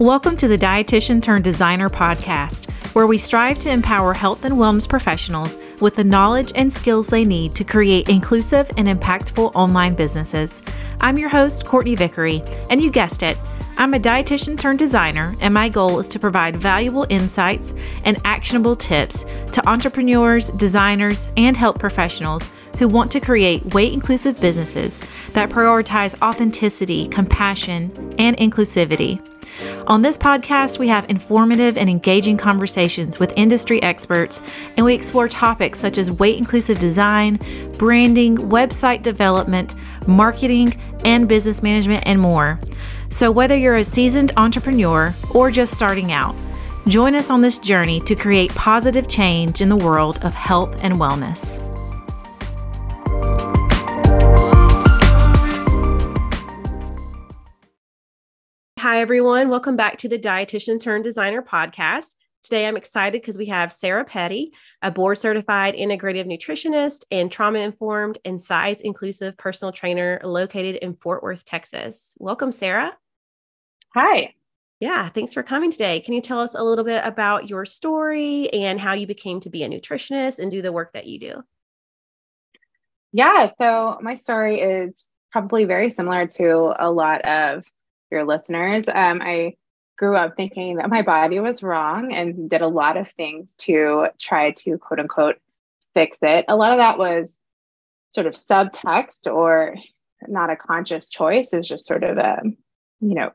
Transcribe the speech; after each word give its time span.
Welcome 0.00 0.38
to 0.38 0.48
the 0.48 0.56
Dietitian 0.56 1.22
Turned 1.22 1.44
Designer 1.44 1.90
podcast, 1.90 2.70
where 2.94 3.06
we 3.06 3.18
strive 3.18 3.58
to 3.58 3.70
empower 3.70 4.14
health 4.14 4.46
and 4.46 4.54
wellness 4.54 4.88
professionals 4.88 5.58
with 5.82 5.94
the 5.94 6.04
knowledge 6.04 6.52
and 6.54 6.72
skills 6.72 7.08
they 7.08 7.22
need 7.22 7.54
to 7.56 7.64
create 7.64 8.08
inclusive 8.08 8.70
and 8.78 8.88
impactful 8.88 9.52
online 9.54 9.94
businesses. 9.94 10.62
I'm 11.02 11.18
your 11.18 11.28
host, 11.28 11.66
Courtney 11.66 11.96
Vickery, 11.96 12.42
and 12.70 12.80
you 12.80 12.90
guessed 12.90 13.22
it. 13.22 13.36
I'm 13.76 13.92
a 13.92 14.00
dietitian 14.00 14.58
turned 14.58 14.78
designer, 14.78 15.36
and 15.40 15.52
my 15.52 15.68
goal 15.68 16.00
is 16.00 16.06
to 16.06 16.18
provide 16.18 16.56
valuable 16.56 17.04
insights 17.10 17.74
and 18.06 18.16
actionable 18.24 18.76
tips 18.76 19.26
to 19.52 19.68
entrepreneurs, 19.68 20.48
designers, 20.48 21.28
and 21.36 21.54
health 21.54 21.78
professionals 21.78 22.48
who 22.78 22.88
want 22.88 23.12
to 23.12 23.20
create 23.20 23.74
weight 23.74 23.92
inclusive 23.92 24.40
businesses 24.40 24.98
that 25.34 25.50
prioritize 25.50 26.18
authenticity, 26.22 27.06
compassion, 27.08 27.92
and 28.18 28.34
inclusivity. 28.38 29.22
On 29.86 30.02
this 30.02 30.16
podcast, 30.16 30.78
we 30.78 30.88
have 30.88 31.08
informative 31.10 31.76
and 31.76 31.88
engaging 31.88 32.36
conversations 32.36 33.18
with 33.18 33.32
industry 33.36 33.82
experts, 33.82 34.42
and 34.76 34.86
we 34.86 34.94
explore 34.94 35.28
topics 35.28 35.80
such 35.80 35.98
as 35.98 36.10
weight 36.10 36.38
inclusive 36.38 36.78
design, 36.78 37.38
branding, 37.78 38.36
website 38.36 39.02
development, 39.02 39.74
marketing, 40.06 40.80
and 41.04 41.28
business 41.28 41.62
management, 41.62 42.02
and 42.06 42.20
more. 42.20 42.60
So, 43.08 43.30
whether 43.30 43.56
you're 43.56 43.76
a 43.76 43.84
seasoned 43.84 44.32
entrepreneur 44.36 45.14
or 45.34 45.50
just 45.50 45.74
starting 45.74 46.12
out, 46.12 46.36
join 46.86 47.14
us 47.14 47.30
on 47.30 47.40
this 47.40 47.58
journey 47.58 48.00
to 48.02 48.14
create 48.14 48.54
positive 48.54 49.08
change 49.08 49.60
in 49.60 49.68
the 49.68 49.76
world 49.76 50.18
of 50.22 50.32
health 50.32 50.82
and 50.84 50.94
wellness. 50.94 51.69
Hi, 58.80 59.02
everyone. 59.02 59.50
Welcome 59.50 59.76
back 59.76 59.98
to 59.98 60.08
the 60.08 60.18
Dietitian 60.18 60.80
Turned 60.80 61.04
Designer 61.04 61.42
podcast. 61.42 62.14
Today, 62.42 62.66
I'm 62.66 62.78
excited 62.78 63.20
because 63.20 63.36
we 63.36 63.44
have 63.44 63.74
Sarah 63.74 64.06
Petty, 64.06 64.52
a 64.80 64.90
board 64.90 65.18
certified 65.18 65.74
integrative 65.74 66.24
nutritionist 66.24 67.04
and 67.10 67.30
trauma 67.30 67.58
informed 67.58 68.16
and 68.24 68.40
size 68.40 68.80
inclusive 68.80 69.36
personal 69.36 69.70
trainer 69.70 70.18
located 70.24 70.76
in 70.76 70.94
Fort 70.94 71.22
Worth, 71.22 71.44
Texas. 71.44 72.14
Welcome, 72.16 72.52
Sarah. 72.52 72.96
Hi. 73.94 74.32
Yeah, 74.80 75.10
thanks 75.10 75.34
for 75.34 75.42
coming 75.42 75.70
today. 75.70 76.00
Can 76.00 76.14
you 76.14 76.22
tell 76.22 76.40
us 76.40 76.54
a 76.54 76.64
little 76.64 76.86
bit 76.86 77.04
about 77.04 77.50
your 77.50 77.66
story 77.66 78.48
and 78.48 78.80
how 78.80 78.94
you 78.94 79.06
became 79.06 79.40
to 79.40 79.50
be 79.50 79.62
a 79.62 79.68
nutritionist 79.68 80.38
and 80.38 80.50
do 80.50 80.62
the 80.62 80.72
work 80.72 80.92
that 80.92 81.06
you 81.06 81.20
do? 81.20 81.42
Yeah, 83.12 83.50
so 83.58 83.98
my 84.00 84.14
story 84.14 84.62
is 84.62 85.06
probably 85.32 85.66
very 85.66 85.90
similar 85.90 86.26
to 86.28 86.72
a 86.78 86.90
lot 86.90 87.20
of 87.26 87.66
your 88.10 88.24
listeners. 88.24 88.86
Um, 88.88 89.20
I 89.22 89.54
grew 89.96 90.16
up 90.16 90.34
thinking 90.36 90.76
that 90.76 90.88
my 90.88 91.02
body 91.02 91.40
was 91.40 91.62
wrong 91.62 92.12
and 92.12 92.48
did 92.48 92.62
a 92.62 92.68
lot 92.68 92.96
of 92.96 93.10
things 93.10 93.54
to 93.58 94.08
try 94.18 94.52
to 94.52 94.78
quote 94.78 95.00
unquote 95.00 95.36
fix 95.94 96.18
it. 96.22 96.44
A 96.48 96.56
lot 96.56 96.72
of 96.72 96.78
that 96.78 96.98
was 96.98 97.38
sort 98.10 98.26
of 98.26 98.34
subtext 98.34 99.32
or 99.32 99.76
not 100.26 100.50
a 100.50 100.56
conscious 100.56 101.08
choice, 101.08 101.52
is 101.52 101.68
just 101.68 101.86
sort 101.86 102.04
of 102.04 102.18
a, 102.18 102.42
you 103.00 103.14
know, 103.14 103.32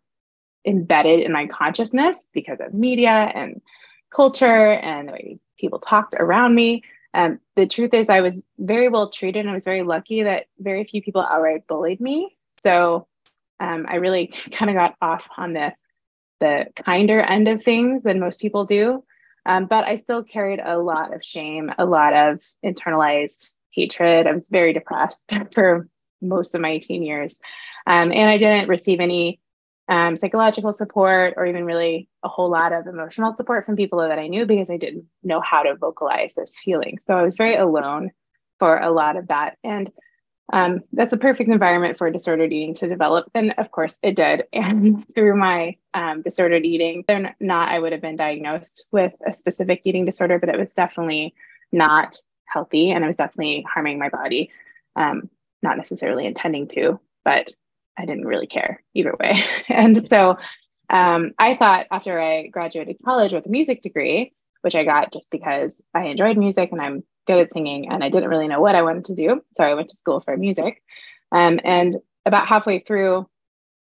embedded 0.66 1.22
in 1.22 1.32
my 1.32 1.48
consciousness 1.48 2.30
because 2.34 2.60
of 2.60 2.74
media 2.74 3.10
and 3.12 3.62
culture 4.10 4.74
and 4.74 5.08
the 5.08 5.12
way 5.12 5.40
people 5.60 5.80
talked 5.80 6.16
around 6.18 6.56
me. 6.56 6.84
Um, 7.14 7.40
the 7.56 7.68
truth 7.68 7.94
is, 7.94 8.10
I 8.10 8.22
was 8.22 8.44
very 8.58 8.90
well 8.90 9.10
treated 9.10 9.42
and 9.42 9.50
I 9.50 9.56
was 9.56 9.64
very 9.64 9.84
lucky 9.84 10.24
that 10.24 10.48
very 10.60 10.84
few 10.84 11.02
people 11.02 11.22
outright 11.22 11.66
bullied 11.68 12.02
me. 12.02 12.36
So 12.64 13.08
um, 13.60 13.86
I 13.90 13.96
really 13.96 14.28
kind 14.52 14.70
of 14.70 14.76
got 14.76 14.96
off 15.02 15.28
on 15.38 15.54
the 15.54 15.74
the 16.42 16.66
kinder 16.76 17.22
end 17.22 17.48
of 17.48 17.64
things 17.64 18.04
than 18.04 18.20
most 18.20 18.42
people 18.42 18.66
do. 18.66 19.04
Um, 19.46 19.68
but 19.68 19.86
I 19.86 19.96
still 19.96 20.24
carried 20.24 20.60
a 20.60 20.78
lot 20.78 21.14
of 21.14 21.24
shame, 21.24 21.72
a 21.78 21.86
lot 21.86 22.14
of 22.14 22.44
internalized 22.64 23.54
hatred. 23.72 24.28
I 24.28 24.32
was 24.32 24.48
very 24.50 24.74
depressed 24.74 25.32
for 25.54 25.88
most 26.22 26.56
of 26.56 26.62
my 26.62 26.80
teen 26.80 27.04
years. 27.04 27.40
Um, 27.86 28.12
and 28.12 28.30
I 28.30 28.38
didn't 28.38 28.70
receive 28.70 29.00
any 29.00 29.40
um, 29.88 30.16
psychological 30.16 30.74
support 30.74 31.36
or 31.38 31.46
even 31.46 31.64
really 31.64 32.10
a 32.24 32.28
whole 32.28 32.50
lot 32.50 32.74
of 32.74 32.88
emotional 32.88 33.36
support 33.38 33.66
from 33.66 33.76
people 33.76 34.00
that 34.00 34.18
I 34.18 34.28
knew 34.28 34.46
because 34.46 34.72
I 34.72 34.78
didn't 34.78 35.06
know 35.24 35.42
how 35.42 35.62
to 35.62 35.76
vocalize 35.76 36.34
those 36.34 36.58
feelings. 36.58 37.06
So 37.06 37.14
I 37.14 37.22
was 37.22 37.38
very 37.38 37.56
alone 37.56 38.12
for 38.58 38.78
a 38.78 38.92
lot 38.92 39.16
of 39.16 39.28
that. 39.28 39.58
And 39.64 39.92
um, 40.54 40.82
that's 40.94 41.14
a 41.14 41.18
perfect 41.18 41.50
environment 41.50 41.98
for 41.98 42.10
disordered 42.12 42.54
eating 42.54 42.76
to 42.76 42.88
develop. 42.88 43.30
And 43.34 43.54
of 43.58 43.72
course, 43.72 44.00
it 44.04 44.16
did. 44.16 44.44
And 44.54 45.06
through 45.16 45.36
my 45.38 45.78
um, 45.94 46.22
disordered 46.22 46.66
eating, 46.66 47.04
they're 47.08 47.36
not, 47.40 47.70
I 47.70 47.80
would 47.80 47.92
have 47.92 48.02
been 48.02 48.16
diagnosed 48.16 48.86
with 48.92 49.14
a 49.26 49.34
specific 49.34 49.82
eating 49.86 50.06
disorder, 50.06 50.40
but 50.40 50.50
it 50.50 50.58
was 50.58 50.74
definitely 50.74 51.34
not 51.72 52.18
healthy. 52.46 52.92
And 52.92 53.04
it 53.04 53.08
was 53.08 53.16
definitely 53.16 53.66
harming 53.72 53.98
my 53.98 54.10
body, 54.10 54.52
um, 54.96 55.30
not 55.64 55.78
necessarily 55.78 56.26
intending 56.26 56.68
to, 56.70 57.00
but 57.24 57.52
I 57.98 58.06
didn't 58.06 58.26
really 58.26 58.48
care 58.48 58.84
either 58.94 59.16
way. 59.20 59.34
and 59.70 60.08
so 60.08 60.38
um, 60.90 61.32
I 61.40 61.56
thought 61.56 61.88
after 61.90 62.20
I 62.20 62.48
graduated 62.48 62.98
college 63.04 63.34
with 63.34 63.48
a 63.48 63.50
music 63.50 63.82
degree, 63.82 64.34
which 64.62 64.76
I 64.76 64.84
got 64.84 65.12
just 65.12 65.32
because 65.32 65.82
I 65.94 66.06
enjoyed 66.06 66.38
music 66.38 66.72
and 66.72 66.82
I'm 66.82 67.04
good 67.26 67.40
at 67.40 67.52
singing 67.52 67.90
and 67.90 68.04
I 68.04 68.10
didn't 68.10 68.30
really 68.30 68.48
know 68.48 68.62
what 68.62 68.76
I 68.76 68.82
wanted 68.82 69.06
to 69.06 69.16
do. 69.16 69.42
So 69.54 69.64
I 69.64 69.74
went 69.74 69.90
to 69.90 69.98
school 69.98 70.22
for 70.22 70.36
music. 70.38 70.82
Um, 71.32 71.60
and 71.64 71.96
about 72.26 72.48
halfway 72.48 72.80
through 72.80 73.28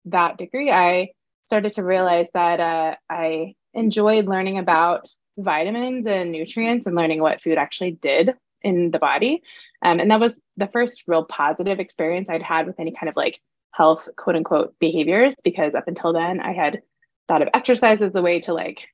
that 0.07 0.39
degree, 0.39 0.71
I 0.71 1.11
started 1.45 1.73
to 1.75 1.85
realize 1.85 2.29
that 2.35 2.61
uh, 2.61 2.97
I 3.09 3.55
enjoyed 3.75 4.27
learning 4.27 4.59
about 4.59 5.09
vitamins 5.39 6.07
and 6.07 6.33
nutrients 6.33 6.87
and 6.87 6.97
learning 6.97 7.21
what 7.21 7.43
food 7.43 7.59
actually 7.59 7.93
did 7.93 8.35
in 8.63 8.91
the 8.91 8.99
body. 8.99 9.43
Um, 9.83 10.01
and 10.01 10.11
that 10.11 10.21
was 10.21 10.41
the 10.57 10.67
first 10.67 11.05
real 11.07 11.25
positive 11.25 11.79
experience 11.79 12.29
I'd 12.29 12.43
had 12.43 12.67
with 12.67 12.81
any 12.81 12.93
kind 12.93 13.09
of 13.09 13.17
like 13.17 13.41
health 13.73 14.09
quote 14.17 14.37
unquote 14.37 14.75
behaviors 14.81 15.35
because 15.45 15.75
up 15.75 15.87
until 15.87 16.13
then 16.13 16.41
I 16.41 16.53
had 16.53 16.83
thought 17.29 17.43
of 17.43 17.49
exercise 17.53 18.01
as 18.01 18.15
a 18.15 18.23
way 18.23 18.41
to 18.41 18.55
like 18.55 18.89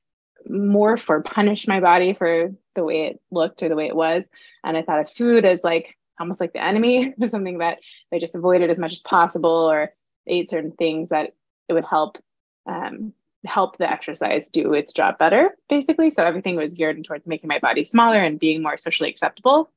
morph 0.49 1.09
or 1.09 1.21
punish 1.21 1.67
my 1.67 1.79
body 1.79 2.13
for 2.13 2.51
the 2.75 2.83
way 2.83 3.07
it 3.07 3.21
looked 3.31 3.63
or 3.63 3.69
the 3.69 3.75
way 3.75 3.87
it 3.87 3.95
was. 3.95 4.27
And 4.63 4.77
I 4.77 4.81
thought 4.81 4.99
of 4.99 5.11
food 5.11 5.45
as 5.45 5.63
like 5.63 5.95
almost 6.19 6.39
like 6.39 6.53
the 6.53 6.63
enemy 6.63 7.13
or 7.21 7.27
something 7.27 7.59
that 7.59 7.79
I 8.11 8.19
just 8.19 8.35
avoided 8.35 8.69
as 8.69 8.79
much 8.79 8.93
as 8.93 9.01
possible 9.01 9.49
or 9.49 9.93
ate 10.27 10.49
certain 10.49 10.71
things 10.71 11.09
that 11.09 11.33
it 11.67 11.73
would 11.73 11.85
help 11.85 12.17
um, 12.65 13.13
help 13.45 13.77
the 13.77 13.89
exercise 13.89 14.49
do 14.49 14.73
its 14.73 14.93
job 14.93 15.17
better, 15.17 15.57
basically. 15.69 16.11
So 16.11 16.23
everything 16.23 16.55
was 16.55 16.75
geared 16.75 17.03
towards 17.03 17.27
making 17.27 17.49
my 17.49 17.59
body 17.59 17.83
smaller 17.83 18.19
and 18.19 18.39
being 18.39 18.61
more 18.61 18.77
socially 18.77 19.09
acceptable. 19.09 19.69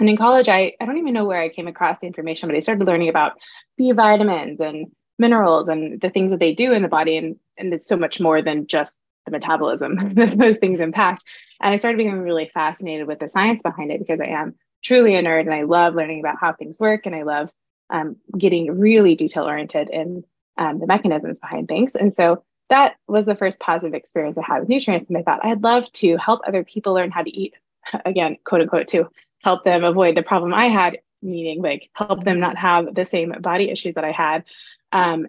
And 0.00 0.08
in 0.08 0.16
college, 0.16 0.48
I, 0.48 0.74
I 0.80 0.86
don't 0.86 0.98
even 0.98 1.12
know 1.12 1.26
where 1.26 1.40
I 1.40 1.50
came 1.50 1.68
across 1.68 2.00
the 2.00 2.06
information, 2.06 2.48
but 2.48 2.56
I 2.56 2.60
started 2.60 2.86
learning 2.86 3.10
about 3.10 3.38
B 3.76 3.92
vitamins 3.92 4.60
and 4.60 4.90
minerals 5.18 5.68
and 5.68 6.00
the 6.00 6.10
things 6.10 6.30
that 6.30 6.40
they 6.40 6.54
do 6.54 6.72
in 6.72 6.82
the 6.82 6.88
body. 6.88 7.16
And, 7.16 7.36
and 7.58 7.72
it's 7.72 7.86
so 7.86 7.96
much 7.96 8.20
more 8.20 8.42
than 8.42 8.66
just 8.66 9.02
the 9.26 9.30
metabolism 9.30 9.96
that 10.14 10.38
those 10.38 10.58
things 10.58 10.80
impact. 10.80 11.22
And 11.60 11.74
I 11.74 11.76
started 11.76 11.98
becoming 11.98 12.22
really 12.22 12.48
fascinated 12.48 13.06
with 13.06 13.18
the 13.18 13.28
science 13.28 13.62
behind 13.62 13.90
it 13.90 14.00
because 14.00 14.20
I 14.20 14.26
am 14.26 14.54
truly 14.82 15.14
a 15.14 15.22
nerd 15.22 15.40
and 15.40 15.54
I 15.54 15.62
love 15.62 15.94
learning 15.94 16.20
about 16.20 16.38
how 16.40 16.52
things 16.52 16.80
work 16.80 17.06
and 17.06 17.14
I 17.14 17.22
love 17.22 17.52
um, 17.90 18.16
getting 18.36 18.78
really 18.78 19.14
detail 19.14 19.44
oriented 19.44 19.90
in 19.90 20.24
um, 20.56 20.78
the 20.78 20.86
mechanisms 20.86 21.40
behind 21.40 21.68
things. 21.68 21.94
And 21.94 22.14
so 22.14 22.42
that 22.68 22.96
was 23.08 23.26
the 23.26 23.34
first 23.34 23.60
positive 23.60 23.94
experience 23.94 24.38
I 24.38 24.44
had 24.46 24.60
with 24.60 24.68
nutrients. 24.68 25.06
And 25.08 25.18
I 25.18 25.22
thought 25.22 25.44
I'd 25.44 25.62
love 25.62 25.90
to 25.92 26.16
help 26.16 26.40
other 26.46 26.64
people 26.64 26.94
learn 26.94 27.10
how 27.10 27.22
to 27.22 27.30
eat, 27.30 27.54
again, 28.06 28.36
quote 28.44 28.62
unquote, 28.62 28.88
to 28.88 29.10
help 29.42 29.64
them 29.64 29.84
avoid 29.84 30.16
the 30.16 30.22
problem 30.22 30.54
I 30.54 30.66
had, 30.66 30.98
meaning 31.22 31.60
like 31.60 31.90
help 31.94 32.24
them 32.24 32.40
not 32.40 32.56
have 32.56 32.94
the 32.94 33.04
same 33.04 33.34
body 33.40 33.70
issues 33.70 33.94
that 33.94 34.04
I 34.04 34.12
had. 34.12 34.44
Um, 34.92 35.26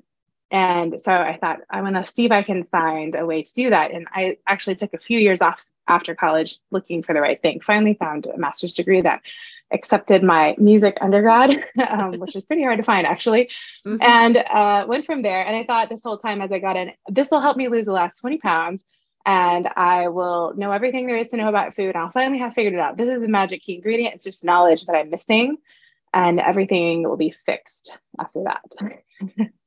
and 0.51 1.01
so 1.01 1.13
I 1.13 1.37
thought, 1.37 1.61
I 1.69 1.81
want 1.81 1.95
to 1.95 2.05
see 2.05 2.25
if 2.25 2.31
I 2.31 2.43
can 2.43 2.65
find 2.65 3.15
a 3.15 3.25
way 3.25 3.41
to 3.41 3.53
do 3.53 3.69
that. 3.69 3.91
And 3.91 4.07
I 4.13 4.37
actually 4.45 4.75
took 4.75 4.93
a 4.93 4.99
few 4.99 5.17
years 5.17 5.41
off 5.41 5.65
after 5.87 6.13
college 6.13 6.59
looking 6.71 7.03
for 7.03 7.13
the 7.13 7.21
right 7.21 7.41
thing. 7.41 7.61
Finally 7.61 7.93
found 7.93 8.27
a 8.27 8.37
master's 8.37 8.73
degree 8.73 9.01
that 9.01 9.21
accepted 9.71 10.23
my 10.23 10.53
music 10.57 10.97
undergrad, 10.99 11.63
um, 11.89 12.11
which 12.19 12.35
is 12.35 12.43
pretty 12.43 12.63
hard 12.63 12.77
to 12.77 12.83
find 12.83 13.07
actually, 13.07 13.49
mm-hmm. 13.85 13.95
and 14.01 14.37
uh, 14.37 14.85
went 14.87 15.05
from 15.05 15.21
there. 15.21 15.45
And 15.45 15.55
I 15.55 15.63
thought 15.63 15.87
this 15.87 16.03
whole 16.03 16.17
time 16.17 16.41
as 16.41 16.51
I 16.51 16.59
got 16.59 16.75
in, 16.75 16.91
this 17.07 17.31
will 17.31 17.39
help 17.39 17.55
me 17.55 17.69
lose 17.69 17.85
the 17.85 17.93
last 17.93 18.19
20 18.19 18.37
pounds 18.37 18.81
and 19.25 19.69
I 19.75 20.07
will 20.07 20.53
know 20.55 20.71
everything 20.71 21.07
there 21.07 21.17
is 21.17 21.29
to 21.29 21.37
know 21.37 21.47
about 21.47 21.73
food. 21.73 21.89
And 21.89 21.97
I'll 21.97 22.09
finally 22.09 22.39
have 22.39 22.53
figured 22.53 22.73
it 22.73 22.79
out. 22.79 22.97
This 22.97 23.09
is 23.09 23.21
the 23.21 23.27
magic 23.27 23.61
key 23.61 23.75
ingredient. 23.75 24.15
It's 24.15 24.23
just 24.23 24.43
knowledge 24.43 24.85
that 24.85 24.95
I'm 24.95 25.09
missing, 25.09 25.57
and 26.13 26.39
everything 26.39 27.03
will 27.03 27.17
be 27.17 27.31
fixed 27.31 27.99
after 28.19 28.43
that. 28.43 29.51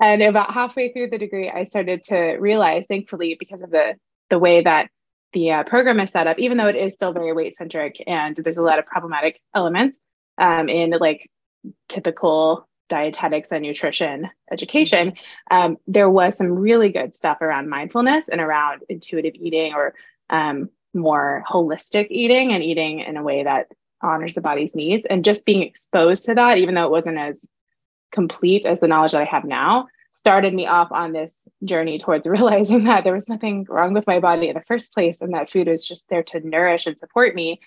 and 0.00 0.22
about 0.22 0.52
halfway 0.52 0.92
through 0.92 1.10
the 1.10 1.18
degree, 1.18 1.50
I 1.50 1.64
started 1.64 2.02
to 2.04 2.36
realize, 2.38 2.86
thankfully, 2.86 3.36
because 3.38 3.62
of 3.62 3.70
the 3.70 3.94
the 4.30 4.38
way 4.38 4.62
that 4.62 4.88
the 5.32 5.52
uh, 5.52 5.64
program 5.64 6.00
is 6.00 6.10
set 6.10 6.26
up, 6.26 6.38
even 6.38 6.56
though 6.56 6.68
it 6.68 6.76
is 6.76 6.94
still 6.94 7.12
very 7.12 7.32
weight 7.32 7.54
centric 7.54 8.02
and 8.06 8.36
there's 8.36 8.58
a 8.58 8.62
lot 8.62 8.78
of 8.78 8.86
problematic 8.86 9.40
elements 9.54 10.00
um, 10.38 10.68
in 10.68 10.90
like 11.00 11.28
typical 11.88 12.68
dietetics 12.88 13.52
and 13.52 13.62
nutrition 13.62 14.28
education, 14.50 15.12
um, 15.50 15.76
there 15.86 16.10
was 16.10 16.36
some 16.36 16.58
really 16.58 16.90
good 16.90 17.14
stuff 17.14 17.40
around 17.40 17.68
mindfulness 17.68 18.28
and 18.28 18.40
around 18.40 18.82
intuitive 18.88 19.34
eating 19.34 19.74
or 19.74 19.94
um, 20.30 20.68
more 20.94 21.44
holistic 21.48 22.08
eating 22.10 22.52
and 22.52 22.62
eating 22.64 23.00
in 23.00 23.16
a 23.16 23.22
way 23.22 23.44
that 23.44 23.68
honors 24.02 24.34
the 24.34 24.40
body's 24.40 24.74
needs. 24.74 25.06
And 25.06 25.24
just 25.24 25.46
being 25.46 25.62
exposed 25.62 26.24
to 26.24 26.34
that, 26.34 26.58
even 26.58 26.74
though 26.74 26.86
it 26.86 26.90
wasn't 26.90 27.18
as 27.18 27.48
complete 28.10 28.66
as 28.66 28.80
the 28.80 28.88
knowledge 28.88 29.12
that 29.12 29.22
I 29.22 29.26
have 29.26 29.44
now, 29.44 29.88
started 30.10 30.52
me 30.54 30.66
off 30.66 30.90
on 30.92 31.12
this 31.12 31.48
journey 31.64 31.98
towards 31.98 32.26
realizing 32.26 32.84
that 32.84 33.04
there 33.04 33.14
was 33.14 33.28
nothing 33.28 33.66
wrong 33.68 33.92
with 33.92 34.06
my 34.06 34.18
body 34.18 34.48
in 34.48 34.54
the 34.54 34.62
first 34.62 34.92
place 34.92 35.20
and 35.20 35.34
that 35.34 35.50
food 35.50 35.68
was 35.68 35.86
just 35.86 36.08
there 36.08 36.22
to 36.24 36.46
nourish 36.46 36.86
and 36.86 36.98
support 36.98 37.34
me. 37.34 37.60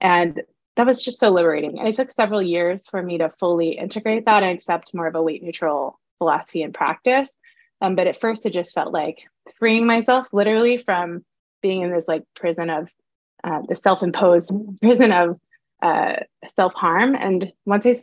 And 0.00 0.42
that 0.76 0.86
was 0.86 1.02
just 1.02 1.18
so 1.18 1.30
liberating. 1.30 1.78
And 1.78 1.88
it 1.88 1.94
took 1.94 2.10
several 2.10 2.42
years 2.42 2.86
for 2.88 3.02
me 3.02 3.18
to 3.18 3.30
fully 3.30 3.70
integrate 3.70 4.26
that 4.26 4.42
and 4.42 4.52
accept 4.52 4.94
more 4.94 5.06
of 5.06 5.14
a 5.14 5.22
weight 5.22 5.42
neutral 5.42 5.98
philosophy 6.18 6.62
and 6.62 6.74
practice. 6.74 7.36
Um, 7.80 7.94
but 7.94 8.06
at 8.06 8.20
first, 8.20 8.46
it 8.46 8.50
just 8.50 8.74
felt 8.74 8.92
like 8.92 9.26
freeing 9.54 9.86
myself 9.86 10.32
literally 10.32 10.76
from 10.76 11.24
being 11.62 11.82
in 11.82 11.90
this 11.90 12.08
like 12.08 12.24
prison 12.34 12.70
of 12.70 12.94
uh, 13.42 13.62
the 13.66 13.74
self 13.74 14.02
imposed 14.02 14.52
prison 14.80 15.12
of 15.12 15.40
uh, 15.82 16.16
self 16.48 16.74
harm. 16.74 17.14
And 17.14 17.52
once 17.64 17.86
I 17.86 17.94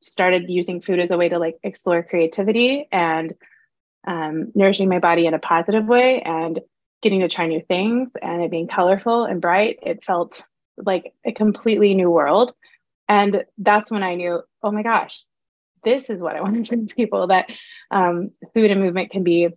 started 0.00 0.48
using 0.48 0.80
food 0.80 1.00
as 1.00 1.10
a 1.10 1.16
way 1.16 1.28
to 1.28 1.38
like 1.38 1.58
explore 1.62 2.02
creativity 2.02 2.88
and 2.92 3.34
um, 4.06 4.52
nourishing 4.54 4.88
my 4.88 4.98
body 4.98 5.26
in 5.26 5.34
a 5.34 5.38
positive 5.38 5.86
way 5.86 6.22
and 6.22 6.60
getting 7.02 7.20
to 7.20 7.28
try 7.28 7.46
new 7.46 7.60
things 7.60 8.12
and 8.20 8.42
it 8.42 8.50
being 8.50 8.68
colorful 8.68 9.24
and 9.24 9.40
bright, 9.40 9.78
it 9.82 10.04
felt 10.04 10.42
like 10.76 11.12
a 11.24 11.32
completely 11.32 11.94
new 11.94 12.10
world. 12.10 12.52
And 13.08 13.44
that's 13.58 13.90
when 13.90 14.02
I 14.02 14.14
knew, 14.14 14.42
oh 14.62 14.70
my 14.70 14.82
gosh, 14.82 15.24
this 15.84 16.10
is 16.10 16.20
what 16.20 16.36
I 16.36 16.40
want 16.40 16.54
to 16.56 16.68
bring 16.68 16.86
people 16.88 17.28
that 17.28 17.46
um, 17.90 18.30
food 18.54 18.70
and 18.70 18.80
movement 18.80 19.10
can 19.10 19.24
be 19.24 19.48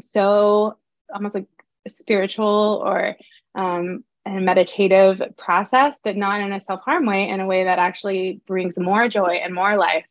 so 0.00 0.76
almost 1.12 1.34
like 1.34 1.46
spiritual 1.88 2.82
or 2.84 3.16
um, 3.54 4.04
a 4.36 4.40
meditative 4.40 5.22
process, 5.36 6.00
but 6.02 6.16
not 6.16 6.40
in 6.40 6.52
a 6.52 6.60
self 6.60 6.82
harm 6.82 7.06
way, 7.06 7.28
in 7.28 7.40
a 7.40 7.46
way 7.46 7.64
that 7.64 7.78
actually 7.78 8.40
brings 8.46 8.78
more 8.78 9.08
joy 9.08 9.40
and 9.42 9.54
more 9.54 9.76
life. 9.76 10.06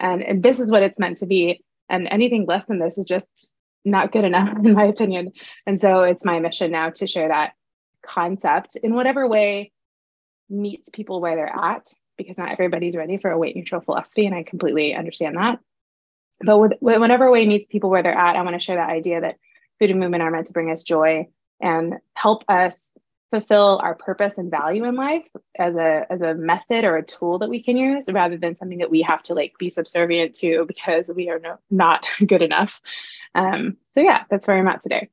And, 0.00 0.22
and 0.22 0.42
this 0.42 0.60
is 0.60 0.70
what 0.70 0.82
it's 0.82 0.98
meant 0.98 1.18
to 1.18 1.26
be. 1.26 1.62
And 1.88 2.08
anything 2.10 2.46
less 2.46 2.66
than 2.66 2.78
this 2.78 2.98
is 2.98 3.04
just 3.04 3.52
not 3.84 4.12
good 4.12 4.24
enough, 4.24 4.56
in 4.64 4.72
my 4.72 4.84
opinion. 4.84 5.32
And 5.66 5.80
so 5.80 6.02
it's 6.02 6.24
my 6.24 6.38
mission 6.38 6.70
now 6.70 6.90
to 6.90 7.06
share 7.06 7.28
that 7.28 7.52
concept 8.02 8.76
in 8.76 8.94
whatever 8.94 9.28
way 9.28 9.72
meets 10.48 10.88
people 10.90 11.20
where 11.20 11.36
they're 11.36 11.54
at, 11.54 11.92
because 12.16 12.38
not 12.38 12.50
everybody's 12.50 12.96
ready 12.96 13.18
for 13.18 13.30
a 13.30 13.38
weight 13.38 13.54
neutral 13.54 13.82
philosophy. 13.82 14.24
And 14.24 14.34
I 14.34 14.44
completely 14.44 14.94
understand 14.94 15.36
that. 15.36 15.58
But 16.40 16.58
with, 16.58 16.72
whatever 16.80 17.30
way 17.30 17.46
meets 17.46 17.66
people 17.66 17.90
where 17.90 18.02
they're 18.02 18.16
at, 18.16 18.36
I 18.36 18.42
want 18.42 18.54
to 18.54 18.60
share 18.60 18.76
that 18.76 18.90
idea 18.90 19.20
that 19.20 19.36
food 19.78 19.90
and 19.90 20.00
movement 20.00 20.22
are 20.22 20.30
meant 20.30 20.46
to 20.46 20.52
bring 20.52 20.70
us 20.70 20.84
joy 20.84 21.26
and 21.60 21.94
help 22.14 22.44
us 22.48 22.96
fulfill 23.30 23.78
our 23.82 23.94
purpose 23.94 24.38
and 24.38 24.50
value 24.50 24.84
in 24.84 24.94
life 24.94 25.28
as 25.58 25.74
a 25.74 26.06
as 26.10 26.22
a 26.22 26.34
method 26.34 26.84
or 26.84 26.96
a 26.96 27.04
tool 27.04 27.38
that 27.38 27.50
we 27.50 27.62
can 27.62 27.76
use 27.76 28.08
rather 28.10 28.38
than 28.38 28.56
something 28.56 28.78
that 28.78 28.90
we 28.90 29.02
have 29.02 29.22
to 29.22 29.34
like 29.34 29.52
be 29.58 29.70
subservient 29.70 30.34
to 30.34 30.64
because 30.66 31.10
we 31.14 31.28
are 31.28 31.38
no, 31.38 31.58
not 31.70 32.06
good 32.26 32.42
enough. 32.42 32.80
Um, 33.34 33.76
so 33.82 34.00
yeah 34.00 34.24
that's 34.30 34.48
where 34.48 34.58
i'm 34.58 34.68
at 34.68 34.82
today. 34.82 35.08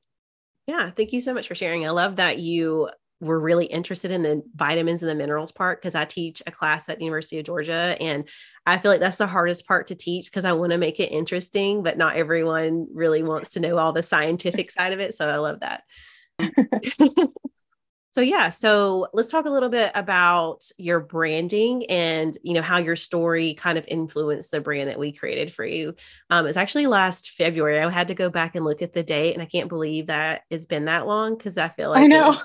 Yeah 0.68 0.92
thank 0.92 1.14
you 1.14 1.22
so 1.22 1.34
much 1.34 1.48
for 1.48 1.56
sharing. 1.56 1.86
I 1.86 1.92
love 1.92 2.18
that 2.18 2.40
you 2.40 2.90
were 3.22 3.40
really 3.40 3.66
interested 3.66 4.12
in 4.12 4.24
the 4.24 4.44
vitamins 4.56 5.02
and 5.02 5.10
the 5.10 5.16
minerals 5.16 5.52
part 5.52 5.82
because 5.82 5.96
i 5.96 6.04
teach 6.04 6.44
a 6.46 6.52
class 6.52 6.90
at 6.90 7.00
the 7.00 7.06
university 7.06 7.40
of 7.40 7.46
georgia 7.46 7.96
and 8.02 8.28
i 8.66 8.78
feel 8.78 8.92
like 8.92 9.00
that's 9.00 9.16
the 9.16 9.26
hardest 9.26 9.66
part 9.66 9.88
to 9.88 9.96
teach 9.96 10.26
because 10.26 10.44
i 10.44 10.52
want 10.52 10.74
to 10.74 10.78
make 10.78 11.00
it 11.00 11.12
interesting 11.14 11.82
but 11.82 11.98
not 11.98 12.18
everyone 12.18 12.88
really 12.94 13.24
wants 13.24 13.52
to 13.52 13.62
know 13.62 13.78
all 13.78 13.94
the 13.94 14.04
scientific 14.04 14.70
side 14.72 14.92
of 14.92 15.00
it 15.00 15.16
so 15.16 15.30
i 15.30 15.38
love 15.38 15.62
that 15.62 15.84
So 18.16 18.22
yeah, 18.22 18.48
so 18.48 19.10
let's 19.12 19.28
talk 19.28 19.44
a 19.44 19.50
little 19.50 19.68
bit 19.68 19.92
about 19.94 20.64
your 20.78 21.02
branding 21.02 21.86
and 21.88 22.38
you 22.44 22.54
know 22.54 22.62
how 22.62 22.78
your 22.78 22.96
story 22.96 23.56
kind 23.56 23.78
of 23.78 23.84
influenced 23.90 24.52
the 24.52 24.62
brand 24.62 24.88
that 24.88 24.98
we 24.98 25.12
created 25.12 25.52
for 25.52 25.66
you. 25.66 25.96
Um, 26.30 26.48
it's 26.48 26.56
actually 26.56 26.88
last 26.88 27.32
February. 27.32 27.78
I 27.82 27.92
had 27.92 28.08
to 28.08 28.14
go 28.14 28.30
back 28.30 28.56
and 28.56 28.64
look 28.64 28.82
at 28.82 28.94
the 28.94 29.04
date, 29.04 29.34
and 29.34 29.44
I 29.44 29.46
can't 29.46 29.68
believe 29.68 30.08
that 30.08 30.44
it's 30.50 30.66
been 30.66 30.86
that 30.86 31.06
long 31.06 31.38
because 31.38 31.58
I 31.58 31.68
feel 31.68 31.90
like 31.90 32.04
I 32.04 32.08
know. 32.08 32.40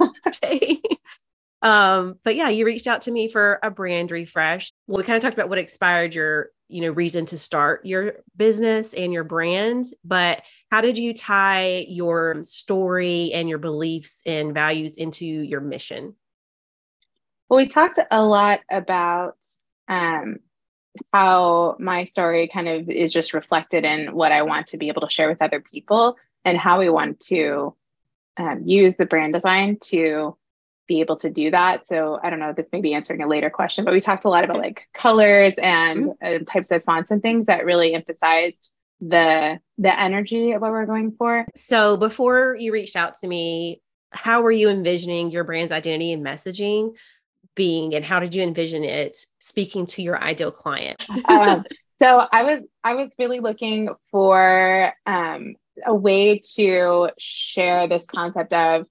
um, 1.62 2.19
but 2.25 2.34
yeah, 2.34 2.49
you 2.49 2.66
reached 2.66 2.88
out 2.88 3.02
to 3.02 3.12
me 3.12 3.28
for 3.28 3.61
a 3.62 3.70
brand 3.70 4.11
refresh. 4.11 4.73
Well, 4.88 4.99
we 4.99 5.05
kind 5.05 5.19
of 5.19 5.23
talked 5.23 5.34
about 5.34 5.50
what 5.50 5.58
expired 5.58 6.16
your 6.16 6.49
you 6.66 6.81
know 6.81 6.90
reason 6.90 7.26
to 7.26 7.38
start 7.38 7.87
your 7.87 8.14
business 8.37 8.93
and 8.93 9.12
your 9.12 9.23
brand, 9.23 9.84
but 10.05 10.43
how 10.70 10.81
did 10.81 10.96
you 10.96 11.12
tie 11.12 11.84
your 11.88 12.44
story 12.44 13.32
and 13.32 13.49
your 13.49 13.58
beliefs 13.58 14.22
and 14.25 14.55
values 14.55 14.96
into 14.96 15.25
your 15.25 15.61
mission? 15.61 16.14
Well, 17.49 17.56
we 17.56 17.67
talked 17.67 17.99
a 18.11 18.25
lot 18.25 18.61
about 18.70 19.37
um, 19.88 20.37
how 21.12 21.76
my 21.81 22.05
story 22.05 22.46
kind 22.46 22.69
of 22.69 22.88
is 22.88 23.12
just 23.12 23.34
reflected 23.34 23.84
in 23.84 24.14
what 24.14 24.31
I 24.31 24.43
want 24.43 24.69
to 24.69 24.76
be 24.76 24.88
able 24.88 25.02
to 25.02 25.11
share 25.11 25.28
with 25.28 25.43
other 25.43 25.61
people 25.61 26.17
and 26.44 26.56
how 26.56 26.78
we 26.78 26.88
want 26.88 27.19
to 27.20 27.75
um, 28.37 28.62
use 28.64 28.96
the 28.96 29.06
brand 29.06 29.32
design 29.32 29.78
to 29.87 30.37
be 30.87 31.00
able 31.00 31.16
to 31.16 31.31
do 31.31 31.50
that. 31.50 31.87
So 31.87 32.20
I 32.23 32.31
don't 32.31 32.38
know, 32.38 32.52
this 32.52 32.69
may 32.73 32.81
be 32.81 32.94
answering 32.94 33.23
a 33.23 33.28
later 33.28 33.50
question, 33.50 33.84
but 33.84 33.94
we 33.94 34.00
talked 34.00 34.25
a 34.25 34.28
lot 34.28 34.44
about 34.44 34.58
like 34.58 34.87
colors 34.94 35.55
and 35.61 36.12
uh, 36.25 36.38
types 36.46 36.70
of 36.70 36.84
fonts 36.84 37.11
and 37.11 37.20
things 37.20 37.46
that 37.46 37.64
really 37.64 37.94
emphasized 37.94 38.73
the 39.00 39.58
the 39.79 40.00
energy 40.00 40.52
of 40.52 40.62
what 40.62 40.70
we're 40.70 40.87
going 40.87 41.12
for. 41.12 41.47
So 41.56 41.97
before 41.97 42.56
you 42.58 42.73
reached 42.73 42.97
out 42.97 43.19
to 43.20 43.26
me, 43.26 43.81
how 44.11 44.43
were 44.43 44.50
you 44.50 44.69
envisioning 44.69 45.31
your 45.31 45.44
brand's 45.44 45.73
identity 45.73 46.12
and 46.12 46.25
messaging 46.25 46.97
being 47.55 47.94
and 47.94 48.05
how 48.05 48.20
did 48.20 48.35
you 48.35 48.43
envision 48.43 48.85
it 48.85 49.17
speaking 49.41 49.87
to 49.87 50.02
your 50.02 50.23
ideal 50.23 50.50
client? 50.50 51.02
um, 51.26 51.64
so 51.94 52.26
I 52.31 52.43
was 52.44 52.62
I 52.85 52.94
was 52.94 53.11
really 53.19 53.41
looking 53.41 53.88
for 54.11 54.93
um, 55.06 55.55
a 55.85 55.94
way 55.94 56.41
to 56.56 57.11
share 57.19 57.88
this 57.88 58.06
concept 58.06 58.52
of 58.52 58.87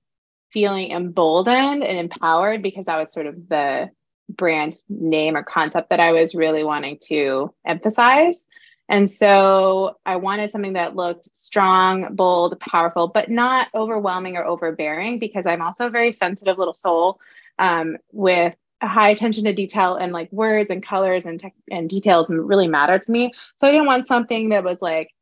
feeling 0.51 0.91
emboldened 0.91 1.83
and 1.83 1.99
empowered 1.99 2.63
because 2.63 2.85
that 2.85 2.97
was 2.97 3.13
sort 3.13 3.27
of 3.27 3.47
the 3.49 3.89
brand 4.29 4.73
name 4.87 5.35
or 5.35 5.43
concept 5.43 5.89
that 5.89 5.99
I 5.99 6.11
was 6.11 6.35
really 6.35 6.63
wanting 6.63 6.97
to 7.07 7.53
emphasize. 7.65 8.47
And 8.89 9.09
so 9.09 9.97
I 10.05 10.15
wanted 10.15 10.49
something 10.49 10.73
that 10.73 10.95
looked 10.95 11.29
strong, 11.37 12.15
bold, 12.15 12.59
powerful, 12.59 13.07
but 13.07 13.29
not 13.29 13.67
overwhelming 13.75 14.35
or 14.35 14.43
overbearing 14.43 15.19
because 15.19 15.45
I'm 15.45 15.61
also 15.61 15.87
a 15.87 15.91
very 15.91 16.11
sensitive 16.11 16.57
little 16.57 16.73
soul 16.73 17.19
um, 17.59 17.97
with 18.11 18.55
a 18.81 18.87
high 18.87 19.09
attention 19.09 19.43
to 19.43 19.53
detail 19.53 19.95
and 19.95 20.11
like 20.11 20.31
words 20.31 20.71
and 20.71 20.81
colors 20.81 21.27
and, 21.27 21.39
and 21.69 21.87
details 21.87 22.27
really 22.29 22.67
matter 22.67 22.97
to 22.97 23.11
me. 23.11 23.31
So 23.57 23.67
I 23.67 23.71
didn't 23.71 23.85
want 23.85 24.07
something 24.07 24.49
that 24.49 24.63
was 24.63 24.81
like 24.81 25.13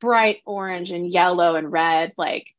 bright 0.00 0.38
orange 0.46 0.90
and 0.90 1.12
yellow 1.12 1.56
and 1.56 1.70
red, 1.70 2.12
like 2.16 2.54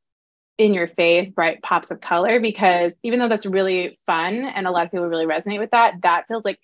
in 0.60 0.74
your 0.74 0.88
face, 0.88 1.30
bright 1.30 1.64
pops 1.64 1.90
of 1.90 2.02
color, 2.02 2.40
because 2.40 2.94
even 3.02 3.18
though 3.18 3.30
that's 3.30 3.46
really 3.46 3.98
fun 4.06 4.44
and 4.44 4.68
a 4.68 4.72
lot 4.72 4.86
of 4.86 4.92
people 4.92 5.08
really 5.08 5.26
resonate 5.26 5.60
with 5.60 5.72
that, 5.72 5.96
that 6.04 6.28
feels 6.28 6.46
like 6.46 6.60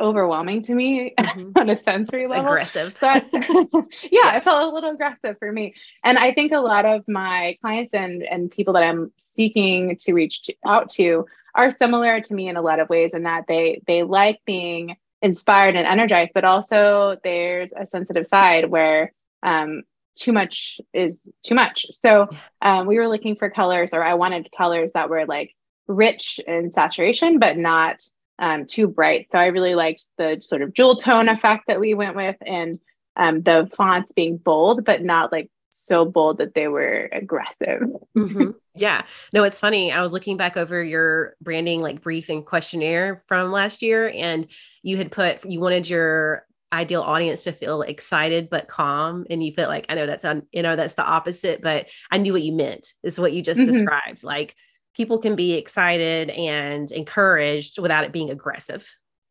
overwhelming 0.00 0.62
to 0.62 0.74
me 0.74 1.14
mm-hmm. 1.18 1.52
on 1.56 1.70
a 1.70 1.76
sensory 1.76 2.22
it's 2.22 2.30
level. 2.30 2.46
Aggressive. 2.46 2.96
So 2.98 3.08
I, 3.08 3.24
yeah, 3.32 3.64
yeah, 4.10 4.36
it 4.36 4.44
felt 4.44 4.62
a 4.62 4.74
little 4.74 4.90
aggressive 4.90 5.36
for 5.38 5.52
me. 5.52 5.74
And 6.02 6.18
I 6.18 6.32
think 6.32 6.52
a 6.52 6.60
lot 6.60 6.84
of 6.84 7.06
my 7.06 7.56
clients 7.60 7.94
and 7.94 8.22
and 8.22 8.50
people 8.50 8.74
that 8.74 8.82
I'm 8.82 9.12
seeking 9.18 9.96
to 10.00 10.14
reach 10.14 10.42
to, 10.42 10.54
out 10.66 10.90
to 10.90 11.26
are 11.54 11.70
similar 11.70 12.20
to 12.20 12.34
me 12.34 12.48
in 12.48 12.56
a 12.56 12.62
lot 12.62 12.80
of 12.80 12.88
ways 12.88 13.14
in 13.14 13.24
that 13.24 13.44
they 13.46 13.82
they 13.86 14.02
like 14.02 14.40
being 14.46 14.96
inspired 15.22 15.76
and 15.76 15.86
energized, 15.86 16.32
but 16.34 16.44
also 16.44 17.18
there's 17.22 17.72
a 17.72 17.86
sensitive 17.86 18.26
side 18.26 18.70
where 18.70 19.12
um, 19.42 19.82
too 20.16 20.32
much 20.32 20.80
is 20.92 21.28
too 21.42 21.54
much. 21.54 21.86
So 21.90 22.28
um, 22.62 22.86
we 22.86 22.96
were 22.96 23.08
looking 23.08 23.36
for 23.36 23.50
colors, 23.50 23.90
or 23.92 24.02
I 24.02 24.14
wanted 24.14 24.48
colors 24.56 24.92
that 24.94 25.10
were 25.10 25.26
like 25.26 25.54
rich 25.86 26.40
in 26.46 26.72
saturation, 26.72 27.38
but 27.38 27.56
not 27.56 28.02
um, 28.40 28.66
too 28.66 28.88
bright. 28.88 29.28
So 29.30 29.38
I 29.38 29.46
really 29.46 29.74
liked 29.74 30.04
the 30.16 30.38
sort 30.40 30.62
of 30.62 30.72
jewel 30.72 30.96
tone 30.96 31.28
effect 31.28 31.64
that 31.68 31.78
we 31.78 31.94
went 31.94 32.16
with 32.16 32.36
and 32.44 32.78
um, 33.16 33.42
the 33.42 33.70
fonts 33.72 34.12
being 34.12 34.38
bold, 34.38 34.84
but 34.84 35.02
not 35.02 35.30
like 35.30 35.50
so 35.68 36.04
bold 36.04 36.38
that 36.38 36.54
they 36.54 36.66
were 36.66 37.08
aggressive. 37.12 37.82
mm-hmm. 38.16 38.50
Yeah. 38.76 39.02
No, 39.34 39.42
it's 39.42 39.60
funny. 39.60 39.92
I 39.92 40.00
was 40.00 40.12
looking 40.12 40.38
back 40.38 40.56
over 40.56 40.82
your 40.82 41.34
branding 41.42 41.82
like 41.82 42.00
brief 42.00 42.30
and 42.30 42.46
questionnaire 42.46 43.24
from 43.26 43.52
last 43.52 43.82
year, 43.82 44.08
and 44.08 44.46
you 44.82 44.96
had 44.96 45.10
put, 45.10 45.44
you 45.44 45.60
wanted 45.60 45.90
your 45.90 46.46
ideal 46.72 47.02
audience 47.02 47.42
to 47.42 47.52
feel 47.52 47.82
excited 47.82 48.48
but 48.48 48.68
calm 48.68 49.26
and 49.28 49.42
you 49.42 49.52
felt 49.52 49.68
like 49.68 49.86
i 49.88 49.94
know 49.96 50.06
that's 50.06 50.24
on 50.24 50.46
you 50.52 50.62
know 50.62 50.76
that's 50.76 50.94
the 50.94 51.04
opposite 51.04 51.60
but 51.60 51.88
i 52.12 52.16
knew 52.16 52.32
what 52.32 52.42
you 52.42 52.52
meant 52.52 52.94
is 53.02 53.18
what 53.18 53.32
you 53.32 53.42
just 53.42 53.58
mm-hmm. 53.58 53.72
described 53.72 54.22
like 54.22 54.54
people 54.94 55.18
can 55.18 55.36
be 55.36 55.54
excited 55.54 56.30
and 56.30 56.90
encouraged 56.90 57.78
without 57.78 58.04
it 58.04 58.12
being 58.12 58.30
aggressive 58.30 58.86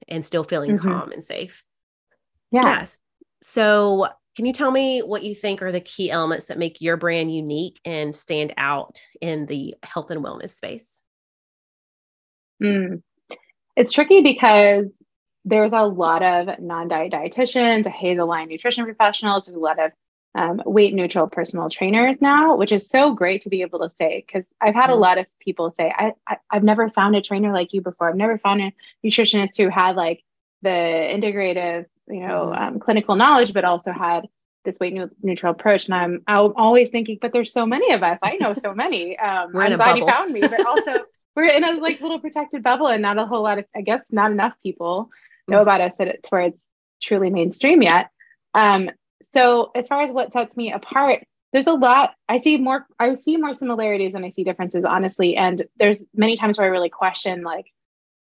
and 0.08 0.26
still 0.26 0.44
feeling 0.44 0.78
mm-hmm. 0.78 0.88
calm 0.88 1.12
and 1.12 1.24
safe. 1.24 1.64
Yeah. 2.52 2.80
Yes. 2.80 2.98
So, 3.44 4.08
can 4.36 4.46
you 4.46 4.54
tell 4.54 4.72
me 4.72 5.02
what 5.02 5.24
you 5.24 5.36
think 5.36 5.62
are 5.62 5.72
the 5.72 5.82
key 5.82 6.10
elements 6.10 6.48
that 6.48 6.58
make 6.58 6.80
your 6.80 6.96
brand 6.98 7.34
unique 7.34 7.80
and 7.84 8.16
stand 8.16 8.54
out 8.58 9.02
in 9.22 9.48
the 9.48 9.76
health 9.84 10.12
and 10.12 10.24
wellness 10.24 10.52
space? 10.52 11.02
Mm. 12.64 13.02
It's 13.76 13.92
tricky 13.92 14.22
because 14.22 15.02
there's 15.46 15.74
a 15.74 15.82
lot 15.82 16.24
of 16.24 16.60
non-diet 16.60 17.12
dietitians, 17.12 17.86
HAES 17.86 18.20
aligned 18.20 18.50
nutrition 18.50 18.86
professionals. 18.86 19.46
There's 19.46 19.56
a 19.56 19.60
lot 19.60 19.80
of 19.80 19.92
um, 20.36 20.62
weight 20.66 20.94
neutral 20.94 21.28
personal 21.28 21.70
trainers 21.70 22.22
now, 22.22 22.56
which 22.56 22.72
is 22.72 22.88
so 22.88 23.14
great 23.14 23.42
to 23.42 23.50
be 23.50 23.62
able 23.62 23.80
to 23.80 23.90
say 23.90 24.24
because 24.26 24.46
I've 24.62 24.76
had 24.76 24.90
a 24.90 24.96
lot 24.96 25.18
of 25.18 25.26
people 25.40 25.72
say, 25.72 25.92
I, 25.96 26.14
I 26.28 26.38
have 26.52 26.64
never 26.64 26.88
found 26.88 27.16
a 27.16 27.22
trainer 27.22 27.52
like 27.52 27.74
you 27.74 27.82
before. 27.82 28.10
I've 28.10 28.16
never 28.16 28.38
found 28.38 28.62
a 28.62 28.74
nutritionist 29.04 29.58
who 29.58 29.70
had 29.70 29.96
like 29.96 30.24
the 30.62 30.70
integrative, 30.70 31.86
you 32.08 32.20
know, 32.20 32.52
mm-hmm. 32.54 32.64
um, 32.64 32.80
clinical 32.80 33.16
knowledge, 33.16 33.54
but 33.54 33.66
also 33.66 33.92
had 33.92 34.28
this 34.66 34.80
weight 34.80 34.98
neutral 35.24 35.54
approach. 35.54 35.86
And 35.86 35.96
I'm 35.96 36.24
I'm 36.28 36.54
always 36.56 36.92
thinking, 36.92 37.18
but 37.20 37.34
there's 37.34 37.52
so 37.52 37.66
many 37.66 37.94
of 37.94 38.04
us. 38.04 38.20
I 38.22 38.38
know 38.40 38.54
so 38.54 38.74
many. 38.74 39.18
Um, 39.30 39.56
I'm 39.56 39.76
glad 39.76 39.78
bubble. 39.78 40.00
you 40.00 40.06
found 40.06 40.32
me, 40.32 40.42
but 40.42 40.66
also 40.66 41.06
we're 41.36 41.46
in 41.46 41.64
a 41.64 41.74
like 41.80 42.02
little 42.02 42.20
protected 42.20 42.62
bubble, 42.62 42.88
and 42.88 43.02
not 43.02 43.18
a 43.18 43.26
whole 43.26 43.42
lot 43.42 43.58
of, 43.58 43.66
I 43.76 43.82
guess, 43.82 44.14
not 44.14 44.32
enough 44.32 44.56
people 44.62 45.10
know 45.48 45.58
mm-hmm. 45.58 45.62
about 45.64 45.82
us 45.82 45.98
to 45.98 46.18
where 46.30 46.42
it's 46.42 46.64
truly 47.02 47.30
mainstream 47.30 47.82
yet. 47.82 48.10
Um, 48.54 48.90
so 49.22 49.72
as 49.76 49.88
far 49.88 50.02
as 50.02 50.12
what 50.12 50.34
sets 50.34 50.58
me 50.58 50.72
apart, 50.72 51.24
there's 51.52 51.68
a 51.68 51.74
lot. 51.74 52.14
I 52.28 52.40
see 52.40 52.58
more. 52.58 52.86
I 53.00 53.14
see 53.16 53.38
more 53.38 53.54
similarities 53.54 54.14
than 54.14 54.24
I 54.24 54.30
see 54.30 54.44
differences, 54.44 54.86
honestly. 54.86 55.36
And 55.36 55.66
there's 55.78 56.04
many 56.14 56.38
times 56.38 56.58
where 56.58 56.68
I 56.68 56.70
really 56.70 56.90
question, 56.90 57.44
like, 57.44 57.66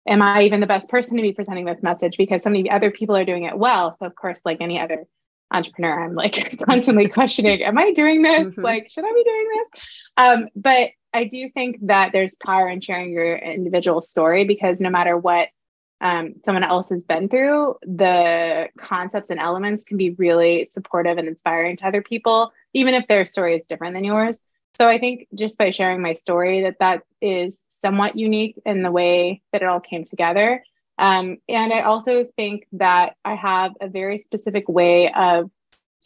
am 0.07 0.21
I 0.21 0.43
even 0.43 0.61
the 0.61 0.67
best 0.67 0.89
person 0.89 1.17
to 1.17 1.21
be 1.21 1.33
presenting 1.33 1.65
this 1.65 1.83
message? 1.83 2.17
Because 2.17 2.43
so 2.43 2.49
many 2.49 2.69
other 2.69 2.91
people 2.91 3.15
are 3.15 3.25
doing 3.25 3.43
it 3.43 3.57
well. 3.57 3.93
So 3.93 4.05
of 4.05 4.15
course, 4.15 4.41
like 4.45 4.57
any 4.61 4.79
other 4.79 5.05
entrepreneur, 5.51 6.05
I'm 6.05 6.15
like 6.15 6.59
constantly 6.65 7.07
questioning, 7.07 7.63
am 7.63 7.77
I 7.77 7.91
doing 7.91 8.21
this? 8.21 8.49
Mm-hmm. 8.49 8.61
Like, 8.61 8.89
should 8.89 9.05
I 9.05 9.13
be 9.13 9.23
doing 9.23 9.49
this? 9.53 9.83
Um, 10.17 10.49
but 10.55 10.91
I 11.13 11.25
do 11.25 11.49
think 11.49 11.77
that 11.87 12.13
there's 12.13 12.35
power 12.35 12.69
in 12.69 12.79
sharing 12.79 13.11
your 13.11 13.35
individual 13.35 14.01
story 14.01 14.45
because 14.45 14.79
no 14.79 14.89
matter 14.89 15.17
what 15.17 15.49
um, 16.01 16.33
someone 16.43 16.63
else 16.63 16.89
has 16.89 17.05
been 17.05 17.29
through, 17.29 17.75
the 17.83 18.69
concepts 18.77 19.29
and 19.29 19.39
elements 19.39 19.83
can 19.83 19.97
be 19.97 20.09
really 20.11 20.65
supportive 20.65 21.19
and 21.19 21.27
inspiring 21.27 21.77
to 21.77 21.87
other 21.87 22.01
people, 22.01 22.51
even 22.73 22.95
if 22.95 23.07
their 23.07 23.25
story 23.25 23.55
is 23.55 23.65
different 23.65 23.93
than 23.93 24.03
yours. 24.03 24.39
So 24.73 24.87
I 24.87 24.99
think 24.99 25.27
just 25.35 25.57
by 25.57 25.69
sharing 25.69 26.01
my 26.01 26.13
story, 26.13 26.63
that 26.63 26.79
that 26.79 27.03
is 27.21 27.65
somewhat 27.69 28.17
unique 28.17 28.59
in 28.65 28.81
the 28.81 28.91
way 28.91 29.41
that 29.51 29.61
it 29.61 29.67
all 29.67 29.79
came 29.79 30.03
together. 30.03 30.63
Um, 30.97 31.37
and 31.47 31.71
I 31.71 31.81
also 31.81 32.23
think 32.35 32.67
that 32.73 33.15
I 33.23 33.35
have 33.35 33.73
a 33.79 33.87
very 33.87 34.17
specific 34.17 34.67
way 34.67 35.11
of 35.11 35.51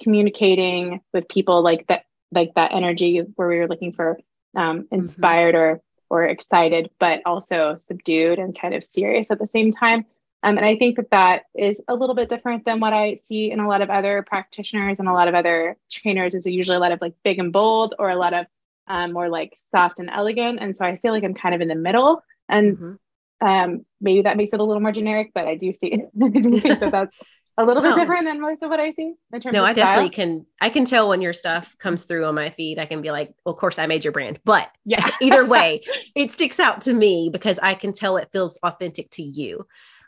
communicating 0.02 1.02
with 1.14 1.30
people, 1.30 1.62
like 1.62 1.88
that, 1.88 2.04
like 2.32 2.54
that 2.56 2.74
energy 2.74 3.22
where 3.36 3.48
we 3.48 3.60
were 3.60 3.68
looking 3.68 3.94
for 3.94 4.20
um, 4.56 4.82
mm-hmm. 4.82 4.96
inspired 4.96 5.56
mm-hmm. 5.56 5.76
or 5.76 5.82
or 6.10 6.26
excited, 6.26 6.90
but 7.00 7.22
also 7.26 7.76
subdued 7.76 8.40
and 8.40 8.60
kind 8.60 8.74
of 8.74 8.84
serious 8.84 9.28
at 9.30 9.40
the 9.40 9.48
same 9.48 9.72
time. 9.72 10.06
Um, 10.44 10.58
and 10.58 10.66
I 10.66 10.76
think 10.76 10.98
that 10.98 11.10
that 11.10 11.44
is 11.56 11.82
a 11.88 11.96
little 11.96 12.14
bit 12.14 12.30
different 12.30 12.66
than 12.66 12.80
what 12.80 12.94
I 12.94 13.16
see 13.16 13.50
in 13.50 13.60
a 13.60 13.68
lot 13.68 13.82
of 13.82 13.90
other 13.90 14.24
practitioners 14.28 15.00
and 15.00 15.10
a 15.10 15.14
lot 15.14 15.28
of 15.28 15.34
other 15.34 15.78
trainers. 15.90 16.36
Is 16.36 16.46
usually 16.46 16.78
a 16.78 16.80
lot 16.80 16.92
of 16.92 17.02
like 17.02 17.16
big 17.24 17.40
and 17.40 17.52
bold 17.52 17.96
or 17.98 18.10
a 18.10 18.16
lot 18.16 18.34
of 18.34 18.46
um, 18.88 19.14
more 19.14 19.30
like 19.30 19.58
soft 19.72 20.00
and 20.00 20.10
elegant. 20.10 20.60
And 20.62 20.78
so 20.78 20.86
I 20.86 20.98
feel 20.98 21.12
like 21.12 21.24
I'm 21.24 21.34
kind 21.34 21.56
of 21.56 21.62
in 21.62 21.68
the 21.68 21.76
middle. 21.76 22.22
And 22.48 22.78
mm-hmm. 22.78 23.48
um, 23.48 23.86
maybe 24.00 24.22
that 24.22 24.38
makes 24.38 24.54
it 24.54 24.60
a 24.60 24.64
little 24.64 24.82
more 24.82 24.92
generic, 24.92 25.32
but 25.34 25.48
I 25.48 25.56
do 25.56 25.74
see 25.74 26.04
I 26.24 26.28
do 26.28 26.60
think 26.60 26.80
that 26.80 26.92
that's 26.92 27.16
a 27.58 27.66
little 27.66 27.82
bit 27.82 27.96
different 27.96 28.26
than 28.26 28.42
most 28.42 28.64
of 28.64 28.70
what 28.70 28.80
I 28.80 28.92
see 28.92 29.14
in 29.32 29.42
terms 29.42 29.54
no, 29.54 29.64
I 29.64 29.74
definitely 29.74 30.10
can. 30.10 30.46
I 30.60 30.70
can 30.70 30.84
tell 30.84 31.08
when 31.08 31.22
your 31.22 31.34
stuff 31.34 31.78
comes 31.78 32.06
through 32.06 32.26
on 32.26 32.36
my 32.36 32.50
feed. 32.50 32.80
I 32.80 32.86
can 32.86 33.02
be 33.02 33.12
like, 33.12 33.34
well, 33.46 33.54
of 33.54 33.60
course, 33.60 33.80
I 33.80 33.88
made 33.88 34.04
your 34.04 34.12
brand, 34.12 34.40
but 34.44 34.70
yeah, 34.86 35.10
either 35.22 35.46
way, 35.46 35.82
it 36.16 36.32
sticks 36.32 36.60
out 36.60 36.82
to 36.84 36.94
me 36.94 37.30
because 37.32 37.58
I 37.62 37.76
can 37.76 37.94
tell 37.94 38.18
it 38.18 38.30
feels 38.32 38.58
authentic 38.64 39.10
to 39.12 39.24
you. 39.24 39.66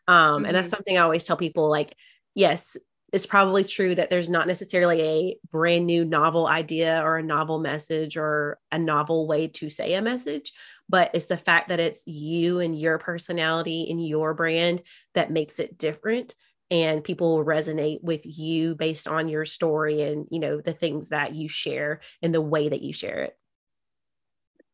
Um, 0.08 0.16
mm-hmm. 0.18 0.46
And 0.46 0.56
that's 0.56 0.68
mm-hmm. 0.68 0.76
something 0.76 0.98
I 0.98 1.02
always 1.02 1.24
tell 1.24 1.38
people. 1.38 1.70
Like, 1.70 1.96
yes, 2.36 2.76
it's 3.14 3.26
probably 3.26 3.64
true 3.64 3.96
that 3.96 4.10
there's 4.10 4.28
not 4.28 4.48
necessarily 4.48 5.02
a 5.02 5.38
brand 5.50 5.86
new 5.86 6.04
novel 6.04 6.46
idea 6.46 7.02
or 7.02 7.18
a 7.18 7.24
novel 7.24 7.60
message 7.60 8.18
or 8.18 8.60
a 8.72 8.78
novel 8.78 9.28
way 9.28 9.48
to 9.48 9.70
say 9.70 9.94
a 9.94 10.02
message, 10.02 10.52
but 10.90 11.12
it's 11.14 11.28
the 11.28 11.38
fact 11.38 11.70
that 11.70 11.80
it's 11.80 12.06
you 12.06 12.60
and 12.60 12.78
your 12.78 12.98
personality 12.98 13.88
and 13.90 14.06
your 14.06 14.34
brand 14.34 14.82
that 15.14 15.32
makes 15.32 15.60
it 15.60 15.78
different 15.78 16.36
and 16.70 17.04
people 17.04 17.38
will 17.38 17.46
resonate 17.46 18.04
with 18.04 18.22
you 18.26 18.76
based 18.76 19.08
on 19.08 19.28
your 19.28 19.46
story 19.46 20.02
and 20.02 20.28
you 20.32 20.40
know 20.40 20.60
the 20.60 20.74
things 20.74 21.10
that 21.10 21.34
you 21.34 21.48
share 21.48 22.02
and 22.22 22.34
the 22.34 22.42
way 22.42 22.70
that 22.70 22.82
you 22.82 22.94
share 22.94 23.24
it. 23.24 23.38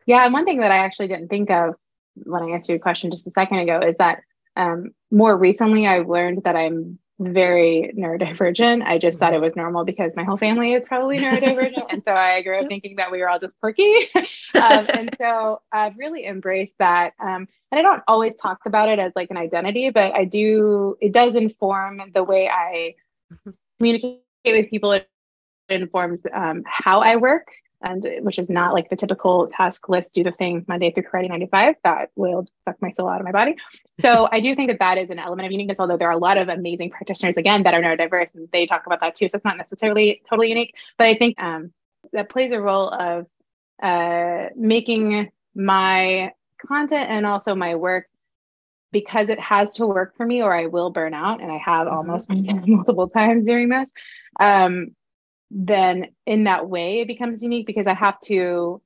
Yeah 0.06 0.24
and 0.24 0.34
one 0.34 0.46
thing 0.46 0.60
that 0.60 0.72
i 0.72 0.78
actually 0.78 1.08
didn't 1.08 1.30
think 1.30 1.50
of 1.50 1.76
when 2.16 2.44
i 2.44 2.50
answered 2.50 2.74
your 2.74 2.80
question 2.80 3.12
just 3.12 3.28
a 3.28 3.32
second 3.32 3.60
ago 3.60 3.80
is 3.80 3.98
that 3.98 4.20
um, 4.56 4.92
more 5.12 5.38
recently 5.38 5.88
i've 5.88 6.08
learned 6.08 6.44
that 6.44 6.56
i'm 6.56 7.00
very 7.32 7.94
neurodivergent. 7.98 8.84
I 8.84 8.98
just 8.98 9.20
thought 9.20 9.32
it 9.32 9.36
mm-hmm. 9.36 9.44
was 9.44 9.56
normal 9.56 9.86
because 9.86 10.16
my 10.16 10.24
whole 10.24 10.38
family 10.38 10.74
is 10.74 10.88
probably 10.88 11.18
neurodivergent. 11.20 11.86
and 11.90 12.04
so 12.04 12.14
I 12.14 12.42
grew 12.42 12.60
up 12.60 12.68
thinking 12.68 12.98
that 12.98 13.12
we 13.12 13.20
were 13.20 13.30
all 13.30 13.40
just 13.40 13.58
quirky. 13.60 14.10
um, 14.56 14.88
and 14.94 15.16
so 15.18 15.62
I've 15.72 15.98
really 15.98 16.26
embraced 16.26 16.76
that. 16.80 17.14
Um, 17.20 17.48
and 17.72 17.80
I 17.80 17.82
don't 17.82 18.04
always 18.08 18.36
talk 18.36 18.66
about 18.66 18.90
it 18.90 19.00
as 19.00 19.14
like 19.16 19.32
an 19.32 19.38
identity, 19.38 19.90
but 19.92 20.14
I 20.14 20.26
do, 20.26 20.98
it 21.00 21.14
does 21.14 21.36
inform 21.36 22.02
the 22.14 22.24
way 22.24 22.50
I 22.50 22.96
mm-hmm. 23.32 23.52
communicate 23.78 24.22
with 24.46 24.70
people. 24.70 24.92
It 24.92 25.08
informs 25.70 26.24
um, 26.34 26.64
how 26.66 27.00
I 27.00 27.16
work 27.16 27.48
and 27.84 28.08
which 28.22 28.40
is 28.40 28.50
not 28.50 28.74
like 28.74 28.90
the 28.90 28.96
typical 28.96 29.48
task 29.48 29.90
list 29.90 30.16
do 30.16 30.24
the 30.24 30.32
thing 30.32 30.66
monday 30.68 30.92
through 30.92 31.04
friday 31.10 31.28
95 31.28 31.76
that 31.84 32.10
will 32.16 32.48
suck 32.64 32.82
my 32.82 32.90
soul 32.92 33.10
out 33.10 33.20
of 33.20 33.26
my 33.26 33.32
body 33.32 33.56
so 34.00 34.28
i 34.32 34.40
do 34.40 34.56
think 34.56 34.70
that 34.70 34.80
that 34.80 34.98
is 34.98 35.10
an 35.10 35.20
element 35.20 35.46
of 35.46 35.52
uniqueness 35.52 35.80
although 35.80 35.98
there 35.98 36.08
are 36.08 36.14
a 36.14 36.18
lot 36.18 36.38
of 36.38 36.50
amazing 36.50 36.90
practitioners 36.90 37.38
again 37.38 37.64
that 37.64 37.74
are 37.74 37.82
neurodiverse 37.82 38.36
and 38.36 38.48
they 38.52 38.66
talk 38.66 38.86
about 38.86 39.00
that 39.02 39.14
too 39.14 39.30
so 39.30 39.36
it's 39.36 39.46
not 39.46 39.58
necessarily 39.58 40.22
totally 40.30 40.50
unique 40.50 40.74
but 40.98 41.08
i 41.08 41.16
think 41.16 41.40
um, 41.42 41.72
that 42.12 42.30
plays 42.30 42.52
a 42.52 42.62
role 42.62 42.90
of 42.90 43.28
uh, 43.82 44.50
making 44.56 45.30
my 45.56 46.32
content 46.66 47.10
and 47.10 47.26
also 47.26 47.54
my 47.54 47.76
work 47.76 48.08
because 48.92 49.28
it 49.28 49.40
has 49.40 49.74
to 49.74 49.86
work 49.86 50.16
for 50.16 50.26
me 50.26 50.42
or 50.42 50.54
i 50.54 50.68
will 50.68 50.90
burn 50.90 51.14
out 51.14 51.42
and 51.42 51.52
i 51.52 51.58
have 51.58 51.88
mm-hmm. 51.88 51.98
almost 51.98 52.30
multiple 52.68 53.10
times 53.10 53.46
during 53.46 53.70
this 53.70 53.92
um, 54.40 54.96
then 55.54 56.08
in 56.26 56.46
that 56.46 56.68
way 56.68 57.02
it 57.02 57.08
becomes 57.08 57.44
unique 57.44 57.68
because 57.68 57.88
I 57.88 57.94
have 57.94 58.20
to 58.22 58.82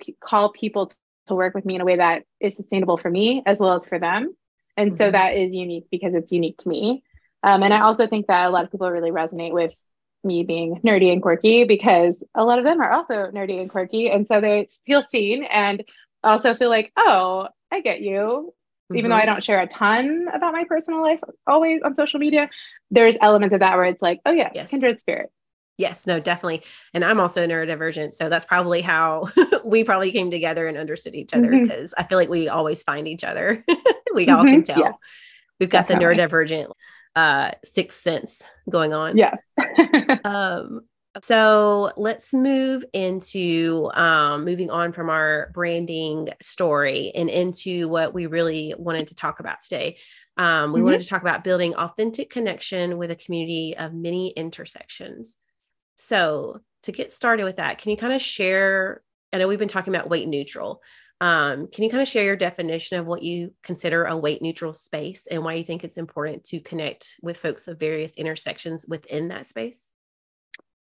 p- 0.00 0.16
call 0.20 0.50
people 0.50 0.86
t- 0.86 0.96
to 1.28 1.34
work 1.34 1.54
with 1.54 1.64
me 1.64 1.76
in 1.76 1.80
a 1.80 1.84
way 1.84 1.96
that 1.96 2.24
is 2.40 2.56
sustainable 2.56 2.96
for 2.96 3.10
me 3.10 3.42
as 3.46 3.60
well 3.60 3.76
as 3.76 3.86
for 3.86 3.98
them. 3.98 4.34
And 4.76 4.90
mm-hmm. 4.90 4.98
so 4.98 5.10
that 5.10 5.36
is 5.36 5.54
unique 5.54 5.86
because 5.90 6.14
it's 6.14 6.32
unique 6.32 6.58
to 6.58 6.68
me. 6.68 7.02
Um, 7.44 7.62
and 7.62 7.72
I 7.72 7.80
also 7.80 8.06
think 8.06 8.26
that 8.26 8.46
a 8.46 8.50
lot 8.50 8.64
of 8.64 8.72
people 8.72 8.90
really 8.90 9.10
resonate 9.10 9.52
with 9.52 9.72
me 10.24 10.42
being 10.42 10.80
nerdy 10.80 11.12
and 11.12 11.22
quirky 11.22 11.64
because 11.64 12.24
a 12.34 12.44
lot 12.44 12.58
of 12.58 12.64
them 12.64 12.80
are 12.80 12.90
also 12.90 13.30
nerdy 13.30 13.60
and 13.60 13.70
quirky. 13.70 14.10
And 14.10 14.26
so 14.26 14.40
they 14.40 14.68
feel 14.86 15.02
seen 15.02 15.44
and 15.44 15.84
also 16.24 16.54
feel 16.54 16.70
like, 16.70 16.92
oh, 16.96 17.48
I 17.70 17.80
get 17.80 18.00
you. 18.00 18.52
Mm-hmm. 18.90 18.96
Even 18.96 19.10
though 19.10 19.16
I 19.16 19.20
mm-hmm. 19.20 19.32
don't 19.32 19.42
share 19.42 19.60
a 19.60 19.66
ton 19.66 20.26
about 20.32 20.52
my 20.52 20.64
personal 20.64 21.02
life 21.02 21.20
always 21.46 21.82
on 21.82 21.94
social 21.94 22.18
media, 22.18 22.50
there's 22.90 23.16
elements 23.20 23.54
of 23.54 23.60
that 23.60 23.76
where 23.76 23.86
it's 23.86 24.02
like, 24.02 24.20
oh, 24.26 24.32
yes, 24.32 24.52
yes. 24.54 24.70
kindred 24.70 25.00
spirit. 25.00 25.30
Yes, 25.76 26.06
no, 26.06 26.20
definitely. 26.20 26.62
And 26.92 27.04
I'm 27.04 27.18
also 27.18 27.46
neurodivergent. 27.46 28.14
So 28.14 28.28
that's 28.28 28.46
probably 28.46 28.80
how 28.80 29.28
we 29.64 29.82
probably 29.82 30.12
came 30.12 30.30
together 30.30 30.68
and 30.68 30.78
understood 30.78 31.14
each 31.14 31.34
other 31.34 31.50
because 31.50 31.90
mm-hmm. 31.90 32.00
I 32.00 32.06
feel 32.06 32.18
like 32.18 32.28
we 32.28 32.48
always 32.48 32.82
find 32.82 33.08
each 33.08 33.24
other. 33.24 33.64
we 34.14 34.28
all 34.28 34.44
can 34.44 34.62
mm-hmm. 34.62 34.72
tell. 34.72 34.78
Yes. 34.78 34.94
We've 35.58 35.68
got 35.68 35.88
definitely. 35.88 36.16
the 36.16 36.22
neurodivergent 36.22 36.72
uh 37.16 37.52
sixth 37.64 38.02
sense 38.02 38.42
going 38.68 38.92
on. 38.92 39.16
Yes. 39.16 39.42
um 40.24 40.82
so 41.22 41.92
let's 41.96 42.34
move 42.34 42.84
into 42.92 43.88
um, 43.94 44.44
moving 44.44 44.70
on 44.70 44.92
from 44.92 45.10
our 45.10 45.50
branding 45.54 46.30
story 46.42 47.12
and 47.14 47.30
into 47.30 47.88
what 47.88 48.12
we 48.12 48.26
really 48.26 48.74
wanted 48.76 49.08
to 49.08 49.14
talk 49.14 49.38
about 49.38 49.62
today. 49.62 49.98
Um, 50.36 50.72
we 50.72 50.78
mm-hmm. 50.78 50.86
wanted 50.86 51.02
to 51.02 51.08
talk 51.08 51.22
about 51.22 51.44
building 51.44 51.76
authentic 51.76 52.30
connection 52.30 52.98
with 52.98 53.12
a 53.12 53.16
community 53.16 53.76
of 53.76 53.94
many 53.94 54.30
intersections. 54.30 55.36
So, 55.96 56.60
to 56.84 56.92
get 56.92 57.12
started 57.12 57.44
with 57.44 57.56
that, 57.56 57.78
can 57.78 57.90
you 57.90 57.96
kind 57.96 58.12
of 58.12 58.20
share? 58.20 59.02
I 59.32 59.38
know 59.38 59.48
we've 59.48 59.58
been 59.58 59.68
talking 59.68 59.94
about 59.94 60.10
weight 60.10 60.28
neutral. 60.28 60.82
Um, 61.20 61.68
can 61.68 61.84
you 61.84 61.90
kind 61.90 62.02
of 62.02 62.08
share 62.08 62.24
your 62.24 62.36
definition 62.36 62.98
of 62.98 63.06
what 63.06 63.22
you 63.22 63.54
consider 63.62 64.04
a 64.04 64.16
weight 64.16 64.42
neutral 64.42 64.72
space 64.72 65.22
and 65.30 65.44
why 65.44 65.54
you 65.54 65.64
think 65.64 65.84
it's 65.84 65.96
important 65.96 66.44
to 66.44 66.60
connect 66.60 67.16
with 67.22 67.36
folks 67.36 67.68
of 67.68 67.78
various 67.78 68.16
intersections 68.16 68.84
within 68.86 69.28
that 69.28 69.46
space? 69.46 69.88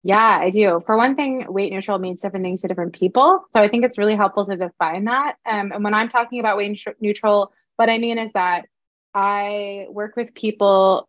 Yeah, 0.02 0.38
I 0.40 0.50
do. 0.50 0.82
For 0.86 0.96
one 0.96 1.16
thing, 1.16 1.46
weight 1.48 1.72
neutral 1.72 1.98
means 1.98 2.22
different 2.22 2.44
things 2.44 2.62
to 2.62 2.68
different 2.68 2.92
people. 2.92 3.44
So 3.50 3.60
I 3.60 3.68
think 3.68 3.84
it's 3.84 3.98
really 3.98 4.16
helpful 4.16 4.46
to 4.46 4.56
define 4.56 5.04
that. 5.04 5.34
Um, 5.44 5.72
and 5.72 5.84
when 5.84 5.94
I'm 5.94 6.08
talking 6.08 6.40
about 6.40 6.56
weight 6.56 6.80
neutral, 7.00 7.52
what 7.76 7.90
I 7.90 7.98
mean 7.98 8.18
is 8.18 8.32
that 8.32 8.66
I 9.14 9.86
work 9.90 10.16
with 10.16 10.34
people 10.34 11.08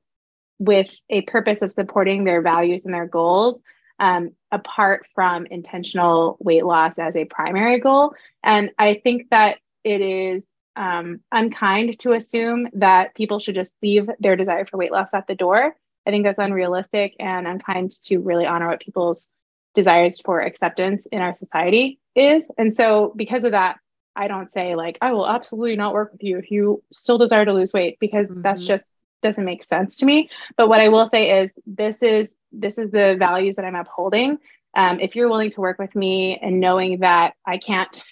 with 0.59 0.93
a 1.09 1.21
purpose 1.21 1.61
of 1.61 1.71
supporting 1.71 2.23
their 2.23 2.41
values 2.41 2.85
and 2.85 2.93
their 2.93 3.07
goals 3.07 3.61
um, 3.99 4.31
apart 4.51 5.07
from 5.13 5.45
intentional 5.45 6.37
weight 6.39 6.65
loss 6.65 6.99
as 6.99 7.15
a 7.15 7.25
primary 7.25 7.79
goal. 7.79 8.13
And 8.43 8.71
I 8.77 9.01
think 9.03 9.29
that 9.29 9.57
it 9.83 10.01
is 10.01 10.49
um, 10.75 11.21
unkind 11.31 11.99
to 11.99 12.13
assume 12.13 12.67
that 12.73 13.15
people 13.15 13.39
should 13.39 13.55
just 13.55 13.75
leave 13.81 14.09
their 14.19 14.35
desire 14.35 14.65
for 14.65 14.77
weight 14.77 14.91
loss 14.91 15.13
at 15.13 15.27
the 15.27 15.35
door. 15.35 15.75
I 16.05 16.11
think 16.11 16.23
that's 16.23 16.39
unrealistic 16.39 17.15
and 17.19 17.47
unkind 17.47 17.91
to 18.03 18.19
really 18.19 18.45
honor 18.45 18.67
what 18.69 18.79
people's 18.79 19.31
desires 19.73 20.21
for 20.21 20.39
acceptance 20.39 21.05
in 21.07 21.21
our 21.21 21.33
society 21.33 21.99
is. 22.15 22.49
And 22.57 22.73
so, 22.73 23.13
because 23.15 23.43
of 23.43 23.51
that, 23.51 23.79
I 24.15 24.27
don't 24.27 24.51
say, 24.51 24.75
like, 24.75 24.97
I 25.01 25.11
will 25.11 25.27
absolutely 25.27 25.75
not 25.75 25.93
work 25.93 26.11
with 26.11 26.23
you 26.23 26.37
if 26.37 26.49
you 26.49 26.83
still 26.91 27.17
desire 27.17 27.45
to 27.45 27.53
lose 27.53 27.73
weight, 27.73 27.97
because 27.99 28.31
mm-hmm. 28.31 28.41
that's 28.41 28.65
just 28.65 28.93
doesn't 29.21 29.45
make 29.45 29.63
sense 29.63 29.97
to 29.97 30.05
me. 30.05 30.29
But 30.55 30.69
what 30.69 30.79
I 30.79 30.89
will 30.89 31.07
say 31.07 31.41
is 31.41 31.57
this 31.65 32.03
is 32.03 32.37
this 32.51 32.77
is 32.77 32.91
the 32.91 33.15
values 33.17 33.55
that 33.55 33.65
I'm 33.65 33.75
upholding. 33.75 34.37
Um, 34.73 34.99
if 34.99 35.15
you're 35.15 35.29
willing 35.29 35.51
to 35.51 35.61
work 35.61 35.79
with 35.79 35.95
me 35.95 36.37
and 36.41 36.59
knowing 36.59 36.99
that 36.99 37.33
I 37.45 37.57
can't 37.57 38.03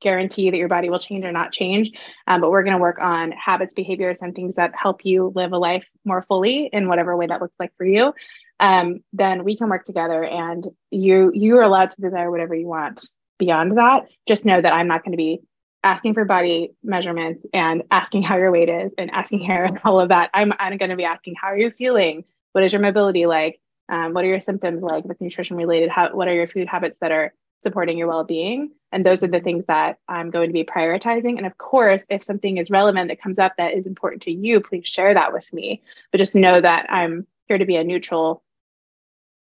guarantee 0.00 0.50
that 0.50 0.56
your 0.56 0.68
body 0.68 0.90
will 0.90 0.98
change 0.98 1.24
or 1.24 1.32
not 1.32 1.52
change, 1.52 1.90
um, 2.26 2.40
but 2.40 2.50
we're 2.50 2.62
going 2.62 2.76
to 2.76 2.80
work 2.80 2.98
on 2.98 3.32
habits, 3.32 3.74
behaviors, 3.74 4.22
and 4.22 4.34
things 4.34 4.56
that 4.56 4.72
help 4.74 5.04
you 5.04 5.32
live 5.34 5.52
a 5.52 5.58
life 5.58 5.90
more 6.04 6.22
fully 6.22 6.68
in 6.72 6.88
whatever 6.88 7.16
way 7.16 7.26
that 7.26 7.40
looks 7.40 7.56
like 7.58 7.72
for 7.76 7.84
you. 7.84 8.12
Um, 8.60 9.00
then 9.12 9.44
we 9.44 9.56
can 9.56 9.68
work 9.68 9.84
together, 9.84 10.24
and 10.24 10.66
you 10.90 11.30
you 11.34 11.58
are 11.58 11.62
allowed 11.62 11.90
to 11.90 12.00
desire 12.00 12.30
whatever 12.30 12.54
you 12.54 12.66
want 12.66 13.06
beyond 13.38 13.76
that. 13.76 14.06
Just 14.26 14.46
know 14.46 14.60
that 14.60 14.72
I'm 14.72 14.88
not 14.88 15.04
going 15.04 15.12
to 15.12 15.18
be 15.18 15.40
asking 15.86 16.14
for 16.14 16.24
body 16.24 16.72
measurements 16.82 17.46
and 17.54 17.84
asking 17.92 18.24
how 18.24 18.36
your 18.36 18.50
weight 18.50 18.68
is 18.68 18.92
and 18.98 19.08
asking 19.12 19.40
hair 19.40 19.64
and 19.64 19.78
all 19.84 20.00
of 20.00 20.08
that. 20.08 20.30
I'm, 20.34 20.52
I'm 20.58 20.76
going 20.78 20.90
to 20.90 20.96
be 20.96 21.04
asking 21.04 21.36
how 21.40 21.48
are 21.48 21.58
you 21.58 21.70
feeling? 21.70 22.24
What 22.52 22.64
is 22.64 22.72
your 22.72 22.82
mobility 22.82 23.26
like? 23.26 23.60
Um, 23.88 24.12
what 24.12 24.24
are 24.24 24.28
your 24.28 24.40
symptoms 24.40 24.82
like? 24.82 25.04
What's 25.04 25.20
nutrition 25.20 25.56
related? 25.56 25.88
How, 25.88 26.12
what 26.12 26.26
are 26.26 26.34
your 26.34 26.48
food 26.48 26.66
habits 26.66 26.98
that 26.98 27.12
are 27.12 27.32
supporting 27.60 27.98
your 27.98 28.08
well-being? 28.08 28.72
And 28.90 29.06
those 29.06 29.22
are 29.22 29.28
the 29.28 29.40
things 29.40 29.66
that 29.66 29.98
I'm 30.08 30.30
going 30.30 30.48
to 30.48 30.52
be 30.52 30.64
prioritizing. 30.64 31.36
And 31.36 31.46
of 31.46 31.56
course, 31.56 32.04
if 32.10 32.24
something 32.24 32.56
is 32.56 32.68
relevant 32.68 33.08
that 33.08 33.22
comes 33.22 33.38
up 33.38 33.52
that 33.56 33.74
is 33.74 33.86
important 33.86 34.22
to 34.22 34.32
you, 34.32 34.60
please 34.60 34.88
share 34.88 35.14
that 35.14 35.32
with 35.32 35.52
me. 35.52 35.82
But 36.10 36.18
just 36.18 36.34
know 36.34 36.60
that 36.60 36.90
I'm 36.90 37.28
here 37.46 37.58
to 37.58 37.64
be 37.64 37.76
a 37.76 37.84
neutral 37.84 38.42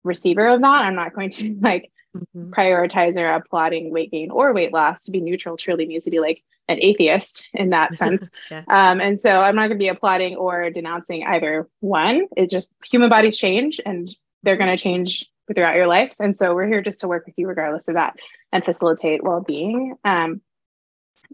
receiver 0.06 0.48
of 0.48 0.62
that. 0.62 0.84
I'm 0.84 0.96
not 0.96 1.14
going 1.14 1.32
to 1.32 1.58
like 1.62 1.92
mm-hmm. 2.16 2.52
prioritize 2.52 3.16
or 3.16 3.30
applauding 3.30 3.92
weight 3.92 4.12
gain 4.12 4.32
or 4.32 4.54
weight 4.54 4.74
loss. 4.74 5.06
To 5.06 5.12
be 5.12 5.22
neutral 5.22 5.58
truly 5.58 5.86
means 5.86 6.06
to 6.06 6.12
be 6.12 6.20
like 6.20 6.44
an 6.68 6.78
atheist 6.82 7.50
in 7.54 7.72
that 7.72 7.98
sense. 7.98 8.30
yeah. 8.50 8.64
um, 8.68 9.00
and 9.02 9.20
so 9.20 9.30
I'm 9.30 9.56
not 9.56 9.68
going 9.68 9.78
to 9.80 9.84
be 9.84 9.90
applauding 9.90 10.36
or 10.36 10.70
denouncing 10.70 11.26
either 11.26 11.68
one. 11.80 12.28
It 12.36 12.50
just 12.50 12.76
human 12.86 13.10
bodies 13.10 13.38
change 13.38 13.80
and 13.86 14.10
they're 14.44 14.58
going 14.58 14.76
to 14.76 14.82
change 14.82 15.30
throughout 15.54 15.76
your 15.76 15.88
life. 15.88 16.16
And 16.20 16.38
so 16.38 16.54
we're 16.54 16.68
here 16.68 16.82
just 16.82 17.02
to 17.02 17.08
work 17.08 17.26
with 17.26 17.36
you 17.38 17.48
regardless 17.48 17.88
of 17.88 17.96
that 17.96 18.16
and 18.52 18.64
facilitate 18.64 19.24
well 19.24 19.42
being. 19.42 19.96
Um, 20.04 20.42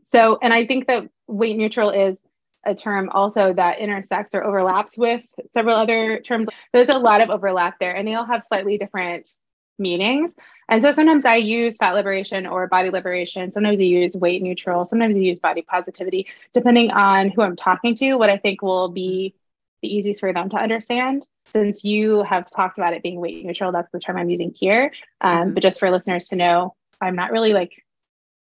so, 0.03 0.37
and 0.41 0.53
I 0.53 0.65
think 0.65 0.87
that 0.87 1.09
weight 1.27 1.57
neutral 1.57 1.89
is 1.89 2.21
a 2.65 2.75
term 2.75 3.09
also 3.09 3.53
that 3.53 3.79
intersects 3.79 4.33
or 4.33 4.43
overlaps 4.43 4.97
with 4.97 5.23
several 5.53 5.75
other 5.75 6.19
terms. 6.19 6.47
There's 6.73 6.89
a 6.89 6.97
lot 6.97 7.21
of 7.21 7.29
overlap 7.29 7.79
there, 7.79 7.95
and 7.95 8.07
they 8.07 8.15
all 8.15 8.25
have 8.25 8.43
slightly 8.43 8.77
different 8.77 9.29
meanings. 9.77 10.35
And 10.67 10.81
so 10.81 10.91
sometimes 10.91 11.25
I 11.25 11.35
use 11.35 11.77
fat 11.77 11.93
liberation 11.93 12.47
or 12.47 12.67
body 12.67 12.89
liberation. 12.89 13.51
Sometimes 13.51 13.79
I 13.79 13.83
use 13.83 14.15
weight 14.15 14.41
neutral. 14.41 14.85
Sometimes 14.85 15.15
I 15.15 15.19
use 15.19 15.39
body 15.39 15.61
positivity, 15.61 16.27
depending 16.53 16.91
on 16.91 17.29
who 17.29 17.41
I'm 17.41 17.55
talking 17.55 17.93
to, 17.95 18.15
what 18.15 18.29
I 18.29 18.37
think 18.37 18.61
will 18.61 18.89
be 18.89 19.35
the 19.81 19.95
easiest 19.95 20.19
for 20.19 20.33
them 20.33 20.49
to 20.49 20.57
understand. 20.57 21.27
Since 21.45 21.83
you 21.83 22.23
have 22.23 22.49
talked 22.49 22.79
about 22.79 22.93
it 22.93 23.03
being 23.03 23.19
weight 23.19 23.45
neutral, 23.45 23.71
that's 23.71 23.91
the 23.91 23.99
term 23.99 24.17
I'm 24.17 24.29
using 24.29 24.53
here. 24.55 24.91
Um, 25.21 25.37
mm-hmm. 25.37 25.53
But 25.53 25.63
just 25.63 25.79
for 25.79 25.91
listeners 25.91 26.29
to 26.29 26.35
know, 26.35 26.75
I'm 26.99 27.15
not 27.15 27.31
really 27.31 27.53
like 27.53 27.83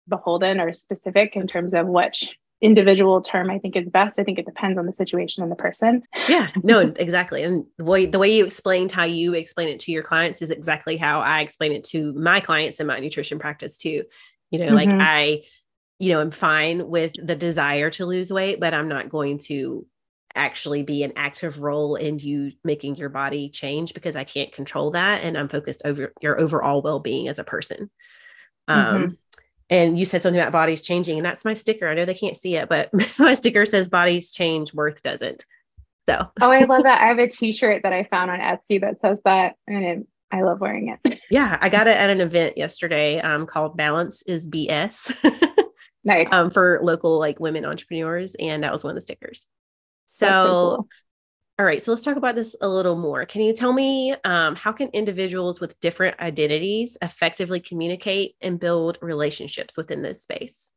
beholden 0.08 0.60
or 0.60 0.72
specific 0.72 1.36
in 1.36 1.46
terms 1.46 1.74
of 1.74 1.86
which 1.86 2.38
individual 2.62 3.20
term 3.20 3.50
I 3.50 3.58
think 3.58 3.76
is 3.76 3.88
best. 3.88 4.18
I 4.18 4.24
think 4.24 4.38
it 4.38 4.46
depends 4.46 4.78
on 4.78 4.86
the 4.86 4.92
situation 4.92 5.42
and 5.42 5.50
the 5.50 5.56
person. 5.56 6.02
Yeah, 6.28 6.48
no, 6.62 6.78
exactly. 6.78 7.42
And 7.42 7.66
the 7.76 7.84
way 7.84 8.06
the 8.06 8.18
way 8.18 8.34
you 8.34 8.46
explained 8.46 8.92
how 8.92 9.04
you 9.04 9.34
explain 9.34 9.68
it 9.68 9.80
to 9.80 9.92
your 9.92 10.04
clients 10.04 10.40
is 10.40 10.50
exactly 10.50 10.96
how 10.96 11.20
I 11.20 11.40
explain 11.40 11.72
it 11.72 11.84
to 11.84 12.12
my 12.14 12.40
clients 12.40 12.80
in 12.80 12.86
my 12.86 13.00
nutrition 13.00 13.38
practice 13.38 13.76
too. 13.76 14.04
You 14.50 14.60
know, 14.60 14.66
mm-hmm. 14.66 14.74
like 14.74 14.94
I, 14.94 15.42
you 15.98 16.12
know, 16.12 16.20
I'm 16.20 16.30
fine 16.30 16.88
with 16.88 17.12
the 17.22 17.34
desire 17.34 17.90
to 17.90 18.06
lose 18.06 18.32
weight, 18.32 18.60
but 18.60 18.74
I'm 18.74 18.88
not 18.88 19.08
going 19.08 19.38
to 19.46 19.84
actually 20.34 20.82
be 20.82 21.02
an 21.02 21.12
active 21.16 21.58
role 21.58 21.96
in 21.96 22.18
you 22.18 22.52
making 22.64 22.96
your 22.96 23.10
body 23.10 23.50
change 23.50 23.92
because 23.92 24.16
I 24.16 24.24
can't 24.24 24.52
control 24.52 24.92
that 24.92 25.22
and 25.22 25.36
I'm 25.36 25.48
focused 25.48 25.82
over 25.84 26.12
your 26.22 26.40
overall 26.40 26.80
well-being 26.80 27.28
as 27.28 27.38
a 27.38 27.44
person. 27.44 27.90
Um 28.68 28.84
mm-hmm 28.84 29.12
and 29.72 29.98
you 29.98 30.04
said 30.04 30.22
something 30.22 30.40
about 30.40 30.52
bodies 30.52 30.82
changing 30.82 31.16
and 31.16 31.26
that's 31.26 31.44
my 31.44 31.54
sticker. 31.54 31.88
I 31.88 31.94
know 31.94 32.04
they 32.04 32.14
can't 32.14 32.36
see 32.36 32.56
it 32.56 32.68
but 32.68 32.90
my 33.18 33.34
sticker 33.34 33.66
says 33.66 33.88
bodies 33.88 34.30
change 34.30 34.74
worth 34.74 35.02
doesn't. 35.02 35.44
So. 36.08 36.26
Oh 36.40 36.50
i 36.50 36.64
love 36.64 36.82
that. 36.82 37.00
I 37.00 37.06
have 37.06 37.18
a 37.18 37.28
t-shirt 37.28 37.82
that 37.84 37.92
i 37.92 38.04
found 38.04 38.30
on 38.30 38.40
etsy 38.40 38.80
that 38.80 39.00
says 39.00 39.20
that 39.24 39.54
and 39.66 39.84
it, 39.84 40.06
i 40.30 40.42
love 40.42 40.60
wearing 40.60 40.96
it. 41.04 41.20
Yeah 41.30 41.58
i 41.60 41.68
got 41.68 41.86
it 41.86 41.96
at 41.96 42.10
an 42.10 42.20
event 42.20 42.58
yesterday 42.58 43.20
um, 43.20 43.46
called 43.46 43.76
balance 43.76 44.22
is 44.22 44.46
bs 44.46 45.12
nice. 46.04 46.32
Um, 46.32 46.50
for 46.50 46.80
local 46.82 47.18
like 47.18 47.40
women 47.40 47.64
entrepreneurs 47.64 48.34
and 48.38 48.64
that 48.64 48.72
was 48.72 48.84
one 48.84 48.90
of 48.90 48.96
the 48.96 49.00
stickers. 49.00 49.46
So, 50.06 50.26
so 50.26 50.44
cool. 50.44 50.88
All 51.62 51.66
right, 51.66 51.80
so 51.80 51.92
let's 51.92 52.02
talk 52.02 52.16
about 52.16 52.34
this 52.34 52.56
a 52.60 52.66
little 52.66 52.96
more. 52.96 53.24
Can 53.24 53.40
you 53.40 53.52
tell 53.52 53.72
me 53.72 54.16
um, 54.24 54.56
how 54.56 54.72
can 54.72 54.88
individuals 54.88 55.60
with 55.60 55.78
different 55.78 56.18
identities 56.18 56.98
effectively 57.00 57.60
communicate 57.60 58.34
and 58.40 58.58
build 58.58 58.98
relationships 59.00 59.76
within 59.76 60.02
this 60.02 60.24
space? 60.24 60.72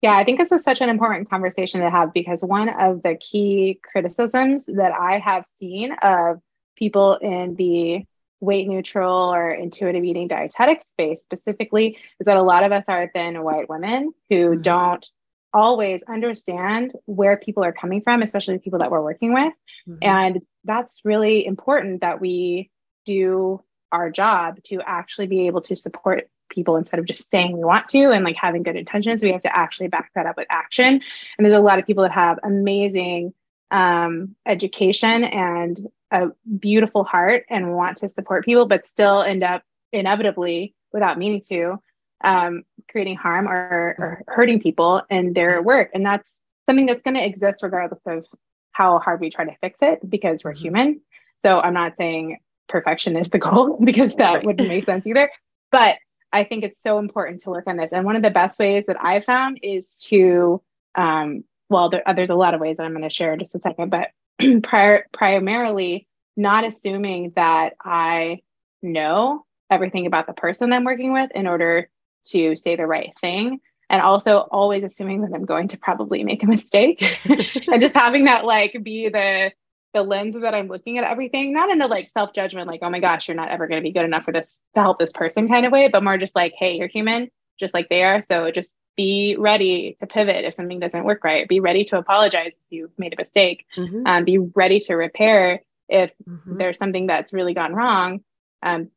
Yeah, 0.00 0.16
I 0.16 0.22
think 0.22 0.38
this 0.38 0.52
is 0.52 0.62
such 0.62 0.80
an 0.80 0.90
important 0.90 1.28
conversation 1.28 1.80
to 1.80 1.90
have 1.90 2.14
because 2.14 2.44
one 2.44 2.68
of 2.68 3.02
the 3.02 3.16
key 3.16 3.80
criticisms 3.82 4.66
that 4.66 4.92
I 4.92 5.18
have 5.18 5.44
seen 5.44 5.90
of 5.94 6.38
people 6.76 7.16
in 7.16 7.56
the 7.56 8.04
weight 8.38 8.68
neutral 8.68 9.34
or 9.34 9.50
intuitive 9.50 10.04
eating 10.04 10.28
dietetic 10.28 10.84
space 10.84 11.24
specifically 11.24 11.98
is 12.20 12.26
that 12.26 12.36
a 12.36 12.42
lot 12.42 12.62
of 12.62 12.70
us 12.70 12.84
are 12.86 13.10
thin 13.12 13.42
white 13.42 13.68
women 13.68 14.12
who 14.28 14.50
mm-hmm. 14.50 14.62
don't 14.62 15.10
always 15.52 16.02
understand 16.04 16.92
where 17.06 17.36
people 17.36 17.64
are 17.64 17.72
coming 17.72 18.00
from, 18.02 18.22
especially 18.22 18.54
the 18.54 18.60
people 18.60 18.78
that 18.78 18.90
we're 18.90 19.02
working 19.02 19.32
with. 19.32 19.52
Mm-hmm. 19.88 19.98
And 20.02 20.40
that's 20.64 21.00
really 21.04 21.44
important 21.46 22.02
that 22.02 22.20
we 22.20 22.70
do 23.04 23.62
our 23.92 24.10
job 24.10 24.62
to 24.64 24.80
actually 24.86 25.26
be 25.26 25.46
able 25.46 25.62
to 25.62 25.76
support 25.76 26.28
people 26.48 26.76
instead 26.76 27.00
of 27.00 27.06
just 27.06 27.30
saying 27.30 27.52
we 27.52 27.64
want 27.64 27.88
to 27.88 28.10
and 28.10 28.24
like 28.24 28.36
having 28.36 28.62
good 28.62 28.76
intentions. 28.76 29.22
We 29.22 29.32
have 29.32 29.42
to 29.42 29.56
actually 29.56 29.88
back 29.88 30.10
that 30.14 30.26
up 30.26 30.36
with 30.36 30.48
action. 30.50 30.86
And 30.94 31.02
there's 31.38 31.52
a 31.52 31.60
lot 31.60 31.78
of 31.78 31.86
people 31.86 32.02
that 32.02 32.12
have 32.12 32.38
amazing 32.42 33.32
um, 33.70 34.34
education 34.46 35.24
and 35.24 35.80
a 36.10 36.28
beautiful 36.58 37.04
heart 37.04 37.44
and 37.48 37.74
want 37.74 37.98
to 37.98 38.08
support 38.08 38.44
people, 38.44 38.66
but 38.66 38.84
still 38.84 39.22
end 39.22 39.44
up 39.44 39.62
inevitably, 39.92 40.74
without 40.92 41.18
meaning 41.18 41.40
to, 41.48 41.80
um, 42.22 42.62
creating 42.90 43.16
harm 43.16 43.48
or, 43.48 43.94
or 43.98 44.22
hurting 44.28 44.60
people 44.60 45.02
in 45.10 45.32
their 45.32 45.62
work. 45.62 45.90
And 45.94 46.04
that's 46.04 46.40
something 46.66 46.86
that's 46.86 47.02
going 47.02 47.14
to 47.14 47.24
exist 47.24 47.62
regardless 47.62 48.02
of 48.06 48.26
how 48.72 48.98
hard 48.98 49.20
we 49.20 49.30
try 49.30 49.44
to 49.44 49.56
fix 49.60 49.78
it 49.82 50.08
because 50.08 50.44
we're 50.44 50.52
mm-hmm. 50.52 50.62
human. 50.62 51.00
So 51.36 51.58
I'm 51.60 51.74
not 51.74 51.96
saying 51.96 52.38
perfection 52.68 53.16
is 53.16 53.30
the 53.30 53.38
goal 53.38 53.78
because 53.84 54.14
that 54.16 54.34
right. 54.34 54.46
wouldn't 54.46 54.68
make 54.68 54.84
sense 54.84 55.06
either. 55.06 55.30
But 55.72 55.96
I 56.32 56.44
think 56.44 56.64
it's 56.64 56.82
so 56.82 56.98
important 56.98 57.42
to 57.42 57.50
work 57.50 57.66
on 57.66 57.76
this. 57.76 57.90
And 57.92 58.04
one 58.04 58.16
of 58.16 58.22
the 58.22 58.30
best 58.30 58.58
ways 58.58 58.84
that 58.86 59.02
I 59.02 59.20
found 59.20 59.58
is 59.62 59.96
to, 60.08 60.62
um, 60.94 61.44
well, 61.68 61.90
there, 61.90 62.08
uh, 62.08 62.12
there's 62.12 62.30
a 62.30 62.36
lot 62.36 62.54
of 62.54 62.60
ways 62.60 62.76
that 62.76 62.84
I'm 62.84 62.92
going 62.92 63.02
to 63.02 63.10
share 63.10 63.32
in 63.32 63.40
just 63.40 63.54
a 63.54 63.60
second, 63.60 63.90
but 63.90 64.08
prior, 64.62 65.06
primarily 65.12 66.06
not 66.36 66.64
assuming 66.64 67.32
that 67.36 67.74
I 67.84 68.42
know 68.82 69.44
everything 69.70 70.06
about 70.06 70.26
the 70.26 70.32
person 70.32 70.72
I'm 70.72 70.84
working 70.84 71.12
with 71.12 71.30
in 71.34 71.46
order 71.46 71.88
to 72.24 72.56
say 72.56 72.76
the 72.76 72.86
right 72.86 73.12
thing 73.20 73.60
and 73.88 74.00
also 74.00 74.38
always 74.38 74.84
assuming 74.84 75.22
that 75.22 75.32
i'm 75.34 75.44
going 75.44 75.68
to 75.68 75.78
probably 75.78 76.24
make 76.24 76.42
a 76.42 76.46
mistake 76.46 77.20
and 77.24 77.80
just 77.80 77.94
having 77.94 78.24
that 78.24 78.44
like 78.44 78.76
be 78.82 79.08
the 79.08 79.50
the 79.92 80.02
lens 80.02 80.38
that 80.38 80.54
i'm 80.54 80.68
looking 80.68 80.98
at 80.98 81.04
everything 81.04 81.52
not 81.52 81.68
in 81.68 81.82
a 81.82 81.86
like 81.86 82.08
self-judgment 82.08 82.68
like 82.68 82.80
oh 82.82 82.90
my 82.90 83.00
gosh 83.00 83.28
you're 83.28 83.36
not 83.36 83.50
ever 83.50 83.66
going 83.66 83.80
to 83.80 83.86
be 83.86 83.92
good 83.92 84.04
enough 84.04 84.24
for 84.24 84.32
this 84.32 84.62
to 84.74 84.80
help 84.80 84.98
this 84.98 85.12
person 85.12 85.48
kind 85.48 85.66
of 85.66 85.72
way 85.72 85.88
but 85.88 86.04
more 86.04 86.16
just 86.16 86.36
like 86.36 86.54
hey 86.56 86.76
you're 86.76 86.88
human 86.88 87.28
just 87.58 87.74
like 87.74 87.88
they 87.88 88.02
are 88.02 88.22
so 88.22 88.50
just 88.50 88.76
be 88.96 89.36
ready 89.38 89.96
to 89.98 90.06
pivot 90.06 90.44
if 90.44 90.54
something 90.54 90.80
doesn't 90.80 91.04
work 91.04 91.24
right 91.24 91.48
be 91.48 91.60
ready 91.60 91.84
to 91.84 91.98
apologize 91.98 92.52
if 92.52 92.66
you've 92.70 92.98
made 92.98 93.12
a 93.12 93.16
mistake 93.16 93.66
mm-hmm. 93.76 94.06
um, 94.06 94.24
be 94.24 94.38
ready 94.38 94.78
to 94.78 94.94
repair 94.94 95.62
if 95.88 96.12
mm-hmm. 96.28 96.58
there's 96.58 96.76
something 96.76 97.06
that's 97.06 97.32
really 97.32 97.54
gone 97.54 97.72
wrong 97.72 98.20
um, 98.62 98.90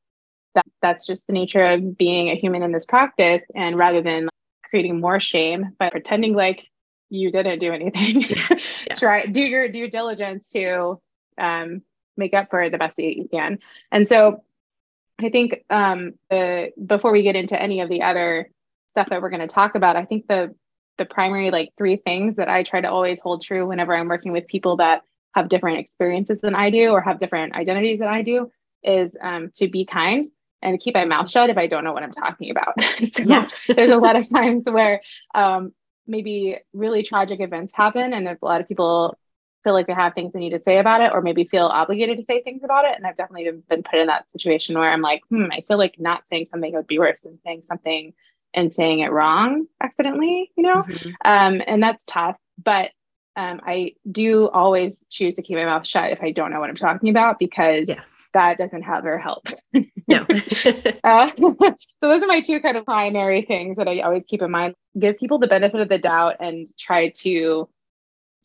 that 0.56 0.66
that's 0.82 1.06
just 1.06 1.28
the 1.28 1.34
nature 1.34 1.66
of 1.66 1.98
being 1.98 2.30
a 2.30 2.36
human 2.36 2.64
in 2.64 2.72
this 2.72 2.86
practice 2.86 3.42
and 3.56 3.78
rather 3.78 4.02
than 4.02 4.30
creating 4.64 5.00
more 5.00 5.20
shame 5.20 5.72
by 5.80 5.90
pretending 5.90 6.34
like 6.34 6.68
you 7.10 7.32
didn't 7.32 7.60
do 7.60 7.72
anything 7.72 8.22
yeah. 8.88 8.94
try 8.96 9.26
do 9.26 9.42
your 9.42 9.68
due 9.70 9.90
diligence 9.90 10.50
to 10.50 11.00
um, 11.38 11.82
make 12.18 12.34
up 12.34 12.50
for 12.50 12.70
the 12.70 12.78
best 12.78 12.98
that 12.98 13.04
you 13.04 13.28
can. 13.32 13.60
And 13.92 14.08
so 14.08 14.44
I 15.20 15.30
think 15.30 15.64
um, 15.70 16.14
the, 16.30 16.72
before 16.86 17.12
we 17.12 17.24
get 17.24 17.36
into 17.36 17.62
any 17.62 17.82
of 17.82 17.90
the 17.90 18.02
other 18.02 18.50
stuff 18.88 19.10
that 19.10 19.22
we're 19.22 19.30
going 19.30 19.42
to 19.42 19.48
talk 19.48 19.76
about, 19.76 19.96
I 19.96 20.06
think 20.06 20.28
the 20.28 20.56
the 21.00 21.06
primary 21.06 21.50
like 21.50 21.72
three 21.76 21.96
things 21.96 22.36
that 22.36 22.50
I 22.50 22.62
try 22.62 22.80
to 22.80 22.92
always 22.92 23.20
hold 23.20 23.42
true 23.42 23.68
whenever 23.68 23.96
I'm 23.96 24.08
working 24.08 24.32
with 24.32 24.46
people 24.46 24.78
that 24.78 25.02
have 25.34 25.50
different 25.50 25.80
experiences 25.80 26.40
than 26.40 26.54
I 26.54 26.70
do 26.70 26.90
or 26.90 27.02
have 27.02 27.18
different 27.18 27.56
identities 27.56 27.98
than 27.98 28.10
I 28.10 28.22
do 28.22 28.52
is 28.84 29.18
um, 29.20 29.50
to 29.56 29.68
be 29.68 29.86
kind 29.86 30.28
and 30.64 30.80
keep 30.80 30.96
my 30.96 31.06
mouth 31.06 31.30
shut 31.30 31.50
if 31.50 31.58
I 31.58 31.68
don't 31.68 31.84
know 31.84 31.94
what 31.94 32.04
I'm 32.04 32.12
talking 32.12 32.50
about. 32.50 32.80
so 33.06 33.24
yeah. 33.24 33.48
there's 33.68 33.92
a 33.92 33.98
lot 33.98 34.16
of 34.16 34.28
times 34.30 34.64
where 34.66 35.02
um, 35.36 35.74
maybe 36.08 36.58
really 36.74 37.04
tragic 37.04 37.40
events 37.40 37.74
happen 37.76 38.14
and 38.14 38.28
a 38.28 38.38
lot 38.42 38.62
of 38.62 38.68
people 38.68 39.18
feel 39.64 39.74
like 39.74 39.88
they 39.88 39.94
have 39.94 40.14
things 40.14 40.34
they 40.34 40.40
need 40.40 40.52
to 40.52 40.62
say 40.64 40.78
about 40.78 41.02
it 41.02 41.12
or 41.14 41.22
maybe 41.22 41.46
feel 41.46 41.68
obligated 41.68 42.18
to 42.18 42.24
say 42.24 42.42
things 42.42 42.64
about 42.64 42.86
it. 42.86 42.96
And 42.98 43.06
I've 43.08 43.18
definitely 43.18 43.50
been 43.70 43.84
put 43.84 44.00
in 44.00 44.08
that 44.08 44.30
situation 44.30 44.78
where 44.78 44.92
I'm 44.92 45.02
like, 45.02 45.22
hmm, 45.30 45.46
I 45.52 45.62
feel 45.62 45.78
like 45.78 46.00
not 46.00 46.24
saying 46.30 46.48
something 46.48 46.74
would 46.74 46.88
be 46.88 47.00
worse 47.00 47.22
than 47.22 47.40
saying 47.44 47.62
something 47.62 48.14
and 48.54 48.74
saying 48.74 49.00
it 49.00 49.12
wrong 49.12 49.66
accidentally, 49.82 50.52
you 50.56 50.64
know? 50.64 50.84
Mm-hmm. 50.84 51.10
Um, 51.26 51.62
and 51.66 51.82
that's 51.82 52.04
tough. 52.06 52.38
But 52.62 52.92
um, 53.36 53.62
I 53.66 53.94
do 54.10 54.50
always 54.50 55.04
choose 55.10 55.36
to 55.36 55.42
keep 55.42 55.58
my 55.58 55.66
mouth 55.66 55.88
shut 55.88 56.12
if 56.12 56.22
I 56.22 56.32
don't 56.32 56.52
know 56.52 56.60
what 56.60 56.70
I'm 56.70 56.76
talking 56.76 57.10
about 57.10 57.40
because 57.40 57.90
yeah. 57.90 58.02
that 58.34 58.58
doesn't 58.58 58.88
ever 58.88 59.18
help. 59.18 59.48
no. 60.08 60.26
uh, 61.04 61.26
so 61.28 61.76
those 62.02 62.24
are 62.24 62.28
my 62.28 62.42
two 62.42 62.60
kind 62.60 62.78
of 62.78 62.86
primary 62.86 63.44
things 63.44 63.78
that 63.78 63.88
I 63.88 64.00
always 64.02 64.26
keep 64.26 64.42
in 64.42 64.52
mind. 64.52 64.76
Give 64.98 65.18
people 65.18 65.40
the 65.40 65.48
benefit 65.48 65.80
of 65.80 65.90
the 65.90 65.98
doubt 65.98 66.38
and 66.40 66.68
try 66.78 67.10
to 67.10 67.70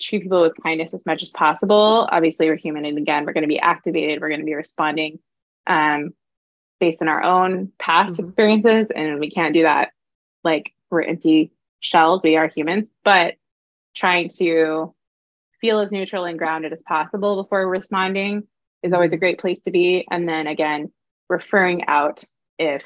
treat 0.01 0.23
people 0.23 0.42
with 0.42 0.53
kindness 0.62 0.94
as 0.94 1.05
much 1.05 1.23
as 1.23 1.31
possible. 1.31 2.09
Obviously, 2.11 2.49
we're 2.49 2.57
human, 2.57 2.85
and 2.85 2.99
again, 2.99 3.25
we're 3.25 3.33
going 3.33 3.42
to 3.42 3.49
be 3.49 3.61
activated. 3.61 4.21
We're 4.21 4.29
going 4.29 4.40
to 4.40 4.47
be 4.47 4.55
responding 4.55 5.18
um, 5.66 6.14
based 6.81 7.03
on 7.03 7.09
our 7.09 7.23
own 7.23 7.73
past 7.79 8.14
mm-hmm. 8.14 8.27
experiences, 8.27 8.90
and 8.90 9.18
we 9.18 9.31
can't 9.31 9.55
do 9.55 9.62
that 9.62 9.92
like 10.44 10.73
we're 10.90 11.03
empty 11.03 11.53
shells. 11.81 12.23
We 12.23 12.37
are 12.37 12.49
humans, 12.49 12.90
but 13.05 13.35
trying 13.94 14.29
to 14.38 14.94
feel 15.61 15.81
as 15.81 15.92
neutral 15.92 16.25
and 16.25 16.38
grounded 16.38 16.73
as 16.73 16.83
possible 16.83 17.42
before 17.42 17.68
responding 17.68 18.47
is 18.83 18.92
always 18.92 19.12
a 19.12 19.18
great 19.18 19.38
place 19.38 19.61
to 19.62 19.71
be. 19.71 20.07
And 20.11 20.29
then 20.29 20.47
again, 20.47 20.92
referring 21.29 21.87
out 21.87 22.25
if 22.59 22.85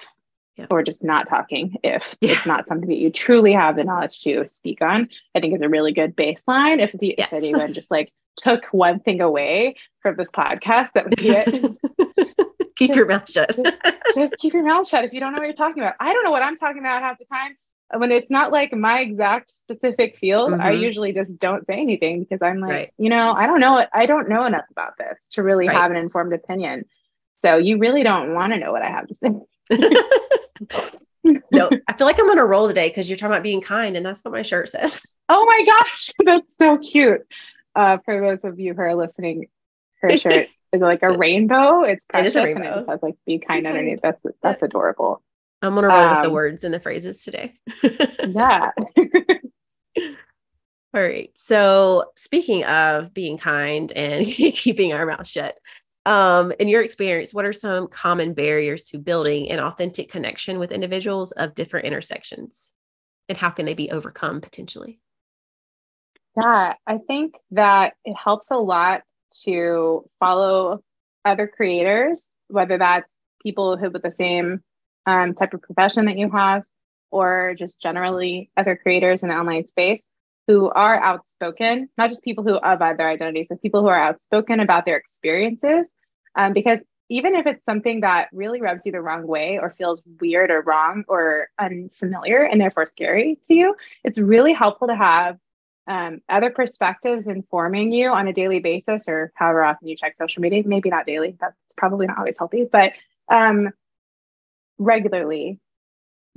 yeah. 0.57 0.67
or 0.71 0.83
just 0.83 1.03
not 1.03 1.27
talking 1.27 1.77
if 1.83 2.17
yeah. 2.21 2.33
it's 2.33 2.47
not 2.47 2.69
something 2.69 2.89
that 2.89 2.99
you 2.99 3.11
truly 3.11 3.53
have 3.53 3.77
the 3.77 3.85
knowledge 3.85 4.21
to 4.21 4.47
speak 4.47 4.83
on 4.83 5.09
i 5.35 5.41
think 5.41 5.55
is 5.55 5.63
a 5.63 5.69
really 5.69 5.93
good 5.93 6.15
baseline 6.17 6.79
if, 6.79 6.93
the, 6.93 7.15
yes. 7.17 7.29
if 7.29 7.33
anyone 7.33 7.73
just 7.73 7.91
like 7.91 8.13
took 8.37 8.67
one 8.67 9.01
thing 9.01 9.21
away 9.21 9.75
from 10.01 10.17
this 10.17 10.31
podcast 10.31 10.93
that 10.93 11.05
would 11.05 11.17
be 11.17 11.31
it 11.31 11.77
keep 12.77 12.89
just, 12.89 12.97
your 12.97 13.07
mouth 13.07 13.31
shut 13.31 13.55
just, 13.63 13.83
just, 14.15 14.37
keep 14.39 14.53
your 14.53 14.65
mouth 14.65 14.87
shut 14.87 15.05
if 15.05 15.13
you 15.13 15.21
don't 15.21 15.33
know 15.33 15.39
what 15.39 15.47
you're 15.47 15.55
talking 15.55 15.83
about 15.83 15.95
i 16.01 16.13
don't 16.13 16.25
know 16.25 16.31
what 16.31 16.43
i'm 16.43 16.57
talking 16.57 16.79
about 16.79 17.03
half 17.03 17.19
the 17.19 17.25
time 17.25 17.57
when 17.95 18.11
it's 18.11 18.31
not 18.31 18.51
like 18.51 18.73
my 18.73 19.01
exact 19.01 19.51
specific 19.51 20.17
field 20.17 20.51
mm-hmm. 20.51 20.63
i 20.63 20.71
usually 20.71 21.13
just 21.13 21.39
don't 21.39 21.67
say 21.67 21.75
anything 21.75 22.21
because 22.21 22.41
i'm 22.43 22.61
like 22.61 22.71
right. 22.71 22.93
you 22.97 23.11
know 23.11 23.33
i 23.33 23.47
don't 23.47 23.61
know 23.61 23.87
i 23.93 24.07
don't 24.07 24.29
know 24.29 24.45
enough 24.47 24.65
about 24.71 24.97
this 24.99 25.29
to 25.31 25.43
really 25.43 25.69
right. 25.69 25.77
have 25.77 25.91
an 25.91 25.97
informed 25.97 26.33
opinion 26.33 26.85
so 27.43 27.57
you 27.57 27.79
really 27.79 28.03
don't 28.03 28.35
want 28.35 28.53
to 28.53 28.59
know 28.59 28.73
what 28.73 28.83
i 28.83 28.89
have 28.89 29.07
to 29.07 29.15
say 29.15 29.31
no, 31.25 31.71
I 31.89 31.93
feel 31.97 32.07
like 32.07 32.19
I'm 32.19 32.31
on 32.31 32.39
a 32.39 32.45
roll 32.45 32.69
today 32.69 32.89
because 32.89 33.09
you're 33.09 33.17
talking 33.17 33.33
about 33.33 33.43
being 33.43 33.61
kind, 33.61 33.97
and 33.97 34.05
that's 34.05 34.25
what 34.25 34.33
my 34.33 34.43
shirt 34.43 34.69
says. 34.69 35.03
Oh 35.29 35.45
my 35.45 35.65
gosh, 35.65 36.11
that's 36.25 36.57
so 36.59 36.79
cute. 36.79 37.23
Uh, 37.75 37.99
for 38.05 38.21
those 38.21 38.45
of 38.45 38.59
you 38.59 38.75
who 38.75 38.81
are 38.81 38.95
listening, 38.95 39.47
her 40.01 40.17
shirt 40.19 40.49
is 40.73 40.81
like 40.81 41.03
a 41.03 41.17
rainbow. 41.17 41.83
It's 41.83 42.05
precious, 42.07 42.27
it 42.27 42.29
is 42.31 42.37
a 42.37 42.43
rainbow. 42.43 42.61
and 42.61 42.67
it 42.67 42.77
just 42.77 42.91
has 42.91 43.03
like 43.03 43.15
"be 43.25 43.39
kind" 43.39 43.67
underneath. 43.67 44.01
That's 44.03 44.21
that's 44.43 44.63
adorable. 44.63 45.23
I'm 45.63 45.75
gonna 45.75 45.89
roll 45.89 45.99
um, 45.99 46.11
with 46.17 46.23
the 46.23 46.29
um, 46.29 46.35
words 46.35 46.65
and 46.65 46.75
the 46.75 46.81
phrases 46.81 47.23
today. 47.23 47.55
yeah. 47.83 48.71
All 50.95 51.01
right. 51.01 51.31
So 51.35 52.11
speaking 52.17 52.65
of 52.65 53.15
being 53.15 53.39
kind 53.39 53.91
and 53.93 54.27
keeping 54.27 54.93
our 54.93 55.07
mouth 55.07 55.27
shut, 55.27 55.57
um, 56.05 56.53
in 56.59 56.69
your 56.69 56.83
experience, 56.83 57.33
what 57.33 57.45
are 57.45 57.53
some 57.53 57.87
common 57.87 58.35
barriers 58.35 58.83
to 58.85 58.99
building 58.99 59.51
an 59.51 59.61
authentic 59.61 60.11
connection 60.11 60.59
with 60.59 60.73
individuals 60.73 61.33
of 61.33 61.55
different 61.55 61.87
intersections? 61.87 62.73
And 63.29 63.39
how 63.39 63.51
can 63.51 63.67
they 63.67 63.75
be 63.75 63.91
overcome 63.91 64.41
potentially? 64.41 64.99
Yeah, 66.37 66.75
I 66.87 66.99
think 66.99 67.37
that 67.53 67.95
it 68.05 68.17
helps 68.17 68.51
a 68.51 68.57
lot 68.57 69.03
to 69.45 70.09
follow 70.19 70.83
other 71.25 71.47
creators, 71.47 72.33
whether 72.49 72.79
that's 72.79 73.13
people 73.43 73.77
who 73.77 73.91
with 73.91 74.03
the 74.03 74.11
same 74.11 74.61
um, 75.07 75.35
type 75.35 75.55
of 75.55 75.63
profession 75.63 76.07
that 76.07 76.19
you 76.19 76.31
have, 76.31 76.63
or 77.11 77.55
just 77.57 77.81
generally 77.81 78.51
other 78.57 78.77
creators 78.77 79.23
in 79.23 79.29
the 79.29 79.37
online 79.37 79.67
space 79.67 80.05
who 80.53 80.69
are 80.71 80.97
outspoken, 80.97 81.89
not 81.97 82.11
just 82.11 82.23
people 82.23 82.45
who 82.45 82.59
have 82.63 82.83
other 82.83 83.09
identities, 83.09 83.47
but 83.49 83.63
people 83.63 83.81
who 83.81 83.89
are 83.89 83.99
outspoken 83.99 84.61
about 84.61 84.85
their 84.85 84.97
experiences. 84.97 85.91
Um, 86.35 86.53
because 86.53 86.79
even 87.09 87.35
if 87.35 87.47
it's 87.47 87.65
something 87.65 88.01
that 88.01 88.29
really 88.33 88.61
rubs 88.61 88.85
you 88.85 88.93
the 88.93 89.01
wrong 89.01 89.27
way 89.27 89.59
or 89.59 89.71
feels 89.71 90.03
weird 90.21 90.51
or 90.51 90.61
wrong 90.63 91.05
or 91.09 91.49
unfamiliar 91.59 92.43
and 92.43 92.61
therefore 92.61 92.85
scary 92.85 93.39
to 93.45 93.55
you, 93.55 93.75
it's 94.05 94.19
really 94.19 94.53
helpful 94.53 94.89
to 94.89 94.97
have 94.97 95.39
um, 95.87 96.21
other 96.29 96.51
perspectives 96.51 97.27
informing 97.27 97.93
you 97.93 98.11
on 98.11 98.29
a 98.29 98.33
daily 98.33 98.61
basis 98.61 99.05
or 99.09 99.33
however 99.35 99.65
often 99.65 99.89
you 99.89 99.97
check 99.97 100.17
social 100.17 100.43
media. 100.43 100.63
Maybe 100.67 100.91
not 100.91 101.07
daily, 101.07 101.37
that's 101.41 101.57
probably 101.77 102.07
not 102.07 102.19
always 102.19 102.37
healthy, 102.39 102.67
but 102.71 102.93
um, 103.29 103.71
regularly. 104.79 105.59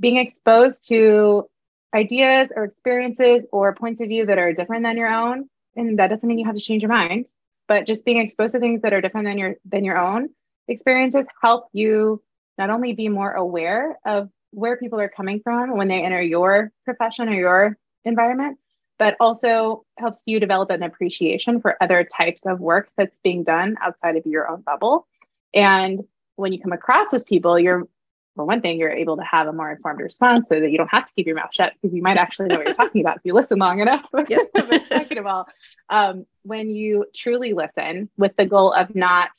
Being 0.00 0.16
exposed 0.16 0.88
to 0.88 1.48
ideas 1.96 2.50
or 2.54 2.64
experiences 2.64 3.44
or 3.50 3.74
points 3.74 4.00
of 4.00 4.08
view 4.08 4.26
that 4.26 4.38
are 4.38 4.52
different 4.52 4.84
than 4.84 4.96
your 4.96 5.08
own. 5.08 5.48
And 5.74 5.98
that 5.98 6.08
doesn't 6.08 6.28
mean 6.28 6.38
you 6.38 6.46
have 6.46 6.56
to 6.56 6.62
change 6.62 6.82
your 6.82 6.92
mind, 6.92 7.26
but 7.68 7.86
just 7.86 8.04
being 8.04 8.18
exposed 8.18 8.54
to 8.54 8.60
things 8.60 8.82
that 8.82 8.92
are 8.92 9.00
different 9.00 9.26
than 9.26 9.38
your 9.38 9.56
than 9.64 9.84
your 9.84 9.98
own 9.98 10.28
experiences 10.68 11.26
help 11.40 11.68
you 11.72 12.22
not 12.58 12.70
only 12.70 12.92
be 12.92 13.08
more 13.08 13.32
aware 13.32 13.98
of 14.04 14.30
where 14.50 14.76
people 14.76 15.00
are 15.00 15.08
coming 15.08 15.40
from 15.40 15.76
when 15.76 15.88
they 15.88 16.02
enter 16.02 16.20
your 16.20 16.72
profession 16.84 17.28
or 17.28 17.34
your 17.34 17.78
environment, 18.04 18.58
but 18.98 19.16
also 19.20 19.84
helps 19.98 20.22
you 20.26 20.40
develop 20.40 20.70
an 20.70 20.82
appreciation 20.82 21.60
for 21.60 21.76
other 21.82 22.04
types 22.04 22.46
of 22.46 22.60
work 22.60 22.88
that's 22.96 23.18
being 23.22 23.44
done 23.44 23.76
outside 23.82 24.16
of 24.16 24.24
your 24.26 24.48
own 24.48 24.62
bubble. 24.62 25.06
And 25.52 26.02
when 26.36 26.52
you 26.52 26.60
come 26.60 26.72
across 26.72 27.10
those 27.10 27.24
people, 27.24 27.58
you're 27.58 27.86
for 28.36 28.44
one 28.44 28.60
thing, 28.60 28.78
you're 28.78 28.92
able 28.92 29.16
to 29.16 29.24
have 29.24 29.48
a 29.48 29.52
more 29.52 29.72
informed 29.72 30.00
response 30.00 30.48
so 30.48 30.60
that 30.60 30.70
you 30.70 30.78
don't 30.78 30.90
have 30.90 31.06
to 31.06 31.14
keep 31.14 31.26
your 31.26 31.36
mouth 31.36 31.52
shut 31.52 31.72
because 31.80 31.94
you 31.94 32.02
might 32.02 32.18
actually 32.18 32.48
know 32.48 32.56
what 32.56 32.66
you're 32.66 32.76
talking 32.76 33.00
about 33.00 33.16
if 33.16 33.22
you 33.24 33.34
listen 33.34 33.58
long 33.58 33.80
enough. 33.80 34.08
Yep. 34.28 34.50
but 34.52 34.86
second 34.88 35.18
of 35.18 35.26
all, 35.26 35.48
um, 35.88 36.26
when 36.42 36.70
you 36.70 37.06
truly 37.14 37.52
listen 37.54 38.10
with 38.16 38.36
the 38.36 38.44
goal 38.44 38.72
of 38.72 38.94
not 38.94 39.30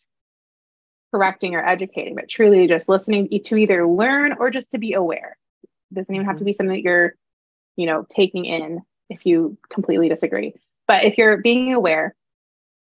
correcting 1.11 1.55
or 1.55 1.65
educating, 1.65 2.15
but 2.15 2.27
truly 2.27 2.67
just 2.67 2.89
listening 2.89 3.29
to 3.43 3.55
either 3.55 3.87
learn 3.87 4.35
or 4.39 4.49
just 4.49 4.71
to 4.71 4.77
be 4.77 4.93
aware. 4.93 5.37
It 5.91 5.95
doesn't 5.95 6.13
even 6.13 6.25
have 6.25 6.35
to 6.35 6.39
mm-hmm. 6.39 6.45
be 6.45 6.53
something 6.53 6.75
that 6.75 6.81
you're, 6.81 7.15
you 7.75 7.85
know, 7.85 8.05
taking 8.09 8.45
in 8.45 8.81
if 9.09 9.25
you 9.25 9.57
completely 9.69 10.09
disagree. 10.09 10.53
But 10.87 11.05
if 11.05 11.17
you're 11.17 11.37
being 11.37 11.73
aware 11.73 12.15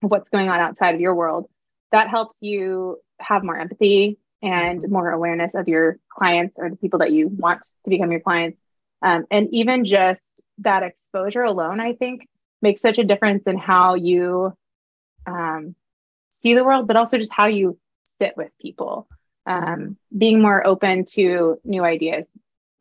of 0.04 0.12
what's 0.12 0.30
going 0.30 0.50
on 0.50 0.60
outside 0.60 0.96
of 0.96 1.02
your 1.02 1.16
world, 1.16 1.48
that 1.92 2.10
helps 2.10 2.42
you 2.42 3.00
have 3.20 3.44
more 3.44 3.58
empathy, 3.58 4.20
and 4.44 4.84
more 4.90 5.10
awareness 5.10 5.56
of 5.56 5.70
your 5.70 5.98
clients 6.10 6.60
or 6.60 6.70
the 6.70 6.76
people 6.76 7.00
that 7.00 7.14
you 7.14 7.30
want 7.30 7.62
to 7.86 7.90
become 7.90 8.12
your 8.12 8.20
clients. 8.20 8.60
Um, 9.02 9.26
and 9.32 9.48
even 9.52 9.86
just 9.86 10.42
that 10.60 10.84
exposure 10.84 11.44
alone, 11.44 11.80
I 11.80 11.94
think, 11.94 12.28
makes 12.62 12.82
such 12.82 12.98
a 12.98 13.04
difference 13.06 13.48
in 13.48 13.58
how 13.58 13.96
you 13.96 14.56
um, 15.26 15.76
see 16.30 16.54
the 16.54 16.64
world, 16.64 16.88
but 16.88 16.98
also 16.98 17.18
just 17.18 17.34
how 17.34 17.48
you 17.48 17.80
sit 18.20 18.36
with 18.36 18.52
people. 18.62 19.08
Um, 19.46 19.98
being 20.16 20.42
more 20.42 20.66
open 20.66 21.06
to 21.14 21.60
new 21.64 21.84
ideas, 21.84 22.26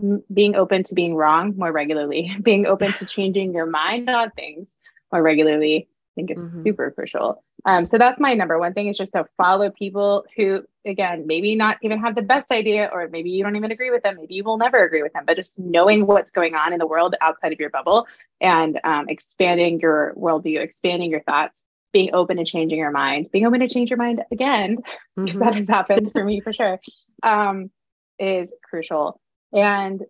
m- 0.00 0.22
being 0.32 0.54
open 0.56 0.84
to 0.84 0.94
being 0.94 1.14
wrong 1.14 1.56
more 1.56 1.72
regularly, 1.72 2.34
being 2.42 2.66
open 2.66 2.92
to 2.94 3.06
changing 3.06 3.54
your 3.54 3.66
mind 3.66 4.10
on 4.10 4.30
things 4.32 4.68
more 5.12 5.22
regularly, 5.22 5.88
I 5.88 6.12
think 6.16 6.30
is 6.32 6.48
mm-hmm. 6.48 6.62
super 6.64 6.90
crucial. 6.90 7.44
Um, 7.64 7.84
so 7.84 7.96
that's 7.96 8.18
my 8.18 8.34
number 8.34 8.58
one 8.58 8.74
thing 8.74 8.88
is 8.88 8.98
just 8.98 9.12
to 9.12 9.24
follow 9.36 9.70
people 9.70 10.24
who, 10.36 10.64
again, 10.84 11.26
maybe 11.26 11.54
not 11.54 11.78
even 11.82 12.00
have 12.00 12.14
the 12.14 12.22
best 12.22 12.50
idea, 12.50 12.90
or 12.92 13.08
maybe 13.08 13.30
you 13.30 13.44
don't 13.44 13.54
even 13.54 13.70
agree 13.70 13.90
with 13.90 14.02
them. 14.02 14.16
Maybe 14.16 14.34
you 14.34 14.44
will 14.44 14.56
never 14.56 14.84
agree 14.84 15.02
with 15.02 15.12
them, 15.12 15.24
but 15.26 15.36
just 15.36 15.58
knowing 15.58 16.06
what's 16.06 16.32
going 16.32 16.54
on 16.54 16.72
in 16.72 16.78
the 16.78 16.86
world 16.86 17.14
outside 17.20 17.52
of 17.52 17.60
your 17.60 17.70
bubble 17.70 18.06
and 18.40 18.80
um, 18.82 19.08
expanding 19.08 19.78
your 19.80 20.12
worldview, 20.16 20.60
expanding 20.60 21.10
your 21.10 21.22
thoughts, 21.22 21.62
being 21.92 22.10
open 22.14 22.38
to 22.38 22.44
changing 22.44 22.78
your 22.78 22.90
mind, 22.90 23.30
being 23.30 23.46
open 23.46 23.60
to 23.60 23.68
change 23.68 23.90
your 23.90 23.98
mind 23.98 24.22
again, 24.32 24.78
because 25.16 25.36
mm-hmm. 25.36 25.38
that 25.38 25.54
has 25.54 25.68
happened 25.68 26.10
for 26.10 26.24
me 26.24 26.40
for 26.40 26.52
sure, 26.52 26.80
um, 27.22 27.70
is 28.18 28.52
crucial. 28.68 29.20
And 29.52 30.02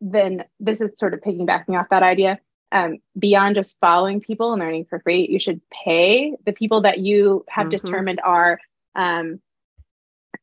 then 0.00 0.44
this 0.60 0.80
is 0.80 0.98
sort 0.98 1.14
of 1.14 1.20
piggybacking 1.20 1.78
off 1.78 1.88
that 1.90 2.02
idea. 2.02 2.38
Um, 2.72 2.98
beyond 3.18 3.56
just 3.56 3.80
following 3.80 4.20
people 4.20 4.52
and 4.52 4.60
learning 4.60 4.86
for 4.86 5.00
free, 5.00 5.26
you 5.28 5.38
should 5.38 5.60
pay 5.70 6.36
the 6.44 6.52
people 6.52 6.82
that 6.82 6.98
you 6.98 7.44
have 7.48 7.66
mm-hmm. 7.66 7.84
determined 7.84 8.20
are 8.22 8.60
um, 8.94 9.40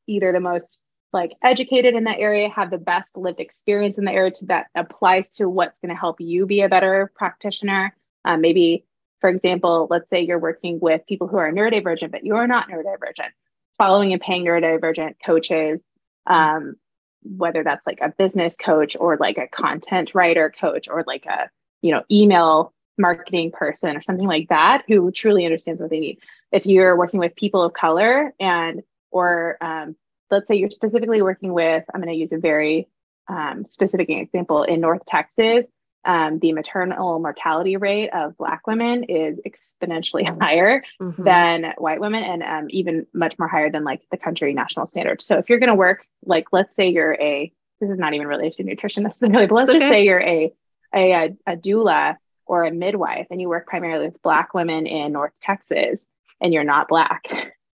either 0.07 0.31
the 0.31 0.39
most 0.39 0.79
like 1.13 1.33
educated 1.41 1.95
in 1.95 2.03
that 2.03 2.19
area, 2.19 2.49
have 2.49 2.69
the 2.69 2.77
best 2.77 3.17
lived 3.17 3.39
experience 3.39 3.97
in 3.97 4.05
the 4.05 4.11
area 4.11 4.31
to, 4.31 4.45
that 4.45 4.67
applies 4.75 5.31
to 5.31 5.47
what's 5.47 5.79
going 5.79 5.89
to 5.89 5.95
help 5.95 6.19
you 6.19 6.45
be 6.45 6.61
a 6.61 6.69
better 6.69 7.11
practitioner. 7.15 7.95
Um, 8.25 8.41
maybe, 8.41 8.83
for 9.21 9.29
example, 9.29 9.87
let's 9.89 10.09
say 10.09 10.21
you're 10.21 10.37
working 10.37 10.79
with 10.81 11.07
people 11.07 11.27
who 11.27 11.37
are 11.37 11.51
neurodivergent, 11.51 12.11
but 12.11 12.25
you're 12.25 12.45
not 12.45 12.69
neurodivergent. 12.69 13.29
Following 13.77 14.11
and 14.11 14.21
paying 14.21 14.43
neurodivergent 14.43 15.15
coaches, 15.25 15.87
um, 16.25 16.75
whether 17.23 17.63
that's 17.63 17.87
like 17.87 17.99
a 18.01 18.13
business 18.17 18.57
coach 18.57 18.97
or 18.99 19.17
like 19.17 19.37
a 19.37 19.47
content 19.47 20.13
writer 20.13 20.53
coach 20.59 20.87
or 20.89 21.03
like 21.07 21.25
a 21.25 21.49
you 21.81 21.91
know 21.91 22.03
email 22.11 22.73
marketing 22.97 23.51
person 23.51 23.95
or 23.95 24.01
something 24.01 24.27
like 24.27 24.49
that 24.49 24.83
who 24.87 25.11
truly 25.11 25.45
understands 25.45 25.81
what 25.81 25.89
they 25.89 25.99
need. 25.99 26.19
If 26.51 26.65
you're 26.65 26.97
working 26.97 27.19
with 27.19 27.35
people 27.35 27.61
of 27.61 27.73
color 27.73 28.33
and 28.39 28.81
or 29.11 29.57
um, 29.61 29.95
let's 30.31 30.47
say 30.47 30.55
you're 30.55 30.69
specifically 30.69 31.21
working 31.21 31.53
with, 31.53 31.83
I'm 31.93 32.01
going 32.01 32.13
to 32.13 32.19
use 32.19 32.33
a 32.33 32.39
very 32.39 32.87
um, 33.27 33.65
specific 33.65 34.09
example 34.09 34.63
in 34.63 34.81
North 34.81 35.05
Texas. 35.05 35.65
Um, 36.05 36.39
the 36.39 36.53
maternal 36.53 37.19
mortality 37.19 37.75
rate 37.75 38.09
of 38.11 38.37
Black 38.37 38.65
women 38.65 39.03
is 39.05 39.39
exponentially 39.45 40.25
higher 40.41 40.83
mm-hmm. 41.01 41.21
than 41.21 41.73
white 41.77 41.99
women, 41.99 42.23
and 42.23 42.43
um, 42.43 42.67
even 42.69 43.05
much 43.13 43.37
more 43.37 43.49
higher 43.49 43.69
than 43.69 43.83
like 43.83 44.01
the 44.09 44.17
country 44.17 44.53
national 44.53 44.87
standard. 44.87 45.21
So, 45.21 45.37
if 45.37 45.49
you're 45.49 45.59
going 45.59 45.69
to 45.69 45.75
work, 45.75 46.07
like, 46.23 46.53
let's 46.53 46.73
say 46.75 46.89
you're 46.89 47.15
a, 47.15 47.51
this 47.81 47.89
is 47.89 47.99
not 47.99 48.13
even 48.13 48.27
related 48.27 48.57
to 48.57 48.63
nutrition 48.63 49.03
necessarily, 49.03 49.47
but 49.47 49.55
let's 49.55 49.69
okay. 49.69 49.79
just 49.79 49.89
say 49.89 50.05
you're 50.05 50.21
a, 50.21 50.53
a, 50.97 51.35
a 51.45 51.55
doula 51.55 52.15
or 52.45 52.63
a 52.63 52.71
midwife, 52.71 53.27
and 53.29 53.41
you 53.41 53.49
work 53.49 53.67
primarily 53.67 54.07
with 54.07 54.21
Black 54.21 54.53
women 54.53 54.85
in 54.85 55.11
North 55.11 55.33
Texas, 55.41 56.07
and 56.41 56.53
you're 56.53 56.63
not 56.63 56.87
Black. 56.87 57.27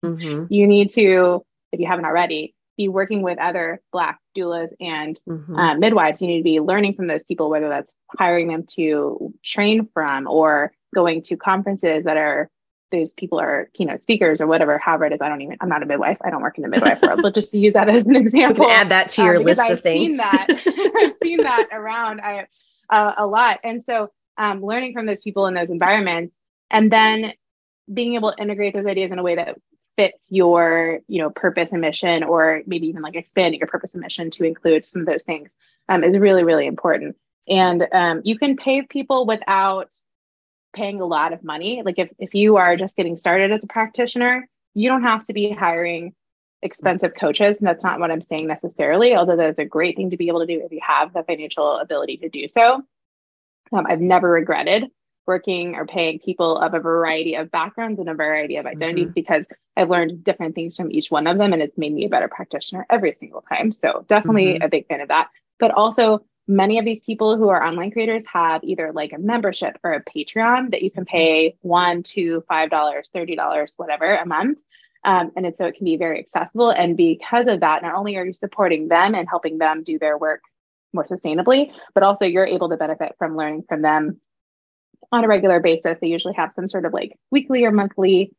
Mm-hmm. 0.03 0.45
You 0.53 0.65
need 0.65 0.89
to 0.91 1.45
if 1.71 1.79
you 1.79 1.87
haven't 1.87 2.05
already, 2.05 2.53
be 2.77 2.87
working 2.87 3.21
with 3.21 3.37
other 3.39 3.81
Black 3.91 4.19
doulas 4.35 4.69
and 4.79 5.19
mm-hmm. 5.27 5.55
uh, 5.55 5.75
midwives. 5.75 6.21
You 6.21 6.27
need 6.27 6.39
to 6.39 6.43
be 6.43 6.59
learning 6.59 6.95
from 6.95 7.07
those 7.07 7.23
people, 7.23 7.49
whether 7.49 7.69
that's 7.69 7.95
hiring 8.17 8.47
them 8.47 8.65
to 8.75 9.33
train 9.43 9.87
from 9.93 10.27
or 10.27 10.73
going 10.93 11.21
to 11.23 11.37
conferences 11.37 12.05
that 12.05 12.17
are 12.17 12.49
those 12.91 13.13
people 13.13 13.39
are 13.39 13.69
keynote 13.73 14.03
speakers 14.03 14.41
or 14.41 14.47
whatever, 14.47 14.77
however 14.77 15.05
it 15.05 15.13
is. 15.13 15.21
I 15.21 15.29
don't 15.29 15.41
even, 15.41 15.55
I'm 15.61 15.69
not 15.69 15.81
a 15.81 15.85
midwife. 15.85 16.17
I 16.25 16.29
don't 16.29 16.41
work 16.41 16.57
in 16.57 16.63
the 16.63 16.67
midwife 16.67 17.01
world, 17.01 17.21
but 17.21 17.33
just 17.33 17.51
to 17.51 17.57
use 17.57 17.71
that 17.73 17.87
as 17.87 18.05
an 18.05 18.15
example. 18.17 18.69
add 18.69 18.89
that 18.89 19.07
to 19.09 19.23
your 19.23 19.37
um, 19.37 19.43
list 19.43 19.61
I've 19.61 19.71
of 19.71 19.81
things. 19.81 20.09
Seen 20.09 20.17
that, 20.17 20.47
I've 20.97 21.13
seen 21.13 21.37
that 21.37 21.69
around 21.71 22.19
I, 22.19 22.47
a 22.91 23.25
lot. 23.25 23.59
And 23.63 23.83
so 23.85 24.11
um, 24.37 24.63
learning 24.63 24.93
from 24.93 25.05
those 25.05 25.21
people 25.21 25.47
in 25.47 25.53
those 25.53 25.69
environments 25.69 26.35
and 26.69 26.91
then 26.91 27.33
being 27.91 28.15
able 28.15 28.31
to 28.31 28.41
integrate 28.41 28.73
those 28.73 28.85
ideas 28.85 29.11
in 29.11 29.19
a 29.19 29.23
way 29.23 29.35
that 29.35 29.55
fits 29.97 30.31
your 30.31 30.99
you 31.07 31.21
know 31.21 31.29
purpose 31.29 31.71
and 31.71 31.81
mission 31.81 32.23
or 32.23 32.61
maybe 32.65 32.87
even 32.87 33.01
like 33.01 33.15
expanding 33.15 33.59
your 33.59 33.67
purpose 33.67 33.93
and 33.93 34.01
mission 34.01 34.29
to 34.31 34.45
include 34.45 34.85
some 34.85 35.01
of 35.01 35.07
those 35.07 35.23
things 35.23 35.55
um, 35.89 36.03
is 36.03 36.17
really 36.17 36.43
really 36.43 36.65
important 36.65 37.15
and 37.47 37.85
um, 37.91 38.21
you 38.23 38.37
can 38.37 38.55
pay 38.55 38.81
people 38.83 39.25
without 39.25 39.93
paying 40.73 41.01
a 41.01 41.05
lot 41.05 41.33
of 41.33 41.43
money 41.43 41.81
like 41.83 41.99
if, 41.99 42.09
if 42.17 42.33
you 42.33 42.55
are 42.55 42.77
just 42.77 42.95
getting 42.95 43.17
started 43.17 43.51
as 43.51 43.63
a 43.63 43.67
practitioner 43.67 44.47
you 44.73 44.87
don't 44.87 45.03
have 45.03 45.25
to 45.25 45.33
be 45.33 45.51
hiring 45.51 46.13
expensive 46.63 47.13
coaches 47.15 47.59
and 47.59 47.67
that's 47.67 47.83
not 47.83 47.99
what 47.99 48.11
i'm 48.11 48.21
saying 48.21 48.47
necessarily 48.47 49.15
although 49.15 49.35
that's 49.35 49.59
a 49.59 49.65
great 49.65 49.95
thing 49.95 50.09
to 50.09 50.17
be 50.17 50.27
able 50.27 50.39
to 50.39 50.45
do 50.45 50.61
if 50.63 50.71
you 50.71 50.79
have 50.85 51.13
the 51.13 51.23
financial 51.23 51.77
ability 51.77 52.17
to 52.17 52.29
do 52.29 52.47
so 52.47 52.81
um, 53.73 53.85
i've 53.87 54.01
never 54.01 54.29
regretted 54.29 54.89
working 55.27 55.75
or 55.75 55.85
paying 55.85 56.19
people 56.19 56.57
of 56.57 56.73
a 56.73 56.79
variety 56.79 57.35
of 57.35 57.51
backgrounds 57.51 57.99
and 57.99 58.09
a 58.09 58.13
variety 58.13 58.57
of 58.57 58.65
identities 58.65 59.05
mm-hmm. 59.05 59.13
because 59.13 59.45
I've 59.77 59.89
learned 59.89 60.23
different 60.23 60.55
things 60.55 60.75
from 60.75 60.91
each 60.91 61.11
one 61.11 61.27
of 61.27 61.37
them 61.37 61.53
and 61.53 61.61
it's 61.61 61.77
made 61.77 61.93
me 61.93 62.05
a 62.05 62.09
better 62.09 62.27
practitioner 62.27 62.85
every 62.89 63.13
single 63.13 63.41
time. 63.41 63.71
So 63.71 64.05
definitely 64.07 64.55
mm-hmm. 64.55 64.63
a 64.63 64.69
big 64.69 64.87
fan 64.87 65.01
of 65.01 65.07
that. 65.09 65.29
But 65.59 65.71
also 65.71 66.25
many 66.47 66.79
of 66.79 66.85
these 66.85 67.01
people 67.01 67.37
who 67.37 67.49
are 67.49 67.63
online 67.63 67.91
creators 67.91 68.25
have 68.25 68.63
either 68.63 68.91
like 68.91 69.13
a 69.13 69.19
membership 69.19 69.77
or 69.83 69.93
a 69.93 70.03
Patreon 70.03 70.71
that 70.71 70.81
you 70.81 70.91
can 70.91 71.05
pay 71.05 71.55
one, 71.61 72.03
two, 72.03 72.43
five 72.47 72.69
dollars, 72.69 73.09
thirty 73.13 73.35
dollars, 73.35 73.73
whatever 73.77 74.15
a 74.15 74.25
month. 74.25 74.57
Um, 75.03 75.31
and 75.35 75.55
so 75.55 75.65
it 75.65 75.75
can 75.75 75.85
be 75.85 75.97
very 75.97 76.19
accessible. 76.19 76.69
And 76.69 76.95
because 76.95 77.47
of 77.47 77.61
that, 77.61 77.81
not 77.81 77.95
only 77.95 78.17
are 78.17 78.25
you 78.25 78.33
supporting 78.33 78.87
them 78.87 79.15
and 79.15 79.27
helping 79.27 79.57
them 79.57 79.83
do 79.83 79.97
their 79.97 80.17
work 80.17 80.41
more 80.93 81.05
sustainably, 81.05 81.71
but 81.93 82.03
also 82.03 82.25
you're 82.25 82.45
able 82.45 82.69
to 82.69 82.77
benefit 82.77 83.15
from 83.17 83.35
learning 83.35 83.63
from 83.67 83.81
them 83.81 84.19
on 85.11 85.23
a 85.23 85.27
regular 85.27 85.59
basis. 85.59 85.97
They 85.99 86.07
usually 86.07 86.35
have 86.35 86.53
some 86.53 86.67
sort 86.67 86.85
of 86.85 86.93
like 86.93 87.17
weekly 87.31 87.65
or 87.65 87.71
monthly 87.71 88.33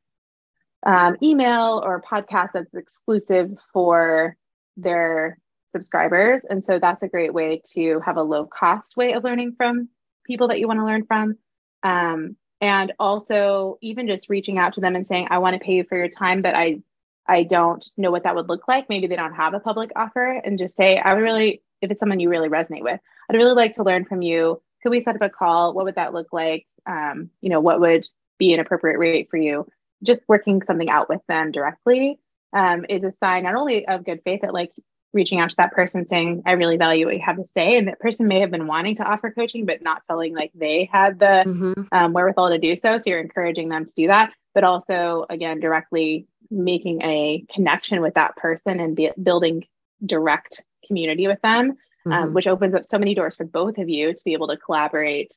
um, 0.84 1.16
email 1.22 1.82
or 1.84 2.02
podcast 2.02 2.50
that's 2.54 2.74
exclusive 2.74 3.50
for 3.72 4.36
their 4.76 5.38
subscribers. 5.68 6.44
And 6.44 6.64
so 6.64 6.78
that's 6.78 7.02
a 7.02 7.08
great 7.08 7.32
way 7.32 7.62
to 7.72 8.00
have 8.04 8.16
a 8.16 8.22
low 8.22 8.46
cost 8.46 8.96
way 8.96 9.14
of 9.14 9.24
learning 9.24 9.54
from 9.56 9.88
people 10.24 10.48
that 10.48 10.58
you 10.58 10.68
want 10.68 10.80
to 10.80 10.86
learn 10.86 11.06
from. 11.06 11.38
Um, 11.82 12.36
and 12.62 12.92
also 12.98 13.76
even 13.82 14.06
just 14.06 14.30
reaching 14.30 14.56
out 14.56 14.72
to 14.74 14.80
them 14.80 14.96
and 14.96 15.06
saying, 15.06 15.28
I 15.30 15.38
want 15.38 15.54
to 15.54 15.64
pay 15.64 15.74
you 15.74 15.84
for 15.84 15.98
your 15.98 16.08
time, 16.08 16.40
but 16.40 16.54
I 16.54 16.80
I 17.26 17.44
don't 17.44 17.86
know 17.96 18.10
what 18.10 18.24
that 18.24 18.34
would 18.34 18.48
look 18.48 18.66
like. 18.66 18.88
Maybe 18.88 19.06
they 19.06 19.16
don't 19.16 19.34
have 19.34 19.54
a 19.54 19.60
public 19.60 19.92
offer 19.94 20.40
and 20.44 20.58
just 20.58 20.74
say, 20.74 20.98
I 20.98 21.14
would 21.14 21.22
really, 21.22 21.62
if 21.80 21.90
it's 21.90 22.00
someone 22.00 22.18
you 22.18 22.28
really 22.28 22.48
resonate 22.48 22.82
with, 22.82 23.00
I'd 23.30 23.36
really 23.36 23.54
like 23.54 23.74
to 23.74 23.84
learn 23.84 24.06
from 24.06 24.22
you 24.22 24.60
could 24.82 24.90
we 24.90 25.00
set 25.00 25.14
up 25.14 25.22
a 25.22 25.30
call? 25.30 25.72
What 25.74 25.84
would 25.84 25.94
that 25.94 26.12
look 26.12 26.32
like? 26.32 26.66
Um, 26.86 27.30
you 27.40 27.48
know, 27.48 27.60
what 27.60 27.80
would 27.80 28.06
be 28.38 28.52
an 28.52 28.60
appropriate 28.60 28.98
rate 28.98 29.28
for 29.28 29.36
you? 29.36 29.66
Just 30.02 30.22
working 30.26 30.62
something 30.62 30.90
out 30.90 31.08
with 31.08 31.20
them 31.28 31.52
directly 31.52 32.18
um, 32.52 32.84
is 32.88 33.04
a 33.04 33.12
sign 33.12 33.44
not 33.44 33.54
only 33.54 33.86
of 33.86 34.04
good 34.04 34.20
faith 34.24 34.40
that 34.42 34.52
like 34.52 34.72
reaching 35.12 35.40
out 35.40 35.50
to 35.50 35.56
that 35.56 35.72
person 35.72 36.06
saying, 36.06 36.42
I 36.46 36.52
really 36.52 36.76
value 36.76 37.06
what 37.06 37.14
you 37.14 37.22
have 37.22 37.36
to 37.36 37.46
say. 37.46 37.76
And 37.76 37.88
that 37.88 38.00
person 38.00 38.28
may 38.28 38.40
have 38.40 38.50
been 38.50 38.66
wanting 38.66 38.96
to 38.96 39.04
offer 39.04 39.30
coaching, 39.30 39.66
but 39.66 39.82
not 39.82 40.02
feeling 40.08 40.34
like 40.34 40.50
they 40.54 40.88
had 40.90 41.18
the 41.18 41.44
mm-hmm. 41.46 41.82
um, 41.92 42.12
wherewithal 42.12 42.50
to 42.50 42.58
do 42.58 42.76
so. 42.76 42.98
So 42.98 43.10
you're 43.10 43.20
encouraging 43.20 43.68
them 43.68 43.84
to 43.84 43.92
do 43.94 44.06
that, 44.06 44.32
but 44.54 44.64
also, 44.64 45.26
again, 45.28 45.60
directly 45.60 46.26
making 46.50 47.02
a 47.02 47.44
connection 47.52 48.00
with 48.00 48.14
that 48.14 48.36
person 48.36 48.80
and 48.80 48.96
be, 48.96 49.10
building 49.22 49.66
direct 50.04 50.62
community 50.86 51.26
with 51.26 51.40
them 51.42 51.76
um, 52.06 52.12
mm-hmm. 52.12 52.12
um, 52.12 52.34
which 52.34 52.46
opens 52.46 52.74
up 52.74 52.84
so 52.84 52.98
many 52.98 53.14
doors 53.14 53.36
for 53.36 53.44
both 53.44 53.78
of 53.78 53.88
you 53.88 54.12
to 54.12 54.24
be 54.24 54.32
able 54.32 54.48
to 54.48 54.56
collaborate 54.56 55.34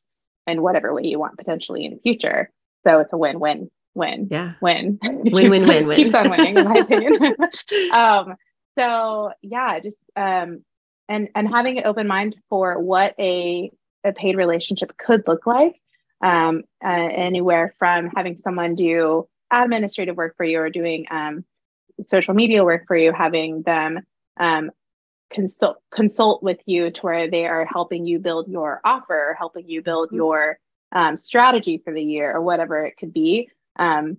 in 0.48 0.62
whatever 0.62 0.94
way 0.94 1.04
you 1.04 1.20
want 1.20 1.38
potentially 1.38 1.86
in 1.86 1.94
the 1.94 2.00
future. 2.00 2.52
So 2.84 3.00
it's 3.00 3.14
a 3.14 3.18
win 3.18 3.40
win 3.40 3.70
win. 3.96 4.28
Yeah. 4.30 4.54
Win. 4.62 5.00
Win 5.02 5.50
win 5.50 5.68
win 5.68 5.88
win. 5.88 5.96
Keeps 5.96 6.14
on 6.14 6.30
winning, 6.30 6.58
in 6.58 6.66
my 6.66 6.76
opinion. 6.80 7.36
um, 7.94 8.36
so 8.78 9.32
yeah, 9.42 9.80
just 9.80 9.98
um, 10.16 10.64
and 11.08 11.30
and 11.36 11.48
having 11.48 11.78
an 11.78 11.86
open 11.86 12.08
mind 12.08 12.36
for 12.50 12.80
what 12.80 13.16
a 13.20 13.72
a 14.04 14.14
paid 14.14 14.38
relationship 14.38 14.98
could 14.98 15.24
look 15.28 15.46
like. 15.48 15.82
Um, 16.22 16.64
uh, 16.84 16.88
anywhere 16.88 17.74
from 17.78 18.10
having 18.16 18.38
someone 18.38 18.74
do 18.76 19.28
administrative 19.52 20.16
work 20.16 20.36
for 20.38 20.46
you 20.46 20.60
or 20.60 20.70
doing 20.70 21.06
um, 21.12 21.44
social 22.02 22.34
media 22.34 22.64
work 22.64 22.86
for 22.88 22.96
you, 22.96 23.12
having 23.12 23.62
them 23.64 24.00
um, 24.38 24.72
consult 25.30 25.78
consult 25.92 26.44
with 26.44 26.60
you 26.66 26.92
to 26.92 27.02
where 27.02 27.30
they 27.30 27.46
are 27.46 27.66
helping 27.66 28.06
you 28.06 28.20
build 28.20 28.48
your 28.48 28.82
offer, 28.84 29.36
helping 29.38 29.70
you 29.70 29.82
build 29.82 30.08
mm-hmm. 30.08 30.18
your 30.18 30.60
um, 30.92 31.18
strategy 31.18 31.82
for 31.84 31.94
the 31.94 32.04
year 32.04 32.34
or 32.34 32.42
whatever 32.42 32.86
it 32.86 32.98
could 32.98 33.14
be. 33.14 33.50
Um, 33.78 34.18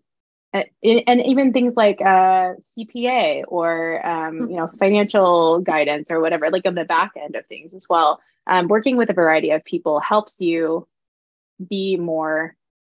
and, 0.83 1.03
and 1.07 1.27
even 1.27 1.53
things 1.53 1.77
like 1.77 2.01
uh, 2.01 2.55
CPA 2.61 3.45
or 3.49 4.07
um, 4.07 4.35
mm-hmm. 4.35 4.51
you 4.51 4.57
know 4.57 4.67
financial 4.67 5.61
guidance 5.61 6.11
or 6.11 6.21
whatever, 6.21 6.51
like 6.51 6.67
on 6.67 6.75
the 6.75 6.85
back 6.85 7.13
end 7.17 7.37
of 7.37 7.47
things 7.47 7.75
as 7.75 7.87
well. 7.89 8.21
Um, 8.47 8.69
working 8.69 8.97
with 8.97 9.11
a 9.11 9.15
variety 9.15 9.51
of 9.51 9.65
people 9.65 9.99
helps 10.01 10.41
you 10.41 10.87
be 11.69 11.97
more 11.97 12.55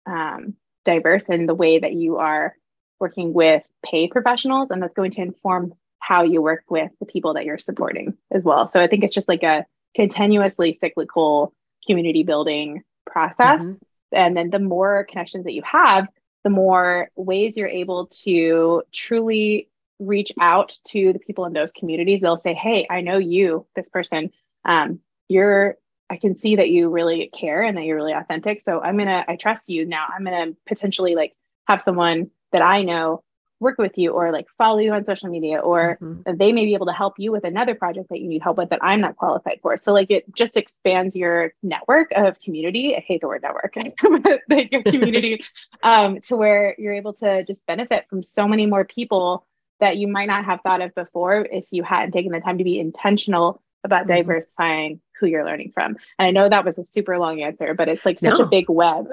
um, 0.05 0.55
diverse 0.83 1.29
in 1.29 1.45
the 1.45 1.55
way 1.55 1.79
that 1.79 1.93
you 1.93 2.17
are 2.17 2.55
working 2.99 3.33
with 3.33 3.67
pay 3.85 4.07
professionals, 4.07 4.71
and 4.71 4.81
that's 4.81 4.93
going 4.93 5.11
to 5.11 5.21
inform 5.21 5.73
how 5.99 6.23
you 6.23 6.41
work 6.41 6.63
with 6.69 6.91
the 6.99 7.05
people 7.05 7.33
that 7.33 7.45
you're 7.45 7.57
supporting 7.57 8.17
as 8.31 8.43
well. 8.43 8.67
So 8.67 8.81
I 8.81 8.87
think 8.87 9.03
it's 9.03 9.13
just 9.13 9.27
like 9.27 9.43
a 9.43 9.65
continuously 9.95 10.73
cyclical 10.73 11.53
community 11.85 12.23
building 12.23 12.83
process. 13.05 13.63
Mm-hmm. 13.63 13.75
And 14.13 14.37
then 14.37 14.49
the 14.49 14.59
more 14.59 15.05
connections 15.09 15.43
that 15.45 15.53
you 15.53 15.63
have, 15.63 16.07
the 16.47 16.51
more 16.51 17.09
ways 17.17 17.57
you're 17.57 17.67
able 17.67 18.07
to 18.07 18.81
truly 18.93 19.67
reach 19.99 20.31
out 20.39 20.77
to 20.85 21.11
the 21.11 21.19
people 21.19 21.43
in 21.43 21.51
those 21.51 21.73
communities. 21.73 22.21
They'll 22.21 22.37
say, 22.37 22.53
Hey, 22.53 22.87
I 22.89 23.01
know 23.01 23.17
you, 23.17 23.67
this 23.75 23.89
person. 23.89 24.31
Um, 24.63 25.01
you're, 25.27 25.75
I 26.09 26.15
can 26.15 26.35
see 26.35 26.55
that 26.55 26.69
you 26.69 26.89
really 26.89 27.29
care 27.37 27.63
and 27.63 27.75
that 27.75 27.83
you're 27.83 27.97
really 27.97 28.13
authentic. 28.13 28.61
So 28.61 28.79
I'm 28.79 28.95
going 28.95 29.09
to, 29.09 29.25
I 29.29 29.35
trust 29.35 29.67
you 29.67 29.85
now. 29.85 30.05
I'm 30.07 30.23
going 30.23 30.53
to 30.53 30.57
potentially 30.65 31.15
like 31.15 31.35
have 31.67 31.81
someone 31.81 32.31
that 32.53 32.61
I 32.61 32.83
know 32.83 33.25
work 33.59 33.77
with 33.77 33.97
you 33.97 34.11
or 34.11 34.31
like 34.31 34.47
follow 34.57 34.79
you 34.79 34.93
on 34.93 35.05
social 35.05 35.29
media 35.29 35.59
or 35.59 35.97
mm-hmm. 36.01 36.35
they 36.37 36.51
may 36.51 36.65
be 36.65 36.73
able 36.73 36.85
to 36.85 36.93
help 36.93 37.15
you 37.17 37.31
with 37.31 37.43
another 37.43 37.75
project 37.75 38.09
that 38.09 38.19
you 38.19 38.27
need 38.27 38.41
help 38.41 38.57
with 38.57 38.69
that 38.69 38.83
I'm 38.83 39.01
not 39.01 39.15
qualified 39.15 39.59
for. 39.61 39.77
So 39.77 39.93
like 39.93 40.11
it 40.11 40.25
just 40.35 40.57
expands 40.57 41.15
your 41.15 41.53
network 41.63 42.11
of 42.15 42.39
community. 42.39 42.95
I 42.95 42.99
hate 42.99 43.21
the 43.21 43.27
word 43.27 43.41
network, 43.41 43.75
like 44.49 44.71
your 44.71 44.83
community 44.83 45.43
um, 45.83 46.21
to 46.21 46.35
where 46.35 46.75
you're 46.77 46.93
able 46.93 47.13
to 47.15 47.43
just 47.43 47.65
benefit 47.65 48.05
from 48.09 48.23
so 48.23 48.47
many 48.47 48.65
more 48.65 48.85
people 48.85 49.45
that 49.79 49.97
you 49.97 50.07
might 50.07 50.27
not 50.27 50.45
have 50.45 50.61
thought 50.61 50.81
of 50.81 50.93
before 50.95 51.47
if 51.51 51.65
you 51.71 51.83
hadn't 51.83 52.11
taken 52.11 52.31
the 52.31 52.39
time 52.39 52.57
to 52.57 52.63
be 52.63 52.79
intentional 52.79 53.61
about 53.83 54.07
mm-hmm. 54.07 54.17
diversifying 54.17 55.01
who 55.19 55.27
you're 55.27 55.45
learning 55.45 55.71
from. 55.73 55.97
And 56.19 56.27
I 56.27 56.31
know 56.31 56.49
that 56.49 56.65
was 56.65 56.77
a 56.77 56.85
super 56.85 57.17
long 57.17 57.41
answer, 57.41 57.73
but 57.73 57.87
it's 57.87 58.05
like 58.05 58.19
such 58.19 58.37
no. 58.37 58.45
a 58.45 58.47
big 58.47 58.69
web. 58.69 59.07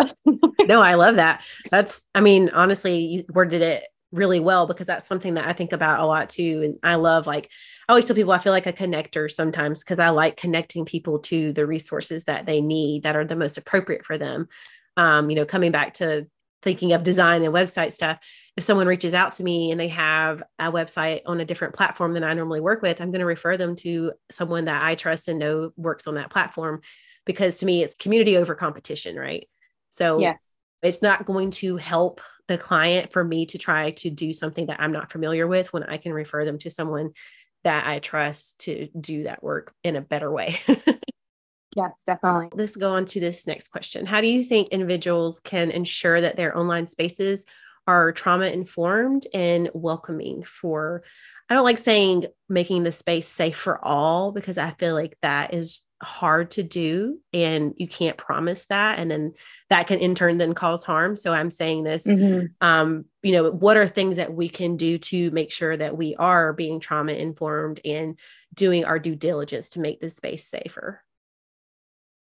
no, 0.66 0.80
I 0.80 0.94
love 0.94 1.16
that. 1.16 1.42
That's, 1.70 2.02
I 2.14 2.20
mean, 2.20 2.50
honestly, 2.50 2.98
you 2.98 3.24
worded 3.32 3.62
it 3.62 3.84
really 4.14 4.40
well 4.40 4.66
because 4.66 4.86
that's 4.86 5.06
something 5.06 5.34
that 5.34 5.46
I 5.46 5.52
think 5.52 5.72
about 5.72 6.00
a 6.00 6.06
lot 6.06 6.30
too. 6.30 6.62
And 6.64 6.78
I 6.82 6.94
love 6.94 7.26
like 7.26 7.50
I 7.88 7.92
always 7.92 8.04
tell 8.04 8.16
people 8.16 8.32
I 8.32 8.38
feel 8.38 8.52
like 8.52 8.66
a 8.66 8.72
connector 8.72 9.30
sometimes 9.30 9.80
because 9.80 9.98
I 9.98 10.10
like 10.10 10.36
connecting 10.36 10.84
people 10.84 11.18
to 11.20 11.52
the 11.52 11.66
resources 11.66 12.24
that 12.24 12.46
they 12.46 12.60
need 12.60 13.02
that 13.02 13.16
are 13.16 13.24
the 13.24 13.36
most 13.36 13.58
appropriate 13.58 14.04
for 14.04 14.16
them. 14.16 14.48
Um, 14.96 15.28
you 15.28 15.36
know, 15.36 15.44
coming 15.44 15.72
back 15.72 15.94
to 15.94 16.26
thinking 16.62 16.92
of 16.92 17.02
design 17.02 17.42
and 17.42 17.52
website 17.52 17.92
stuff, 17.92 18.18
if 18.56 18.64
someone 18.64 18.86
reaches 18.86 19.14
out 19.14 19.32
to 19.32 19.42
me 19.42 19.72
and 19.72 19.80
they 19.80 19.88
have 19.88 20.42
a 20.58 20.70
website 20.70 21.22
on 21.26 21.40
a 21.40 21.44
different 21.44 21.74
platform 21.74 22.14
than 22.14 22.24
I 22.24 22.34
normally 22.34 22.60
work 22.60 22.82
with, 22.82 23.00
I'm 23.00 23.10
going 23.10 23.20
to 23.20 23.26
refer 23.26 23.56
them 23.56 23.74
to 23.76 24.12
someone 24.30 24.66
that 24.66 24.82
I 24.82 24.94
trust 24.94 25.28
and 25.28 25.40
know 25.40 25.72
works 25.76 26.06
on 26.06 26.14
that 26.14 26.30
platform 26.30 26.80
because 27.26 27.58
to 27.58 27.66
me 27.66 27.82
it's 27.82 27.94
community 27.96 28.36
over 28.36 28.54
competition, 28.54 29.16
right? 29.16 29.48
So 29.90 30.20
yeah. 30.20 30.36
it's 30.82 31.02
not 31.02 31.26
going 31.26 31.50
to 31.52 31.76
help 31.76 32.20
the 32.48 32.58
client 32.58 33.12
for 33.12 33.24
me 33.24 33.46
to 33.46 33.58
try 33.58 33.92
to 33.92 34.10
do 34.10 34.32
something 34.32 34.66
that 34.66 34.80
I'm 34.80 34.92
not 34.92 35.10
familiar 35.10 35.46
with 35.46 35.72
when 35.72 35.82
I 35.84 35.96
can 35.96 36.12
refer 36.12 36.44
them 36.44 36.58
to 36.58 36.70
someone 36.70 37.10
that 37.64 37.86
I 37.86 37.98
trust 37.98 38.58
to 38.60 38.88
do 38.98 39.24
that 39.24 39.42
work 39.42 39.72
in 39.82 39.96
a 39.96 40.02
better 40.02 40.30
way. 40.30 40.60
yes, 41.76 42.02
definitely. 42.06 42.48
Let's 42.52 42.76
go 42.76 42.92
on 42.92 43.06
to 43.06 43.20
this 43.20 43.46
next 43.46 43.68
question. 43.68 44.04
How 44.04 44.20
do 44.20 44.28
you 44.28 44.44
think 44.44 44.68
individuals 44.68 45.40
can 45.40 45.70
ensure 45.70 46.20
that 46.20 46.36
their 46.36 46.56
online 46.56 46.86
spaces 46.86 47.46
are 47.86 48.12
trauma 48.12 48.46
informed 48.46 49.26
and 49.34 49.70
welcoming 49.74 50.42
for 50.44 51.02
I 51.48 51.54
don't 51.54 51.64
like 51.64 51.78
saying 51.78 52.26
making 52.48 52.84
the 52.84 52.92
space 52.92 53.28
safe 53.28 53.56
for 53.56 53.82
all 53.84 54.32
because 54.32 54.56
I 54.56 54.70
feel 54.72 54.94
like 54.94 55.18
that 55.20 55.52
is 55.52 55.82
hard 56.02 56.50
to 56.52 56.62
do 56.62 57.18
and 57.32 57.74
you 57.76 57.88
can't 57.88 58.16
promise 58.16 58.66
that 58.66 58.98
and 58.98 59.10
then 59.10 59.32
that 59.70 59.86
can 59.86 59.98
in 59.98 60.14
turn 60.14 60.38
then 60.38 60.54
cause 60.54 60.84
harm. 60.84 61.16
So 61.16 61.32
i'm 61.32 61.50
saying 61.50 61.84
this 61.84 62.06
mm-hmm. 62.06 62.46
um 62.60 63.06
you 63.22 63.32
know 63.32 63.50
what 63.50 63.76
are 63.76 63.88
things 63.88 64.16
that 64.16 64.32
we 64.32 64.48
can 64.48 64.76
do 64.76 64.98
to 64.98 65.30
make 65.30 65.50
sure 65.50 65.76
that 65.76 65.96
we 65.96 66.14
are 66.16 66.52
being 66.52 66.80
trauma 66.80 67.12
informed 67.12 67.80
and 67.84 68.18
doing 68.52 68.84
our 68.84 68.98
due 68.98 69.16
diligence 69.16 69.70
to 69.70 69.80
make 69.80 70.00
this 70.00 70.16
space 70.16 70.46
safer? 70.46 71.02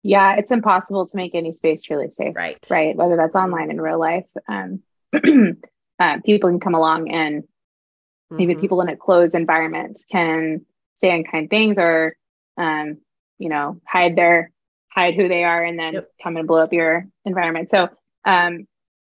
Yeah 0.03 0.35
it's 0.35 0.51
impossible 0.51 1.07
to 1.07 1.15
make 1.15 1.35
any 1.35 1.53
space 1.53 1.81
truly 1.81 2.09
safe 2.11 2.35
right. 2.35 2.57
right? 2.69 2.95
Whether 2.95 3.15
that's 3.15 3.35
online 3.35 3.71
in 3.71 3.79
real 3.79 3.99
life 3.99 4.27
um 4.47 4.81
uh, 5.99 6.17
people 6.25 6.49
can 6.49 6.59
come 6.59 6.75
along 6.75 7.11
and 7.11 7.43
maybe 8.29 8.53
mm-hmm. 8.53 8.61
people 8.61 8.81
in 8.81 8.89
a 8.89 8.97
closed 8.97 9.35
environment 9.35 9.99
can 10.11 10.65
say 10.95 11.13
unkind 11.13 11.49
things 11.49 11.77
or 11.77 12.15
um, 12.57 12.97
you 13.37 13.49
know 13.49 13.79
hide 13.85 14.15
their 14.15 14.51
hide 14.89 15.15
who 15.15 15.27
they 15.27 15.43
are 15.43 15.63
and 15.63 15.77
then 15.77 15.93
yep. 15.93 16.11
come 16.21 16.37
and 16.37 16.47
blow 16.47 16.57
up 16.57 16.73
your 16.73 17.05
environment 17.25 17.69
so 17.69 17.89
um, 18.25 18.67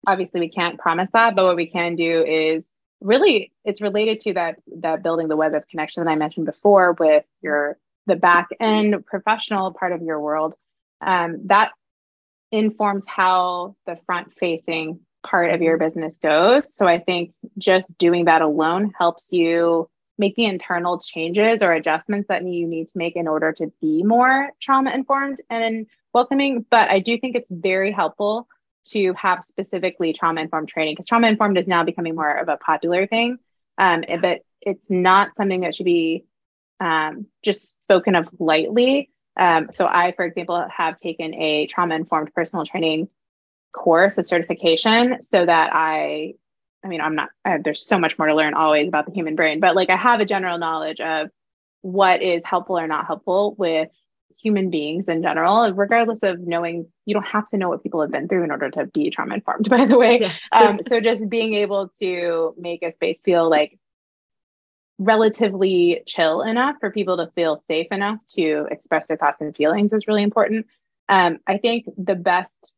obviously 0.05 0.39
we 0.39 0.49
can't 0.49 0.79
promise 0.79 1.09
that 1.13 1.35
but 1.35 1.45
what 1.45 1.55
we 1.55 1.69
can 1.69 1.95
do 1.95 2.23
is 2.23 2.69
really 3.01 3.51
it's 3.63 3.81
related 3.81 4.19
to 4.19 4.33
that 4.33 4.57
that 4.77 5.01
building 5.01 5.27
the 5.29 5.37
web 5.37 5.53
of 5.53 5.67
connection 5.67 6.03
that 6.03 6.11
i 6.11 6.15
mentioned 6.15 6.45
before 6.45 6.93
with 6.99 7.23
your 7.41 7.77
the 8.07 8.15
back 8.15 8.49
end 8.59 9.05
professional 9.05 9.71
part 9.71 9.93
of 9.93 10.01
your 10.01 10.19
world 10.19 10.53
um, 11.01 11.39
that 11.45 11.71
informs 12.51 13.05
how 13.07 13.75
the 13.85 13.97
front 14.05 14.33
facing 14.33 14.99
part 15.23 15.51
of 15.51 15.61
your 15.61 15.77
business 15.77 16.17
goes 16.19 16.73
so 16.73 16.87
i 16.87 16.99
think 16.99 17.33
just 17.57 17.97
doing 17.97 18.25
that 18.25 18.41
alone 18.41 18.91
helps 18.97 19.31
you 19.31 19.89
make 20.19 20.35
the 20.35 20.45
internal 20.45 20.99
changes 20.99 21.63
or 21.63 21.71
adjustments 21.71 22.27
that 22.27 22.45
you 22.45 22.67
need 22.67 22.85
to 22.85 22.97
make 22.97 23.15
in 23.15 23.27
order 23.27 23.53
to 23.53 23.71
be 23.81 24.03
more 24.03 24.51
trauma 24.59 24.91
informed 24.91 25.41
and 25.49 25.87
welcoming. 26.13 26.65
But 26.69 26.91
I 26.91 26.99
do 26.99 27.17
think 27.17 27.35
it's 27.35 27.49
very 27.49 27.91
helpful 27.91 28.47
to 28.89 29.13
have 29.13 29.43
specifically 29.43 30.13
trauma 30.13 30.41
informed 30.41 30.67
training 30.67 30.93
because 30.93 31.05
trauma 31.05 31.27
informed 31.27 31.57
is 31.57 31.67
now 31.67 31.83
becoming 31.83 32.15
more 32.15 32.35
of 32.35 32.49
a 32.49 32.57
popular 32.57 33.07
thing. 33.07 33.37
Um, 33.77 34.03
but 34.21 34.41
it's 34.61 34.91
not 34.91 35.35
something 35.37 35.61
that 35.61 35.73
should 35.73 35.85
be 35.85 36.25
um, 36.81 37.27
just 37.41 37.75
spoken 37.75 38.15
of 38.15 38.29
lightly. 38.39 39.09
Um, 39.37 39.69
so 39.73 39.87
I, 39.87 40.11
for 40.11 40.25
example, 40.25 40.65
have 40.69 40.97
taken 40.97 41.33
a 41.33 41.65
trauma 41.67 41.95
informed 41.95 42.33
personal 42.33 42.65
training 42.65 43.07
course, 43.71 44.17
a 44.17 44.23
certification, 44.23 45.21
so 45.21 45.45
that 45.45 45.71
I 45.73 46.33
I 46.83 46.87
mean, 46.87 47.01
I'm 47.01 47.15
not, 47.15 47.29
I, 47.43 47.57
there's 47.57 47.85
so 47.85 47.99
much 47.99 48.17
more 48.17 48.27
to 48.27 48.35
learn 48.35 48.53
always 48.53 48.87
about 48.87 49.05
the 49.05 49.11
human 49.11 49.35
brain, 49.35 49.59
but 49.59 49.75
like 49.75 49.89
I 49.89 49.97
have 49.97 50.19
a 50.19 50.25
general 50.25 50.57
knowledge 50.57 51.01
of 51.01 51.29
what 51.81 52.21
is 52.21 52.43
helpful 52.45 52.77
or 52.77 52.87
not 52.87 53.05
helpful 53.05 53.55
with 53.57 53.89
human 54.41 54.69
beings 54.69 55.07
in 55.07 55.21
general, 55.21 55.71
regardless 55.73 56.23
of 56.23 56.39
knowing, 56.39 56.87
you 57.05 57.13
don't 57.13 57.27
have 57.27 57.47
to 57.49 57.57
know 57.57 57.67
what 57.67 57.83
people 57.83 58.01
have 58.01 58.11
been 58.11 58.27
through 58.27 58.43
in 58.43 58.51
order 58.51 58.69
to 58.69 58.85
be 58.87 59.09
trauma 59.09 59.35
informed, 59.35 59.69
by 59.69 59.85
the 59.85 59.97
way. 59.97 60.19
Yeah. 60.21 60.33
um, 60.51 60.79
so 60.87 61.01
just 61.01 61.27
being 61.29 61.53
able 61.53 61.89
to 61.99 62.55
make 62.57 62.81
a 62.81 62.91
space 62.91 63.19
feel 63.23 63.49
like 63.49 63.77
relatively 64.97 66.01
chill 66.05 66.41
enough 66.41 66.75
for 66.79 66.91
people 66.91 67.17
to 67.17 67.31
feel 67.33 67.63
safe 67.67 67.87
enough 67.91 68.19
to 68.27 68.67
express 68.69 69.07
their 69.07 69.17
thoughts 69.17 69.41
and 69.41 69.55
feelings 69.55 69.93
is 69.93 70.07
really 70.07 70.23
important. 70.23 70.65
Um, 71.07 71.39
I 71.47 71.57
think 71.57 71.85
the 71.97 72.15
best 72.15 72.73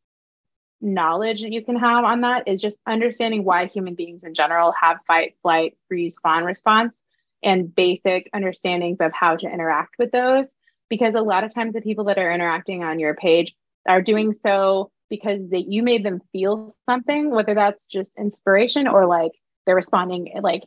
knowledge 0.82 1.42
that 1.42 1.52
you 1.52 1.64
can 1.64 1.76
have 1.76 2.04
on 2.04 2.22
that 2.22 2.46
is 2.46 2.60
just 2.60 2.78
understanding 2.86 3.44
why 3.44 3.66
human 3.66 3.94
beings 3.94 4.24
in 4.24 4.34
general 4.34 4.72
have 4.72 4.98
fight, 5.06 5.36
flight, 5.42 5.76
freeze, 5.88 6.18
fawn 6.22 6.44
response 6.44 6.94
and 7.42 7.74
basic 7.74 8.28
understandings 8.32 8.98
of 9.00 9.12
how 9.12 9.36
to 9.36 9.46
interact 9.46 9.94
with 9.98 10.10
those. 10.12 10.56
Because 10.88 11.14
a 11.14 11.22
lot 11.22 11.44
of 11.44 11.54
times 11.54 11.72
the 11.72 11.80
people 11.80 12.04
that 12.04 12.18
are 12.18 12.30
interacting 12.30 12.82
on 12.82 12.98
your 12.98 13.14
page 13.14 13.54
are 13.88 14.02
doing 14.02 14.34
so 14.34 14.90
because 15.08 15.50
that 15.50 15.70
you 15.70 15.82
made 15.82 16.04
them 16.04 16.20
feel 16.32 16.72
something, 16.86 17.30
whether 17.30 17.54
that's 17.54 17.86
just 17.86 18.18
inspiration 18.18 18.86
or 18.86 19.06
like 19.06 19.32
they're 19.64 19.74
responding 19.74 20.32
like 20.40 20.64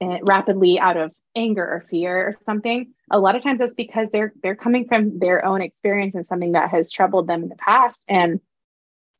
eh, 0.00 0.18
rapidly 0.22 0.78
out 0.78 0.96
of 0.96 1.12
anger 1.36 1.66
or 1.66 1.80
fear 1.80 2.28
or 2.28 2.32
something. 2.44 2.92
A 3.10 3.18
lot 3.18 3.36
of 3.36 3.42
times 3.42 3.58
that's 3.58 3.74
because 3.74 4.10
they're 4.10 4.32
they're 4.42 4.56
coming 4.56 4.86
from 4.86 5.18
their 5.18 5.44
own 5.44 5.62
experience 5.62 6.14
and 6.14 6.26
something 6.26 6.52
that 6.52 6.70
has 6.70 6.90
troubled 6.90 7.26
them 7.26 7.42
in 7.42 7.48
the 7.48 7.56
past 7.56 8.04
and 8.08 8.40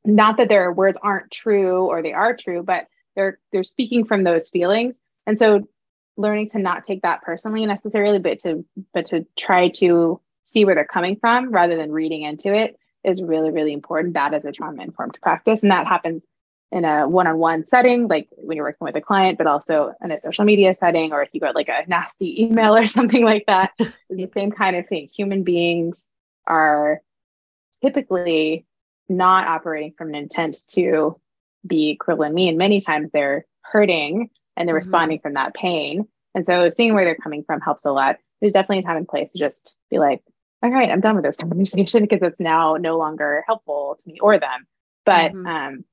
not 0.05 0.37
that 0.37 0.49
their 0.49 0.73
words 0.73 0.99
aren't 1.03 1.31
true 1.31 1.87
or 1.87 2.03
they 2.03 2.13
are 2.13 2.35
true 2.35 2.63
but 2.63 2.87
they're 3.15 3.39
they're 3.53 3.63
speaking 3.63 4.05
from 4.05 4.25
those 4.25 4.49
feelings. 4.49 4.99
And 5.27 5.39
so 5.39 5.69
learning 6.17 6.51
to 6.51 6.59
not 6.59 6.85
take 6.85 7.03
that 7.03 7.23
personally 7.23 7.65
necessarily 7.67 8.19
but 8.19 8.41
to 8.41 8.65
but 8.93 9.07
to 9.07 9.27
try 9.37 9.69
to 9.69 10.21
see 10.45 10.65
where 10.65 10.75
they're 10.75 10.85
coming 10.85 11.17
from 11.17 11.51
rather 11.51 11.77
than 11.77 11.93
reading 11.93 12.23
into 12.23 12.55
it 12.55 12.79
is 13.05 13.23
really 13.23 13.51
really 13.51 13.73
important. 13.73 14.15
That 14.15 14.35
is 14.35 14.45
a 14.45 14.53
trauma 14.53 14.83
informed 14.83 15.19
practice 15.23 15.63
and 15.63 15.71
that 15.71 15.87
happens 15.87 16.23
in 16.71 16.87
a 16.87 17.07
one-on-one 17.07 17.65
setting 17.65 18.09
like 18.09 18.29
when 18.39 18.57
you're 18.57 18.65
working 18.65 18.87
with 18.87 18.97
a 18.97 19.01
client 19.01 19.37
but 19.37 19.47
also 19.47 19.93
in 20.03 20.11
a 20.11 20.19
social 20.19 20.45
media 20.45 20.75
setting 20.75 21.13
or 21.13 21.23
if 21.23 21.29
you 21.33 21.41
got 21.41 21.55
like 21.55 21.69
a 21.69 21.85
nasty 21.87 22.43
email 22.43 22.75
or 22.75 22.87
something 22.99 23.25
like 23.25 23.45
that. 23.47 23.73
It's 23.79 23.93
the 24.09 24.31
same 24.35 24.51
kind 24.51 24.77
of 24.77 24.87
thing. 24.89 25.07
Human 25.09 25.45
beings 25.45 26.09
are 26.47 27.03
typically 27.83 28.65
not 29.13 29.47
operating 29.47 29.93
from 29.97 30.09
an 30.09 30.15
intent 30.15 30.59
to 30.73 31.21
be 31.67 31.97
cruel 31.97 32.23
and 32.23 32.35
mean. 32.35 32.57
Many 32.57 32.81
times 32.81 33.11
they're 33.13 33.47
hurting 33.63 34.31
and 34.57 34.69
they're 34.69 34.75
mm-hmm. 34.75 34.79
responding 34.79 35.21
from 35.21 35.35
that 35.35 35.55
pain. 35.55 36.09
And 36.35 36.45
so 36.45 36.69
seeing 36.69 36.95
where 36.95 37.05
they're 37.05 37.15
coming 37.15 37.45
from 37.45 37.61
helps 37.61 37.85
a 37.85 37.93
lot. 37.93 38.17
There's 38.41 38.53
definitely 38.53 38.81
a 38.81 38.83
time 38.83 38.97
and 38.97 39.09
place 39.09 39.33
to 39.33 39.39
just 39.39 39.75
be 39.91 39.99
like, 39.99 40.23
all 40.63 40.71
right, 40.71 40.91
I'm 40.91 41.01
done 41.01 41.17
with 41.17 41.25
this 41.25 41.37
conversation 41.49 42.03
because 42.03 42.23
it's 42.23 42.41
now 42.41 42.77
no 42.77 42.99
longer 42.99 43.45
helpful 43.47 43.99
to 44.03 44.09
me 44.09 44.19
or 44.21 44.39
them. 44.39 44.67
But 45.05 45.33
mm-hmm. 45.33 45.47
um, 45.47 45.85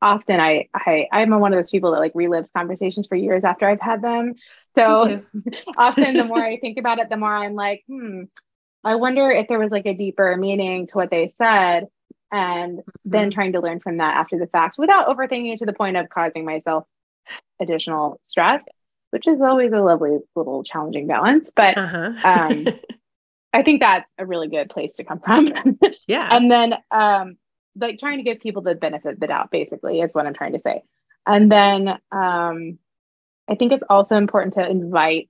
often 0.00 0.40
I, 0.40 0.68
I 0.74 1.08
I'm 1.12 1.30
one 1.30 1.52
of 1.52 1.58
those 1.58 1.70
people 1.70 1.92
that 1.92 2.00
like 2.00 2.14
relives 2.14 2.52
conversations 2.52 3.06
for 3.06 3.16
years 3.16 3.44
after 3.44 3.68
I've 3.68 3.80
had 3.80 4.02
them. 4.02 4.34
So 4.74 5.22
often 5.76 6.14
the 6.14 6.24
more 6.24 6.42
I 6.42 6.58
think 6.58 6.78
about 6.78 6.98
it, 6.98 7.08
the 7.08 7.16
more 7.16 7.34
I'm 7.34 7.54
like, 7.54 7.82
hmm, 7.88 8.24
I 8.84 8.96
wonder 8.96 9.30
if 9.30 9.48
there 9.48 9.58
was 9.58 9.72
like 9.72 9.86
a 9.86 9.94
deeper 9.94 10.36
meaning 10.36 10.86
to 10.88 10.94
what 10.94 11.10
they 11.10 11.28
said 11.28 11.86
and 12.32 12.80
then 13.04 13.28
mm-hmm. 13.28 13.30
trying 13.30 13.52
to 13.52 13.60
learn 13.60 13.78
from 13.78 13.98
that 13.98 14.16
after 14.16 14.38
the 14.38 14.46
fact 14.46 14.78
without 14.78 15.06
overthinking 15.06 15.52
it 15.52 15.58
to 15.58 15.66
the 15.66 15.74
point 15.74 15.98
of 15.98 16.08
causing 16.08 16.44
myself 16.44 16.84
additional 17.60 18.18
stress, 18.22 18.66
which 19.10 19.28
is 19.28 19.40
always 19.40 19.72
a 19.72 19.80
lovely 19.80 20.18
little 20.34 20.64
challenging 20.64 21.06
balance. 21.06 21.52
But 21.54 21.76
uh-huh. 21.76 22.14
um, 22.24 22.68
I 23.52 23.62
think 23.62 23.80
that's 23.80 24.12
a 24.18 24.24
really 24.24 24.48
good 24.48 24.70
place 24.70 24.94
to 24.94 25.04
come 25.04 25.20
from. 25.20 25.48
yeah. 26.06 26.34
And 26.34 26.50
then 26.50 26.74
um, 26.90 27.36
like 27.76 27.98
trying 27.98 28.16
to 28.16 28.24
give 28.24 28.40
people 28.40 28.62
the 28.62 28.74
benefit 28.74 29.14
of 29.14 29.20
the 29.20 29.26
doubt, 29.26 29.50
basically, 29.50 30.00
is 30.00 30.14
what 30.14 30.26
I'm 30.26 30.34
trying 30.34 30.54
to 30.54 30.60
say. 30.60 30.82
And 31.26 31.52
then 31.52 31.88
um, 32.10 32.78
I 33.48 33.54
think 33.56 33.72
it's 33.72 33.84
also 33.88 34.16
important 34.16 34.54
to 34.54 34.68
invite 34.68 35.28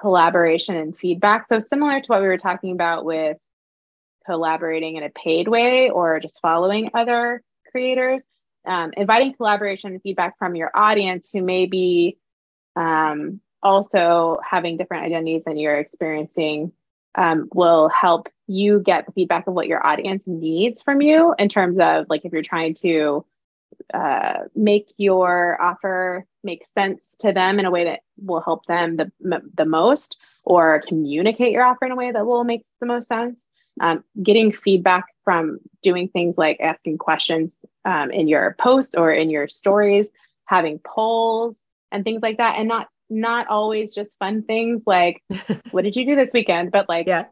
collaboration 0.00 0.76
and 0.76 0.96
feedback. 0.96 1.46
So, 1.48 1.58
similar 1.58 2.00
to 2.00 2.06
what 2.06 2.20
we 2.20 2.28
were 2.28 2.36
talking 2.36 2.72
about 2.72 3.06
with 3.06 3.38
collaborating 4.28 4.96
in 4.96 5.02
a 5.02 5.10
paid 5.10 5.48
way 5.48 5.88
or 5.88 6.20
just 6.20 6.40
following 6.40 6.90
other 6.92 7.42
creators, 7.70 8.22
um, 8.66 8.92
inviting 8.96 9.32
collaboration 9.34 9.92
and 9.92 10.02
feedback 10.02 10.38
from 10.38 10.54
your 10.54 10.70
audience 10.74 11.30
who 11.32 11.42
may 11.42 11.64
be 11.66 12.18
um, 12.76 13.40
also 13.62 14.38
having 14.48 14.76
different 14.76 15.06
identities 15.06 15.44
than 15.44 15.56
you're 15.56 15.78
experiencing 15.78 16.72
um, 17.14 17.48
will 17.54 17.88
help 17.88 18.28
you 18.46 18.80
get 18.80 19.06
the 19.06 19.12
feedback 19.12 19.46
of 19.46 19.54
what 19.54 19.66
your 19.66 19.84
audience 19.84 20.24
needs 20.26 20.82
from 20.82 21.00
you 21.00 21.34
in 21.38 21.48
terms 21.48 21.80
of 21.80 22.06
like 22.10 22.24
if 22.24 22.32
you're 22.32 22.42
trying 22.42 22.74
to 22.74 23.24
uh, 23.94 24.40
make 24.54 24.92
your 24.98 25.60
offer 25.60 26.26
make 26.44 26.64
sense 26.64 27.16
to 27.16 27.32
them 27.32 27.58
in 27.58 27.64
a 27.64 27.70
way 27.70 27.84
that 27.84 28.00
will 28.22 28.40
help 28.40 28.66
them 28.66 28.96
the, 28.96 29.10
the 29.54 29.64
most 29.64 30.16
or 30.44 30.82
communicate 30.86 31.52
your 31.52 31.64
offer 31.64 31.84
in 31.86 31.92
a 31.92 31.96
way 31.96 32.10
that 32.10 32.26
will 32.26 32.44
make 32.44 32.64
the 32.80 32.86
most 32.86 33.08
sense 33.08 33.36
um, 33.80 34.04
getting 34.22 34.52
feedback 34.52 35.06
from 35.24 35.58
doing 35.82 36.08
things 36.08 36.38
like 36.38 36.60
asking 36.60 36.98
questions 36.98 37.54
um, 37.84 38.10
in 38.10 38.28
your 38.28 38.56
posts 38.58 38.94
or 38.94 39.12
in 39.12 39.30
your 39.30 39.48
stories 39.48 40.08
having 40.48 40.78
polls 40.78 41.60
and 41.92 42.04
things 42.04 42.22
like 42.22 42.38
that 42.38 42.58
and 42.58 42.68
not 42.68 42.88
not 43.10 43.46
always 43.48 43.94
just 43.94 44.10
fun 44.18 44.42
things 44.42 44.82
like 44.86 45.22
what 45.70 45.84
did 45.84 45.96
you 45.96 46.04
do 46.04 46.16
this 46.16 46.32
weekend? 46.32 46.70
but 46.70 46.88
like 46.88 47.06
yeah. 47.06 47.24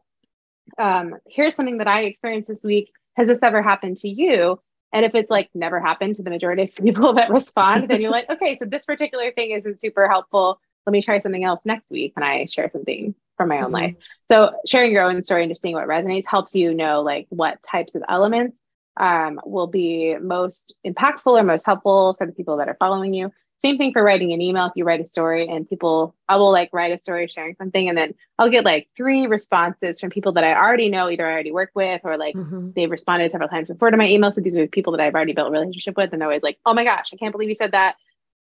um 0.78 1.14
here's 1.26 1.54
something 1.54 1.78
that 1.78 1.88
i 1.88 2.02
experienced 2.02 2.48
this 2.48 2.62
week. 2.62 2.92
Has 3.14 3.28
this 3.28 3.38
ever 3.42 3.62
happened 3.62 3.96
to 3.98 4.08
you? 4.08 4.60
And 4.92 5.04
if 5.04 5.14
it's 5.14 5.30
like 5.30 5.48
never 5.54 5.80
happened 5.80 6.16
to 6.16 6.22
the 6.22 6.30
majority 6.30 6.62
of 6.64 6.74
people 6.84 7.14
that 7.14 7.30
respond 7.30 7.88
then 7.88 8.00
you're 8.00 8.10
like 8.10 8.28
okay 8.30 8.56
so 8.56 8.64
this 8.64 8.84
particular 8.84 9.32
thing 9.32 9.50
isn't 9.52 9.80
super 9.80 10.08
helpful. 10.08 10.60
Let 10.86 10.92
me 10.92 11.02
try 11.02 11.18
something 11.18 11.44
else 11.44 11.64
next 11.64 11.90
week. 11.90 12.14
When 12.14 12.22
i 12.22 12.44
share 12.44 12.70
something 12.70 13.14
from 13.36 13.48
my 13.48 13.58
own 13.58 13.64
mm-hmm. 13.64 13.74
life 13.74 13.94
so 14.26 14.52
sharing 14.66 14.92
your 14.92 15.02
own 15.02 15.22
story 15.22 15.42
and 15.42 15.50
just 15.50 15.62
seeing 15.62 15.74
what 15.74 15.86
resonates 15.86 16.26
helps 16.26 16.54
you 16.54 16.74
know 16.74 17.02
like 17.02 17.26
what 17.30 17.62
types 17.62 17.94
of 17.94 18.02
elements 18.08 18.56
um, 18.98 19.38
will 19.44 19.66
be 19.66 20.16
most 20.18 20.74
impactful 20.86 21.38
or 21.38 21.42
most 21.42 21.66
helpful 21.66 22.14
for 22.16 22.26
the 22.26 22.32
people 22.32 22.56
that 22.56 22.68
are 22.68 22.76
following 22.78 23.12
you 23.12 23.30
same 23.58 23.78
thing 23.78 23.92
for 23.92 24.02
writing 24.02 24.32
an 24.32 24.42
email. 24.42 24.66
If 24.66 24.72
you 24.76 24.84
write 24.84 25.00
a 25.00 25.06
story 25.06 25.48
and 25.48 25.68
people, 25.68 26.14
I 26.28 26.36
will 26.36 26.52
like 26.52 26.70
write 26.72 26.92
a 26.92 26.98
story 26.98 27.26
sharing 27.26 27.54
something, 27.54 27.88
and 27.88 27.96
then 27.96 28.14
I'll 28.38 28.50
get 28.50 28.64
like 28.64 28.88
three 28.94 29.26
responses 29.26 29.98
from 29.98 30.10
people 30.10 30.32
that 30.32 30.44
I 30.44 30.54
already 30.54 30.90
know, 30.90 31.08
either 31.08 31.26
I 31.26 31.32
already 31.32 31.52
work 31.52 31.70
with 31.74 32.02
or 32.04 32.18
like 32.18 32.34
mm-hmm. 32.34 32.72
they've 32.76 32.90
responded 32.90 33.30
several 33.30 33.48
times 33.48 33.70
before 33.70 33.90
to 33.90 33.96
my 33.96 34.08
email. 34.08 34.30
So 34.30 34.42
these 34.42 34.56
are 34.58 34.66
people 34.66 34.92
that 34.92 35.00
I've 35.00 35.14
already 35.14 35.32
built 35.32 35.48
a 35.48 35.50
relationship 35.50 35.96
with, 35.96 36.12
and 36.12 36.20
they're 36.20 36.28
always 36.28 36.42
like, 36.42 36.58
"Oh 36.66 36.74
my 36.74 36.84
gosh, 36.84 37.10
I 37.12 37.16
can't 37.16 37.32
believe 37.32 37.48
you 37.48 37.54
said 37.54 37.72
that. 37.72 37.96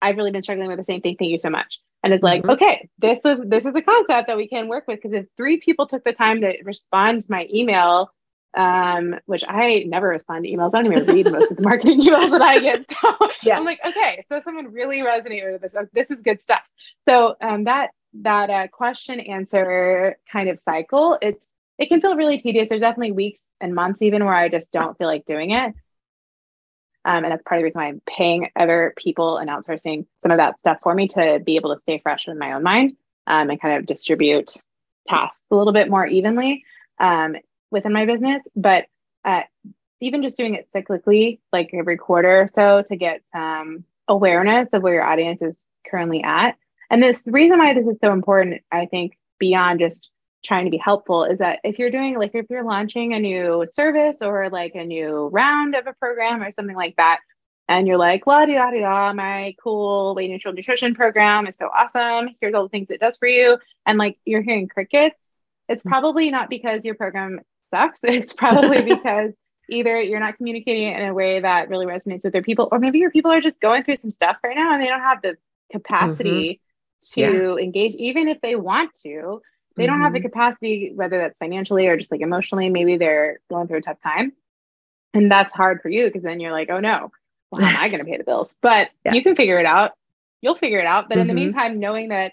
I've 0.00 0.16
really 0.16 0.30
been 0.30 0.42
struggling 0.42 0.68
with 0.68 0.78
the 0.78 0.84
same 0.84 1.00
thing. 1.00 1.16
Thank 1.16 1.30
you 1.30 1.38
so 1.38 1.50
much." 1.50 1.80
And 2.02 2.14
it's 2.14 2.22
like, 2.22 2.42
mm-hmm. 2.42 2.50
okay, 2.50 2.88
this 2.98 3.20
was 3.24 3.42
this 3.44 3.66
is 3.66 3.74
a 3.74 3.82
concept 3.82 4.28
that 4.28 4.36
we 4.36 4.48
can 4.48 4.68
work 4.68 4.84
with 4.88 4.96
because 4.96 5.12
if 5.12 5.26
three 5.36 5.58
people 5.58 5.86
took 5.86 6.02
the 6.04 6.12
time 6.12 6.40
to 6.40 6.54
respond 6.64 7.22
to 7.22 7.30
my 7.30 7.46
email 7.52 8.10
um, 8.56 9.14
which 9.26 9.44
I 9.46 9.84
never 9.86 10.08
respond 10.08 10.44
to 10.44 10.50
emails. 10.50 10.74
I 10.74 10.82
don't 10.82 10.92
even 10.92 11.06
read 11.06 11.30
most 11.30 11.52
of 11.52 11.58
the 11.58 11.62
marketing 11.62 12.00
emails 12.06 12.30
that 12.30 12.42
I 12.42 12.58
get. 12.58 12.84
So 13.00 13.28
yeah. 13.42 13.56
I'm 13.56 13.64
like, 13.64 13.80
okay, 13.86 14.22
so 14.28 14.40
someone 14.40 14.72
really 14.72 14.98
resonated 15.00 15.52
with 15.52 15.62
this. 15.62 15.72
Oh, 15.76 15.86
this 15.92 16.10
is 16.10 16.22
good 16.22 16.42
stuff. 16.42 16.62
So 17.06 17.36
um, 17.40 17.64
that 17.64 17.90
that 18.22 18.50
uh, 18.50 18.66
question 18.68 19.20
answer 19.20 20.18
kind 20.30 20.48
of 20.48 20.58
cycle, 20.58 21.16
it's 21.22 21.54
it 21.78 21.86
can 21.86 22.00
feel 22.00 22.16
really 22.16 22.38
tedious. 22.38 22.68
There's 22.68 22.80
definitely 22.80 23.12
weeks 23.12 23.40
and 23.60 23.74
months 23.74 24.02
even 24.02 24.24
where 24.24 24.34
I 24.34 24.48
just 24.48 24.72
don't 24.72 24.98
feel 24.98 25.06
like 25.06 25.24
doing 25.24 25.52
it. 25.52 25.74
Um, 27.04 27.24
and 27.24 27.32
that's 27.32 27.42
part 27.42 27.58
of 27.58 27.62
the 27.62 27.64
reason 27.64 27.80
why 27.80 27.88
I'm 27.88 28.02
paying 28.06 28.50
other 28.56 28.92
people 28.96 29.38
and 29.38 29.48
outsourcing 29.48 30.06
some 30.18 30.30
of 30.30 30.38
that 30.38 30.60
stuff 30.60 30.78
for 30.82 30.94
me 30.94 31.08
to 31.08 31.40
be 31.44 31.56
able 31.56 31.74
to 31.74 31.80
stay 31.80 31.98
fresh 31.98 32.28
in 32.28 32.38
my 32.38 32.52
own 32.52 32.62
mind 32.62 32.96
um, 33.26 33.48
and 33.48 33.60
kind 33.60 33.78
of 33.78 33.86
distribute 33.86 34.56
tasks 35.06 35.46
a 35.50 35.56
little 35.56 35.72
bit 35.72 35.88
more 35.88 36.06
evenly. 36.06 36.64
Um, 36.98 37.36
within 37.70 37.92
my 37.92 38.04
business, 38.04 38.42
but 38.56 38.86
uh, 39.24 39.42
even 40.00 40.22
just 40.22 40.36
doing 40.36 40.54
it 40.54 40.68
cyclically, 40.74 41.40
like 41.52 41.70
every 41.72 41.96
quarter 41.96 42.42
or 42.42 42.48
so, 42.48 42.82
to 42.88 42.96
get 42.96 43.22
some 43.32 43.84
awareness 44.08 44.72
of 44.72 44.82
where 44.82 44.94
your 44.94 45.04
audience 45.04 45.42
is 45.42 45.66
currently 45.86 46.22
at. 46.22 46.56
And 46.90 47.02
this 47.02 47.28
reason 47.30 47.58
why 47.58 47.74
this 47.74 47.86
is 47.86 47.98
so 48.02 48.12
important, 48.12 48.62
I 48.72 48.86
think, 48.86 49.16
beyond 49.38 49.80
just 49.80 50.10
trying 50.42 50.64
to 50.64 50.70
be 50.70 50.78
helpful, 50.78 51.24
is 51.24 51.38
that 51.38 51.60
if 51.64 51.78
you're 51.78 51.90
doing 51.90 52.16
like 52.18 52.34
if 52.34 52.46
you're 52.50 52.64
launching 52.64 53.14
a 53.14 53.18
new 53.18 53.64
service 53.70 54.18
or 54.20 54.48
like 54.50 54.74
a 54.74 54.84
new 54.84 55.28
round 55.28 55.74
of 55.74 55.86
a 55.86 55.92
program 55.94 56.42
or 56.42 56.52
something 56.52 56.76
like 56.76 56.96
that, 56.96 57.20
and 57.70 57.86
you're 57.86 57.98
like, 57.98 58.26
la 58.26 58.46
di 58.46 58.54
da 58.54 58.70
di 58.72 58.80
da, 58.80 59.12
my 59.12 59.54
cool 59.62 60.14
weight 60.16 60.28
neutral 60.28 60.52
nutrition 60.52 60.92
program 60.92 61.46
is 61.46 61.56
so 61.56 61.66
awesome. 61.66 62.34
Here's 62.40 62.52
all 62.52 62.64
the 62.64 62.68
things 62.68 62.90
it 62.90 62.98
does 62.98 63.16
for 63.16 63.28
you. 63.28 63.58
And 63.86 63.96
like 63.96 64.18
you're 64.24 64.42
hearing 64.42 64.66
crickets, 64.66 65.16
it's 65.68 65.84
mm. 65.84 65.88
probably 65.88 66.30
not 66.30 66.50
because 66.50 66.84
your 66.84 66.96
program 66.96 67.40
sucks. 67.72 68.00
It's 68.04 68.32
probably 68.32 68.82
because 68.94 69.36
either 69.68 70.02
you're 70.02 70.18
not 70.18 70.36
communicating 70.36 70.88
it 70.88 70.98
in 70.98 71.08
a 71.08 71.14
way 71.14 71.38
that 71.38 71.68
really 71.68 71.86
resonates 71.86 72.24
with 72.24 72.32
their 72.32 72.42
people, 72.42 72.68
or 72.72 72.80
maybe 72.80 72.98
your 72.98 73.12
people 73.12 73.30
are 73.30 73.40
just 73.40 73.60
going 73.60 73.84
through 73.84 73.96
some 73.96 74.10
stuff 74.10 74.38
right 74.42 74.56
now 74.56 74.72
and 74.74 74.82
they 74.82 74.88
don't 74.88 75.00
have 75.00 75.22
the 75.22 75.36
capacity 75.70 76.60
mm-hmm. 77.04 77.20
to 77.20 77.56
yeah. 77.56 77.64
engage, 77.64 77.94
even 77.94 78.26
if 78.26 78.40
they 78.40 78.56
want 78.56 78.92
to. 79.04 79.40
They 79.80 79.86
mm-hmm. 79.86 79.94
don't 79.94 80.02
have 80.02 80.12
the 80.12 80.18
mm-hmm. 80.18 80.28
capacity, 80.28 80.92
whether 80.94 81.16
that's 81.16 81.38
financially 81.38 81.86
or 81.86 81.96
just 81.96 82.12
like 82.12 82.20
emotionally. 82.20 82.68
Maybe 82.68 82.98
they're 82.98 83.40
going 83.48 83.66
through 83.66 83.78
a 83.78 83.82
tough 83.82 83.98
time. 83.98 84.32
And 85.14 85.30
that's 85.30 85.54
hard 85.54 85.80
for 85.80 85.88
you 85.88 86.06
because 86.06 86.22
then 86.22 86.38
you're 86.38 86.52
like, 86.52 86.68
oh 86.70 86.80
no, 86.80 87.10
well, 87.50 87.62
how 87.62 87.68
am 87.68 87.82
I 87.82 87.88
going 87.88 88.00
to 88.00 88.04
pay 88.04 88.18
the 88.18 88.24
bills? 88.24 88.56
But 88.62 88.90
yeah. 89.06 89.14
you 89.14 89.22
can 89.22 89.34
figure 89.34 89.58
it 89.58 89.66
out. 89.66 89.92
You'll 90.42 90.54
figure 90.54 90.80
it 90.80 90.86
out. 90.86 91.08
But 91.08 91.14
mm-hmm. 91.14 91.22
in 91.22 91.26
the 91.28 91.32
mm-hmm. 91.32 91.42
meantime, 91.44 91.80
knowing 91.80 92.10
that 92.10 92.32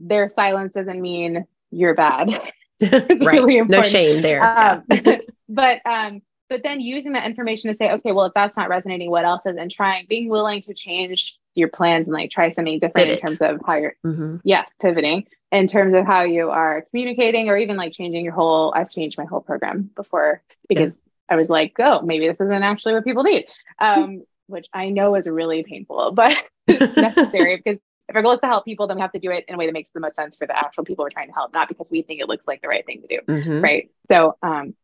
their 0.00 0.28
silence 0.28 0.72
doesn't 0.72 1.00
mean 1.00 1.46
you're 1.70 1.94
bad. 1.94 2.28
it's 2.80 3.24
right. 3.24 3.34
really 3.34 3.58
important. 3.58 3.84
No 3.84 3.88
shame 3.88 4.22
there. 4.22 4.42
Um, 4.42 4.82
yeah. 4.90 5.18
but 5.48 5.80
um, 5.84 6.22
but 6.48 6.62
then 6.64 6.80
using 6.80 7.12
that 7.12 7.26
information 7.26 7.70
to 7.70 7.76
say, 7.76 7.92
okay, 7.92 8.12
well, 8.12 8.26
if 8.26 8.34
that's 8.34 8.56
not 8.56 8.68
resonating, 8.68 9.10
what 9.10 9.24
else 9.24 9.42
is? 9.46 9.56
And 9.56 9.70
trying, 9.70 10.06
being 10.08 10.28
willing 10.28 10.62
to 10.62 10.74
change 10.74 11.38
your 11.54 11.68
plans 11.68 12.06
and 12.08 12.14
like 12.14 12.30
try 12.30 12.50
something 12.50 12.78
different 12.78 13.08
Pivot. 13.08 13.20
in 13.20 13.26
terms 13.26 13.40
of 13.40 13.60
how 13.66 13.74
you're, 13.74 13.96
mm-hmm. 14.04 14.36
yes, 14.44 14.70
pivoting 14.80 15.26
in 15.50 15.66
terms 15.66 15.94
of 15.94 16.06
how 16.06 16.22
you 16.22 16.50
are 16.50 16.84
communicating, 16.90 17.48
or 17.48 17.56
even 17.56 17.76
like 17.76 17.92
changing 17.92 18.24
your 18.24 18.34
whole. 18.34 18.72
I've 18.74 18.90
changed 18.90 19.18
my 19.18 19.26
whole 19.26 19.40
program 19.40 19.90
before 19.94 20.42
because 20.68 20.96
yeah. 20.96 21.34
I 21.34 21.36
was 21.36 21.50
like, 21.50 21.74
oh, 21.78 22.00
maybe 22.02 22.26
this 22.26 22.40
isn't 22.40 22.62
actually 22.62 22.94
what 22.94 23.04
people 23.04 23.22
need. 23.22 23.46
Um, 23.78 24.24
which 24.46 24.66
I 24.72 24.90
know 24.90 25.14
is 25.14 25.28
really 25.28 25.62
painful, 25.62 26.12
but 26.12 26.42
necessary 26.68 27.56
because 27.56 27.80
if 28.08 28.16
our 28.16 28.22
goal 28.22 28.32
is 28.32 28.40
to 28.40 28.46
help 28.46 28.64
people, 28.64 28.86
then 28.86 28.96
we 28.96 29.00
have 29.00 29.12
to 29.12 29.18
do 29.18 29.30
it 29.30 29.44
in 29.48 29.54
a 29.54 29.58
way 29.58 29.66
that 29.66 29.72
makes 29.72 29.92
the 29.92 30.00
most 30.00 30.16
sense 30.16 30.36
for 30.36 30.46
the 30.46 30.56
actual 30.56 30.84
people 30.84 31.04
we're 31.04 31.10
trying 31.10 31.28
to 31.28 31.34
help, 31.34 31.52
not 31.54 31.68
because 31.68 31.90
we 31.90 32.02
think 32.02 32.20
it 32.20 32.28
looks 32.28 32.46
like 32.46 32.60
the 32.60 32.68
right 32.68 32.84
thing 32.84 33.00
to 33.02 33.06
do. 33.08 33.20
Mm-hmm. 33.26 33.60
Right. 33.62 33.90
So, 34.10 34.36
um, 34.42 34.74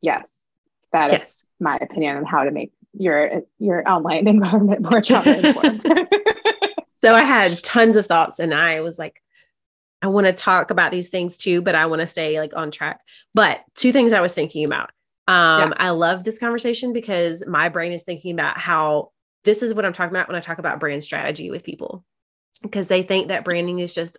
yes, 0.00 0.26
that 0.92 1.10
yes. 1.10 1.28
is 1.28 1.36
my 1.60 1.76
opinion 1.76 2.16
on 2.16 2.24
how 2.24 2.44
to 2.44 2.50
make 2.50 2.72
your 2.98 3.42
your 3.58 3.88
online 3.88 4.28
environment 4.28 4.88
more 4.90 5.00
trauma 5.02 5.32
informed. 5.32 5.82
so 7.02 7.14
I 7.14 7.22
had 7.22 7.62
tons 7.62 7.96
of 7.96 8.06
thoughts, 8.06 8.38
and 8.38 8.54
I 8.54 8.80
was 8.80 8.98
like, 8.98 9.22
I 10.02 10.08
want 10.08 10.26
to 10.26 10.32
talk 10.32 10.70
about 10.70 10.92
these 10.92 11.08
things 11.08 11.36
too, 11.36 11.62
but 11.62 11.74
I 11.74 11.86
want 11.86 12.00
to 12.00 12.08
stay 12.08 12.38
like 12.38 12.56
on 12.56 12.70
track. 12.70 13.00
But 13.32 13.60
two 13.74 13.92
things 13.92 14.12
I 14.12 14.20
was 14.20 14.34
thinking 14.34 14.64
about. 14.64 14.90
Um, 15.26 15.70
yeah. 15.70 15.72
I 15.78 15.90
love 15.90 16.22
this 16.22 16.38
conversation 16.38 16.92
because 16.92 17.42
my 17.46 17.70
brain 17.70 17.92
is 17.92 18.02
thinking 18.02 18.32
about 18.32 18.58
how 18.58 19.12
this 19.44 19.62
is 19.62 19.72
what 19.72 19.86
I'm 19.86 19.94
talking 19.94 20.10
about 20.10 20.28
when 20.28 20.36
I 20.36 20.40
talk 20.40 20.58
about 20.58 20.80
brand 20.80 21.02
strategy 21.02 21.50
with 21.50 21.64
people 21.64 22.04
because 22.62 22.88
they 22.88 23.02
think 23.02 23.28
that 23.28 23.44
branding 23.44 23.78
is 23.78 23.94
just 23.94 24.18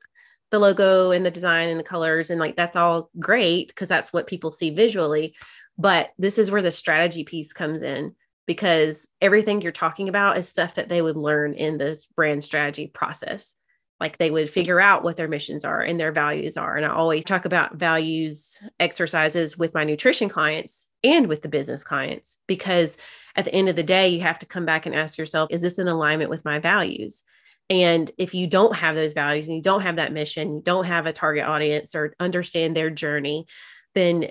the 0.51 0.59
logo 0.59 1.11
and 1.11 1.25
the 1.25 1.31
design 1.31 1.69
and 1.69 1.79
the 1.79 1.83
colors 1.83 2.29
and 2.29 2.39
like 2.39 2.55
that's 2.55 2.75
all 2.75 3.09
great 3.19 3.67
because 3.67 3.89
that's 3.89 4.13
what 4.13 4.27
people 4.27 4.51
see 4.51 4.69
visually 4.69 5.35
but 5.77 6.11
this 6.17 6.37
is 6.37 6.49
where 6.49 6.61
the 6.61 6.71
strategy 6.71 7.23
piece 7.23 7.51
comes 7.51 7.81
in 7.81 8.15
because 8.45 9.07
everything 9.21 9.61
you're 9.61 9.71
talking 9.71 10.09
about 10.09 10.37
is 10.37 10.47
stuff 10.47 10.75
that 10.75 10.89
they 10.89 11.01
would 11.01 11.17
learn 11.17 11.53
in 11.53 11.77
the 11.77 12.01
brand 12.15 12.43
strategy 12.43 12.87
process. 12.87 13.55
Like 13.99 14.17
they 14.17 14.29
would 14.29 14.49
figure 14.49 14.81
out 14.81 15.03
what 15.03 15.15
their 15.15 15.27
missions 15.27 15.63
are 15.63 15.81
and 15.81 15.99
their 15.99 16.11
values 16.11 16.57
are. 16.57 16.75
And 16.75 16.85
i 16.85 16.89
always 16.89 17.23
talk 17.23 17.45
about 17.45 17.75
values 17.75 18.59
exercises 18.79 19.57
with 19.57 19.73
my 19.73 19.83
nutrition 19.83 20.27
clients 20.27 20.87
and 21.03 21.27
with 21.27 21.41
the 21.41 21.49
business 21.49 21.83
clients 21.83 22.39
because 22.45 22.97
at 23.35 23.45
the 23.45 23.53
end 23.53 23.69
of 23.69 23.75
the 23.75 23.83
day 23.83 24.09
you 24.09 24.21
have 24.21 24.39
to 24.39 24.45
come 24.45 24.65
back 24.65 24.85
and 24.85 24.93
ask 24.93 25.17
yourself 25.17 25.49
is 25.51 25.61
this 25.61 25.79
in 25.79 25.87
alignment 25.87 26.29
with 26.29 26.45
my 26.45 26.59
values? 26.59 27.23
And 27.69 28.11
if 28.17 28.33
you 28.33 28.47
don't 28.47 28.75
have 28.75 28.95
those 28.95 29.13
values 29.13 29.47
and 29.47 29.55
you 29.55 29.63
don't 29.63 29.81
have 29.81 29.95
that 29.95 30.13
mission, 30.13 30.55
you 30.55 30.61
don't 30.61 30.85
have 30.85 31.07
a 31.07 31.13
target 31.13 31.45
audience 31.45 31.95
or 31.95 32.15
understand 32.19 32.75
their 32.75 32.91
journey, 32.91 33.47
then 33.95 34.29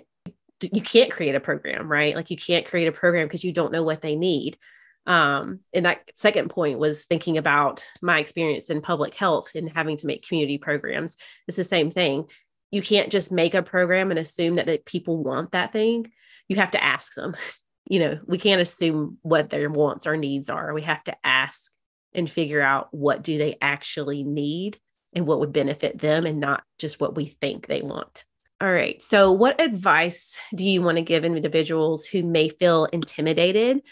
you 0.73 0.83
can't 0.83 1.11
create 1.11 1.35
a 1.35 1.41
program, 1.41 1.91
right? 1.91 2.15
Like 2.15 2.31
you 2.31 2.37
can't 2.37 2.67
create 2.67 2.89
a 2.89 2.93
program 2.93 3.27
because 3.27 3.45
you 3.45 3.53
don't 3.53 3.73
know 3.73 3.83
what 3.83 4.03
they 4.03 4.17
need. 4.17 4.59
Um, 5.07 5.61
and 5.73 5.85
that 5.87 6.11
second 6.17 6.49
point 6.49 6.79
was 6.79 7.05
thinking 7.05 7.37
about 7.37 7.85
my 8.01 8.19
experience 8.19 8.71
in 8.71 8.81
public 8.81 9.15
health 9.15 9.51
and 9.55 9.71
having 9.71 9.97
to 9.99 10.07
make 10.07 10.27
community 10.27 10.59
programs. 10.59 11.17
It's 11.47 11.57
the 11.57 11.65
same 11.65 11.91
thing. 11.91 12.27
You 12.71 12.83
can't 12.83 13.13
just 13.13 13.31
make 13.31 13.55
a 13.55 13.63
program 13.63 14.11
and 14.11 14.19
assume 14.19 14.57
that, 14.57 14.67
that 14.67 14.87
people 14.87 15.23
want 15.23 15.53
that 15.53 15.73
thing. 15.73 16.11
You 16.49 16.57
have 16.57 16.73
to 16.73 16.83
ask 16.83 17.15
them. 17.15 17.37
You 17.87 17.99
know, 17.99 18.19
we 18.25 18.39
can't 18.39 18.63
assume 18.63 19.19
what 19.21 19.51
their 19.51 19.69
wants 19.69 20.07
or 20.07 20.17
needs 20.17 20.49
are. 20.49 20.73
We 20.73 20.81
have 20.81 21.05
to 21.05 21.15
ask 21.23 21.71
and 22.15 22.31
figure 22.31 22.63
out 22.63 22.89
what 22.93 23.23
do 23.23 23.37
they 23.37 23.59
actually 23.61 24.23
need 24.23 24.79
and 25.13 25.27
what 25.27 25.41
would 25.41 25.53
benefit 25.53 25.99
them 25.99 26.25
and 26.25 26.41
not 26.41 26.63
just 26.79 26.99
what 26.99 27.15
we 27.15 27.27
think 27.27 27.67
they 27.67 27.83
want. 27.83 28.25
All 28.65 28.73
right. 28.73 29.03
So, 29.03 29.31
what 29.31 29.61
advice 29.61 30.39
do 30.55 30.67
you 30.67 30.81
want 30.81 30.97
to 30.97 31.03
give 31.03 31.23
individuals 31.23 32.07
who 32.07 32.23
may 32.23 32.49
feel 32.49 32.87
intimidated 32.87 33.83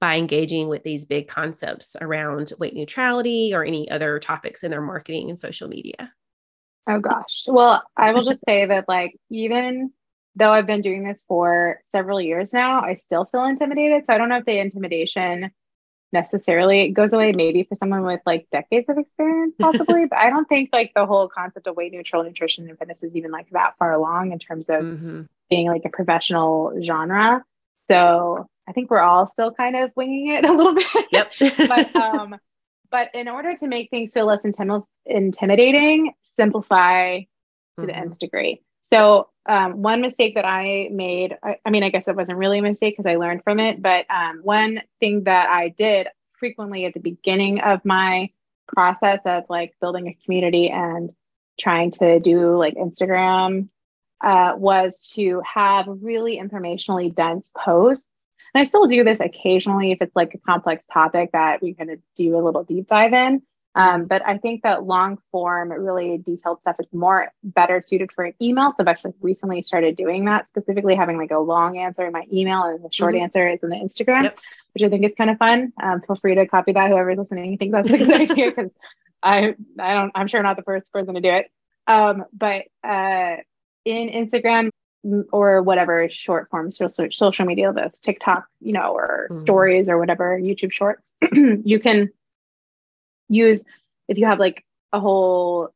by 0.00 0.16
engaging 0.16 0.68
with 0.68 0.84
these 0.84 1.04
big 1.04 1.28
concepts 1.28 1.96
around 2.00 2.50
weight 2.58 2.72
neutrality 2.72 3.52
or 3.54 3.62
any 3.62 3.90
other 3.90 4.18
topics 4.18 4.64
in 4.64 4.70
their 4.70 4.80
marketing 4.80 5.28
and 5.28 5.38
social 5.38 5.68
media? 5.68 6.14
Oh, 6.88 6.98
gosh. 6.98 7.44
Well, 7.46 7.82
I 7.94 8.12
will 8.12 8.24
just 8.24 8.40
say 8.48 8.64
that, 8.64 8.88
like, 8.88 9.14
even 9.28 9.92
though 10.34 10.50
I've 10.50 10.66
been 10.66 10.80
doing 10.80 11.04
this 11.04 11.22
for 11.28 11.80
several 11.90 12.18
years 12.18 12.54
now, 12.54 12.80
I 12.80 12.94
still 12.94 13.26
feel 13.26 13.44
intimidated. 13.44 14.06
So, 14.06 14.14
I 14.14 14.18
don't 14.18 14.30
know 14.30 14.38
if 14.38 14.46
the 14.46 14.58
intimidation 14.58 15.50
necessarily 16.12 16.82
It 16.82 16.90
goes 16.90 17.12
away 17.12 17.32
maybe 17.32 17.64
for 17.64 17.74
someone 17.74 18.02
with 18.02 18.20
like 18.26 18.46
decades 18.50 18.88
of 18.88 18.98
experience 18.98 19.54
possibly 19.60 20.06
but 20.06 20.18
i 20.18 20.30
don't 20.30 20.48
think 20.48 20.70
like 20.72 20.92
the 20.94 21.06
whole 21.06 21.28
concept 21.28 21.66
of 21.66 21.76
weight 21.76 21.92
neutral 21.92 22.22
nutrition 22.22 22.68
and 22.68 22.78
fitness 22.78 23.02
is 23.02 23.16
even 23.16 23.30
like 23.30 23.48
that 23.50 23.76
far 23.78 23.92
along 23.92 24.32
in 24.32 24.38
terms 24.38 24.68
of 24.68 24.82
mm-hmm. 24.82 25.22
being 25.48 25.68
like 25.68 25.84
a 25.84 25.88
professional 25.88 26.74
genre 26.82 27.44
so 27.88 28.46
i 28.68 28.72
think 28.72 28.90
we're 28.90 29.00
all 29.00 29.28
still 29.28 29.52
kind 29.52 29.76
of 29.76 29.90
winging 29.96 30.28
it 30.28 30.44
a 30.48 30.52
little 30.52 30.74
bit 30.74 30.86
yep 31.10 31.30
but 31.40 31.94
um 31.96 32.36
but 32.90 33.14
in 33.14 33.28
order 33.28 33.56
to 33.56 33.66
make 33.66 33.88
things 33.88 34.12
feel 34.12 34.26
less 34.26 34.44
intim- 34.44 34.84
intimidating 35.06 36.12
simplify 36.22 37.18
to 37.18 37.26
mm-hmm. 37.78 37.86
the 37.86 37.96
nth 37.96 38.18
degree 38.18 38.62
so 38.82 39.28
um, 39.46 39.82
one 39.82 40.00
mistake 40.00 40.34
that 40.34 40.44
I 40.44 40.88
made, 40.90 41.36
I, 41.42 41.56
I, 41.64 41.70
mean, 41.70 41.82
I 41.82 41.90
guess 41.90 42.06
it 42.06 42.16
wasn't 42.16 42.38
really 42.38 42.58
a 42.58 42.62
mistake 42.62 42.96
because 42.96 43.10
I 43.10 43.16
learned 43.16 43.42
from 43.42 43.58
it, 43.58 43.80
but 43.80 44.06
um, 44.10 44.40
one 44.42 44.82
thing 45.00 45.24
that 45.24 45.48
I 45.48 45.68
did 45.70 46.08
frequently 46.32 46.84
at 46.84 46.94
the 46.94 47.00
beginning 47.00 47.60
of 47.60 47.84
my 47.84 48.30
process 48.68 49.20
of 49.24 49.44
like 49.48 49.74
building 49.80 50.08
a 50.08 50.18
community 50.24 50.68
and 50.68 51.12
trying 51.58 51.92
to 51.92 52.20
do 52.20 52.56
like 52.56 52.74
Instagram 52.74 53.68
uh, 54.22 54.54
was 54.56 55.12
to 55.14 55.42
have 55.42 55.86
really 55.88 56.38
informationally 56.38 57.12
dense 57.14 57.50
posts. 57.56 58.26
And 58.54 58.60
I 58.60 58.64
still 58.64 58.86
do 58.86 59.04
this 59.04 59.20
occasionally 59.20 59.92
if 59.92 60.02
it's 60.02 60.14
like 60.14 60.34
a 60.34 60.38
complex 60.38 60.86
topic 60.92 61.30
that 61.32 61.62
we 61.62 61.74
kind 61.74 61.90
of 61.90 61.98
do 62.16 62.36
a 62.36 62.42
little 62.42 62.64
deep 62.64 62.86
dive 62.88 63.12
in. 63.12 63.42
Um, 63.74 64.04
but 64.04 64.26
I 64.26 64.38
think 64.38 64.62
that 64.62 64.84
long 64.84 65.18
form, 65.30 65.72
really 65.72 66.18
detailed 66.18 66.60
stuff 66.60 66.76
is 66.78 66.92
more 66.92 67.32
better 67.42 67.80
suited 67.80 68.12
for 68.12 68.24
an 68.24 68.34
email. 68.40 68.70
So 68.70 68.82
I've 68.82 68.88
actually 68.88 69.14
recently 69.20 69.62
started 69.62 69.96
doing 69.96 70.26
that, 70.26 70.48
specifically 70.48 70.94
having 70.94 71.16
like 71.16 71.30
a 71.30 71.38
long 71.38 71.78
answer 71.78 72.06
in 72.06 72.12
my 72.12 72.24
email 72.32 72.64
and 72.64 72.84
the 72.84 72.90
short 72.92 73.14
mm-hmm. 73.14 73.24
answer 73.24 73.48
is 73.48 73.62
in 73.62 73.70
the 73.70 73.76
Instagram, 73.76 74.24
yep. 74.24 74.38
which 74.74 74.82
I 74.82 74.90
think 74.90 75.04
is 75.04 75.14
kind 75.14 75.30
of 75.30 75.38
fun. 75.38 75.72
Um, 75.82 76.00
feel 76.02 76.16
free 76.16 76.34
to 76.34 76.46
copy 76.46 76.72
that. 76.72 76.90
Whoever's 76.90 77.18
listening, 77.18 77.54
I 77.54 77.56
think 77.56 77.72
that's 77.72 77.90
a 77.90 77.98
good 77.98 78.12
idea 78.30 78.50
because 78.50 78.70
I, 79.22 79.54
I 79.78 79.94
don't, 79.94 80.12
I'm 80.14 80.26
sure 80.26 80.42
not 80.42 80.56
the 80.56 80.62
first 80.62 80.92
person 80.92 81.14
to 81.14 81.20
do 81.20 81.30
it. 81.30 81.50
Um, 81.86 82.26
but 82.32 82.64
uh, 82.84 83.36
in 83.84 84.08
Instagram 84.10 84.68
or 85.32 85.62
whatever 85.62 86.08
short 86.10 86.48
form 86.50 86.70
social, 86.70 87.08
social 87.10 87.46
media, 87.46 87.72
this 87.72 88.00
TikTok, 88.00 88.46
you 88.60 88.72
know, 88.72 88.94
or 88.94 89.28
mm-hmm. 89.30 89.40
stories 89.40 89.88
or 89.88 89.98
whatever, 89.98 90.38
YouTube 90.38 90.72
shorts, 90.72 91.14
you 91.32 91.80
can 91.80 92.10
use 93.32 93.64
if 94.08 94.18
you 94.18 94.26
have 94.26 94.38
like 94.38 94.64
a 94.92 95.00
whole 95.00 95.70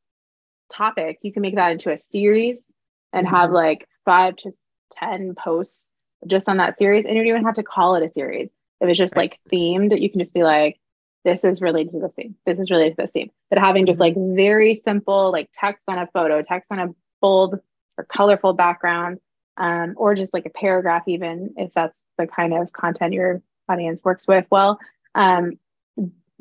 topic, 0.71 1.19
you 1.23 1.33
can 1.33 1.43
make 1.43 1.55
that 1.55 1.73
into 1.73 1.93
a 1.93 1.99
series 1.99 2.71
and 3.13 3.27
have 3.27 3.47
mm-hmm. 3.47 3.55
like 3.55 3.89
five 4.05 4.37
to 4.37 4.53
10 4.93 5.35
posts 5.35 5.91
just 6.27 6.49
on 6.49 6.59
that 6.59 6.79
series. 6.79 7.05
And 7.05 7.15
you 7.15 7.23
don't 7.23 7.29
even 7.29 7.45
have 7.45 7.55
to 7.55 7.63
call 7.63 7.95
it 7.95 8.03
a 8.03 8.13
series. 8.13 8.51
If 8.81 8.89
it's 8.89 8.99
just 8.99 9.17
right. 9.17 9.31
like 9.31 9.41
themed, 9.51 9.99
you 10.01 10.11
can 10.11 10.21
just 10.21 10.35
be 10.35 10.43
like, 10.43 10.79
this 11.25 11.45
is 11.45 11.63
related 11.63 11.93
to 11.93 12.01
the 12.01 12.11
same. 12.11 12.37
This 12.45 12.61
is 12.61 12.71
related 12.71 12.97
to 12.97 13.03
the 13.03 13.09
same. 13.09 13.31
But 13.51 13.59
having 13.59 13.87
just 13.87 14.01
mm-hmm. 14.01 14.21
like 14.21 14.37
very 14.37 14.75
simple, 14.75 15.33
like 15.33 15.49
text 15.53 15.85
on 15.89 15.99
a 15.99 16.07
photo, 16.09 16.43
text 16.43 16.71
on 16.71 16.79
a 16.79 16.95
bold 17.21 17.59
or 17.99 18.05
colorful 18.05 18.53
background, 18.53 19.19
um, 19.57 19.95
or 19.97 20.15
just 20.15 20.35
like 20.35 20.47
a 20.47 20.51
paragraph, 20.51 21.05
even 21.09 21.55
if 21.57 21.73
that's 21.73 21.99
the 22.19 22.27
kind 22.27 22.55
of 22.55 22.73
content 22.73 23.15
your 23.15 23.43
audience 23.69 24.05
works 24.05 24.29
with 24.29 24.47
well, 24.51 24.79
um, 25.15 25.59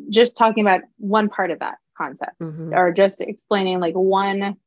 just 0.09 0.37
talking 0.37 0.65
about 0.65 0.81
one 0.97 1.29
part 1.29 1.51
of 1.51 1.59
that 1.59 1.77
concept 1.97 2.39
mm-hmm. 2.41 2.73
or 2.73 2.91
just 2.91 3.21
explaining 3.21 3.79
like 3.79 3.95
one 3.95 4.57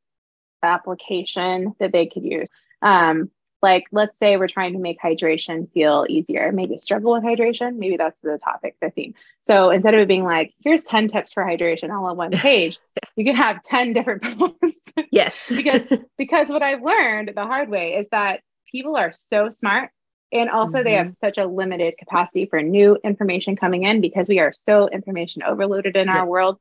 application 0.63 1.73
that 1.79 1.91
they 1.91 2.05
could 2.05 2.23
use. 2.23 2.49
Um, 2.81 3.29
like 3.61 3.85
let's 3.91 4.17
say 4.17 4.37
we're 4.37 4.47
trying 4.47 4.73
to 4.73 4.79
make 4.79 4.99
hydration 4.99 5.69
feel 5.71 6.05
easier 6.09 6.51
maybe 6.51 6.77
struggle 6.77 7.13
with 7.13 7.23
hydration 7.23 7.77
maybe 7.77 7.97
that's 7.97 8.19
the 8.21 8.39
topic 8.43 8.75
the 8.81 8.89
theme 8.89 9.13
so 9.41 9.69
instead 9.69 9.93
of 9.93 9.99
it 9.99 10.07
being 10.07 10.23
like 10.23 10.53
here's 10.63 10.83
10 10.85 11.07
tips 11.07 11.33
for 11.33 11.43
hydration 11.43 11.91
all 11.93 12.05
on 12.05 12.17
one 12.17 12.31
page 12.33 12.79
you 13.15 13.25
can 13.25 13.35
have 13.35 13.61
10 13.63 13.93
different 13.93 14.23
posts 14.23 14.93
yes 15.11 15.47
because 15.55 15.81
because 16.17 16.47
what 16.47 16.63
i've 16.63 16.81
learned 16.81 17.31
the 17.35 17.43
hard 17.43 17.69
way 17.69 17.95
is 17.95 18.07
that 18.09 18.41
people 18.71 18.95
are 18.95 19.11
so 19.11 19.49
smart 19.49 19.91
and 20.31 20.49
also, 20.49 20.77
mm-hmm. 20.77 20.83
they 20.85 20.93
have 20.93 21.07
mm-hmm. 21.07 21.13
such 21.13 21.37
a 21.37 21.45
limited 21.45 21.97
capacity 21.97 22.45
for 22.45 22.61
new 22.61 22.97
information 23.03 23.55
coming 23.55 23.83
in 23.83 23.99
because 24.01 24.29
we 24.29 24.39
are 24.39 24.53
so 24.53 24.87
information 24.87 25.43
overloaded 25.43 25.95
in 25.95 26.07
yeah. 26.07 26.19
our 26.19 26.25
world. 26.25 26.59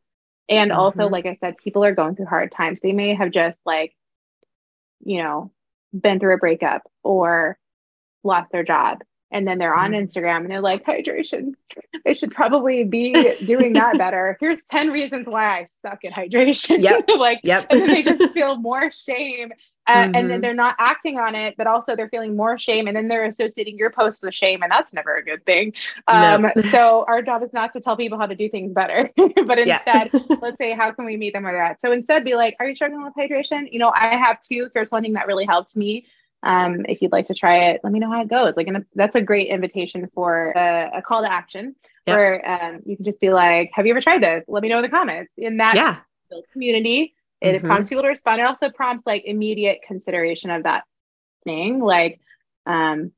And 0.49 0.71
mm-hmm. 0.71 0.81
also, 0.81 1.09
like 1.09 1.27
I 1.27 1.35
said, 1.35 1.59
people 1.59 1.85
are 1.85 1.95
going 1.95 2.17
through 2.17 2.27
hard 2.27 2.51
times. 2.51 2.81
They 2.81 2.93
may 2.93 3.15
have 3.15 3.31
just, 3.31 3.61
like, 3.67 3.95
you 5.05 5.23
know, 5.23 5.53
been 5.99 6.19
through 6.19 6.35
a 6.35 6.39
breakup 6.39 6.83
or 7.03 7.59
lost 8.25 8.53
their 8.53 8.65
job. 8.65 9.03
And 9.31 9.47
then 9.47 9.59
they're 9.59 9.75
on 9.75 9.93
mm-hmm. 9.93 10.05
Instagram 10.05 10.39
and 10.39 10.51
they're 10.51 10.63
like, 10.63 10.87
hydration. 10.87 11.53
I 12.07 12.15
should 12.15 12.31
probably 12.31 12.85
be 12.85 13.13
doing 13.45 13.75
that 13.75 13.99
better. 13.99 14.39
Here's 14.41 14.65
10 14.65 14.91
reasons 14.91 15.27
why 15.27 15.61
I 15.61 15.67
suck 15.83 15.99
at 16.07 16.15
hydration. 16.15 16.83
Yep. 16.83 17.11
like, 17.19 17.41
yep. 17.43 17.67
and 17.69 17.83
then 17.83 17.89
they 17.89 18.03
just 18.03 18.33
feel 18.33 18.57
more 18.57 18.91
shame 18.91 19.53
uh, 19.89 19.93
mm-hmm. 19.93 20.05
and 20.05 20.15
then 20.15 20.29
mm-hmm. 20.29 20.41
they're 20.43 20.55
not 20.55 20.77
acting 20.79 21.19
on 21.19 21.35
it 21.35 21.57
but 21.57 21.67
also 21.67 21.97
they're 21.97 22.09
feeling 22.09 22.37
more 22.37 22.59
shame 22.59 22.87
and 22.87 22.97
then 22.97 23.09
they're 23.09 23.25
associating 23.25 23.77
your 23.77 23.91
post 23.91 24.23
with 24.23 24.35
shame 24.35 24.63
and 24.63 24.71
that's 24.71 24.93
never 24.93 25.17
a 25.17 25.25
good 25.25 25.45
thing 25.45 25.73
um, 26.07 26.43
no. 26.43 26.63
so 26.71 27.05
our 27.09 27.23
job 27.23 27.43
is 27.43 27.53
not 27.53 27.73
to 27.73 27.81
tell 27.81 27.97
people 27.97 28.19
how 28.19 28.27
to 28.27 28.35
do 28.35 28.49
things 28.49 28.73
better 28.73 29.11
but 29.47 29.59
instead 29.59 30.11
let's 30.43 30.59
say 30.59 30.73
how 30.73 30.93
can 30.93 31.05
we 31.05 31.17
meet 31.17 31.33
them 31.33 31.43
where 31.43 31.53
they're 31.53 31.63
at 31.63 31.81
so 31.81 31.91
instead 31.91 32.25
be 32.25 32.35
like 32.35 32.55
are 32.61 32.69
you 32.69 32.75
struggling 32.75 33.03
with 33.03 33.15
hydration 33.15 33.71
you 33.73 33.79
know 33.79 33.91
i 33.95 34.17
have 34.17 34.41
two 34.43 34.69
here's 34.75 34.91
one 34.91 35.03
thing 35.03 35.15
that 35.15 35.27
really 35.27 35.47
helped 35.47 35.75
me 35.75 36.07
um, 36.45 36.87
if 36.89 37.03
you'd 37.03 37.11
like 37.11 37.27
to 37.27 37.35
try 37.35 37.71
it 37.71 37.81
let 37.83 37.93
me 37.93 37.99
know 37.99 38.11
how 38.11 38.23
it 38.23 38.29
goes 38.29 38.55
like 38.57 38.69
and 38.69 38.85
that's 38.95 39.17
a 39.17 39.23
great 39.23 39.49
invitation 39.49 40.09
for 40.15 40.53
a, 40.53 40.99
a 40.99 41.03
call 41.03 41.23
to 41.23 41.33
action 41.33 41.75
yep. 42.07 42.17
where 42.17 42.49
um, 42.49 42.81
you 42.87 42.95
can 42.95 43.05
just 43.05 43.19
be 43.19 43.31
like 43.31 43.71
have 43.73 43.87
you 43.87 43.93
ever 43.93 44.01
tried 44.01 44.23
this 44.23 44.45
let 44.47 44.63
me 44.63 44.69
know 44.69 44.79
in 44.79 44.83
the 44.83 44.89
comments 44.89 45.33
in 45.37 45.57
that 45.57 45.75
yeah. 45.75 45.97
community 46.53 47.15
it 47.41 47.57
mm-hmm. 47.57 47.67
prompts 47.67 47.89
people 47.89 48.03
to 48.03 48.09
respond. 48.09 48.41
It 48.41 48.47
also 48.47 48.71
prompts 48.71 49.07
like 49.07 49.25
immediate 49.25 49.81
consideration 49.87 50.51
of 50.51 50.65
that 50.65 50.85
thing. 51.45 51.81
Like, 51.81 52.21
um, 52.67 53.13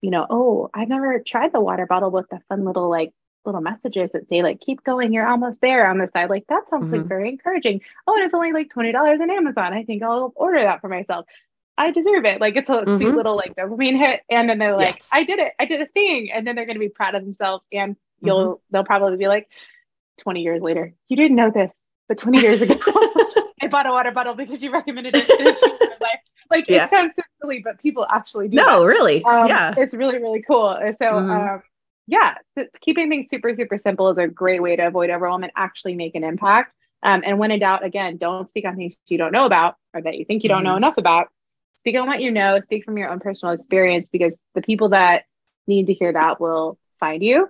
you 0.00 0.10
know, 0.10 0.26
oh, 0.28 0.70
I've 0.74 0.88
never 0.88 1.20
tried 1.20 1.52
the 1.52 1.60
water 1.60 1.86
bottle 1.86 2.10
with 2.10 2.28
the 2.28 2.40
fun 2.48 2.64
little 2.64 2.90
like 2.90 3.12
little 3.44 3.60
messages 3.60 4.10
that 4.12 4.28
say 4.28 4.42
like 4.42 4.60
keep 4.60 4.84
going 4.84 5.12
you're 5.12 5.26
almost 5.26 5.60
there 5.60 5.88
on 5.88 5.98
the 5.98 6.06
side 6.06 6.30
like 6.30 6.46
that 6.48 6.68
sounds 6.68 6.88
mm-hmm. 6.88 6.98
like 6.98 7.06
very 7.06 7.28
encouraging 7.28 7.80
oh 8.06 8.14
and 8.14 8.24
it's 8.24 8.34
only 8.34 8.52
like 8.52 8.70
$20 8.72 8.94
on 8.94 9.30
amazon 9.30 9.72
i 9.72 9.82
think 9.82 10.02
i'll 10.02 10.32
order 10.36 10.60
that 10.60 10.80
for 10.80 10.88
myself 10.88 11.26
i 11.76 11.90
deserve 11.90 12.24
it 12.24 12.40
like 12.40 12.56
it's 12.56 12.68
a 12.68 12.72
mm-hmm. 12.72 12.94
sweet 12.94 13.14
little 13.14 13.36
like 13.36 13.54
dopamine 13.56 13.98
hit 13.98 14.22
and 14.30 14.48
then 14.48 14.58
they're 14.58 14.76
like 14.76 14.96
yes. 14.96 15.08
i 15.12 15.24
did 15.24 15.38
it 15.38 15.52
i 15.58 15.64
did 15.64 15.80
a 15.80 15.86
thing 15.86 16.30
and 16.30 16.46
then 16.46 16.54
they're 16.54 16.66
going 16.66 16.76
to 16.76 16.80
be 16.80 16.88
proud 16.88 17.14
of 17.14 17.22
themselves 17.22 17.64
and 17.72 17.96
you'll 18.20 18.46
mm-hmm. 18.46 18.62
they'll 18.70 18.84
probably 18.84 19.16
be 19.16 19.28
like 19.28 19.48
20 20.20 20.42
years 20.42 20.62
later 20.62 20.94
you 21.08 21.16
didn't 21.16 21.36
know 21.36 21.50
this 21.50 21.74
but 22.08 22.18
20 22.18 22.40
years 22.40 22.62
ago 22.62 22.76
bought 23.72 23.86
a 23.86 23.90
water 23.90 24.12
bottle 24.12 24.34
because 24.34 24.62
you 24.62 24.70
recommended 24.70 25.14
it. 25.16 26.00
like 26.50 26.68
yeah. 26.68 26.84
it 26.84 26.90
sounds 26.90 27.12
silly, 27.40 27.60
but 27.60 27.80
people 27.80 28.06
actually 28.08 28.48
do. 28.48 28.56
No, 28.56 28.80
that. 28.80 28.86
really. 28.86 29.24
Um, 29.24 29.48
yeah. 29.48 29.74
It's 29.76 29.94
really, 29.94 30.18
really 30.18 30.42
cool. 30.42 30.76
So, 30.80 31.04
mm-hmm. 31.06 31.30
um, 31.30 31.62
yeah, 32.06 32.34
keeping 32.80 33.08
things 33.08 33.26
super, 33.28 33.54
super 33.54 33.78
simple 33.78 34.10
is 34.10 34.18
a 34.18 34.28
great 34.28 34.62
way 34.62 34.76
to 34.76 34.86
avoid 34.86 35.10
overwhelm 35.10 35.42
and 35.42 35.52
actually 35.56 35.94
make 35.94 36.14
an 36.14 36.22
impact. 36.22 36.72
Um, 37.02 37.22
and 37.24 37.38
when 37.38 37.50
in 37.50 37.58
doubt, 37.58 37.84
again, 37.84 38.16
don't 38.16 38.48
speak 38.48 38.64
on 38.64 38.76
things 38.76 38.96
you 39.08 39.18
don't 39.18 39.32
know 39.32 39.46
about 39.46 39.76
or 39.92 40.02
that 40.02 40.16
you 40.16 40.24
think 40.24 40.44
you 40.44 40.48
don't 40.48 40.58
mm-hmm. 40.58 40.68
know 40.68 40.76
enough 40.76 40.98
about. 40.98 41.28
Speak 41.74 41.96
on 41.96 42.06
what 42.06 42.20
you 42.20 42.30
know, 42.30 42.60
speak 42.60 42.84
from 42.84 42.96
your 42.96 43.08
own 43.08 43.18
personal 43.18 43.54
experience 43.54 44.08
because 44.10 44.40
the 44.54 44.62
people 44.62 44.90
that 44.90 45.24
need 45.66 45.86
to 45.88 45.94
hear 45.94 46.12
that 46.12 46.40
will 46.40 46.78
find 47.00 47.22
you 47.22 47.48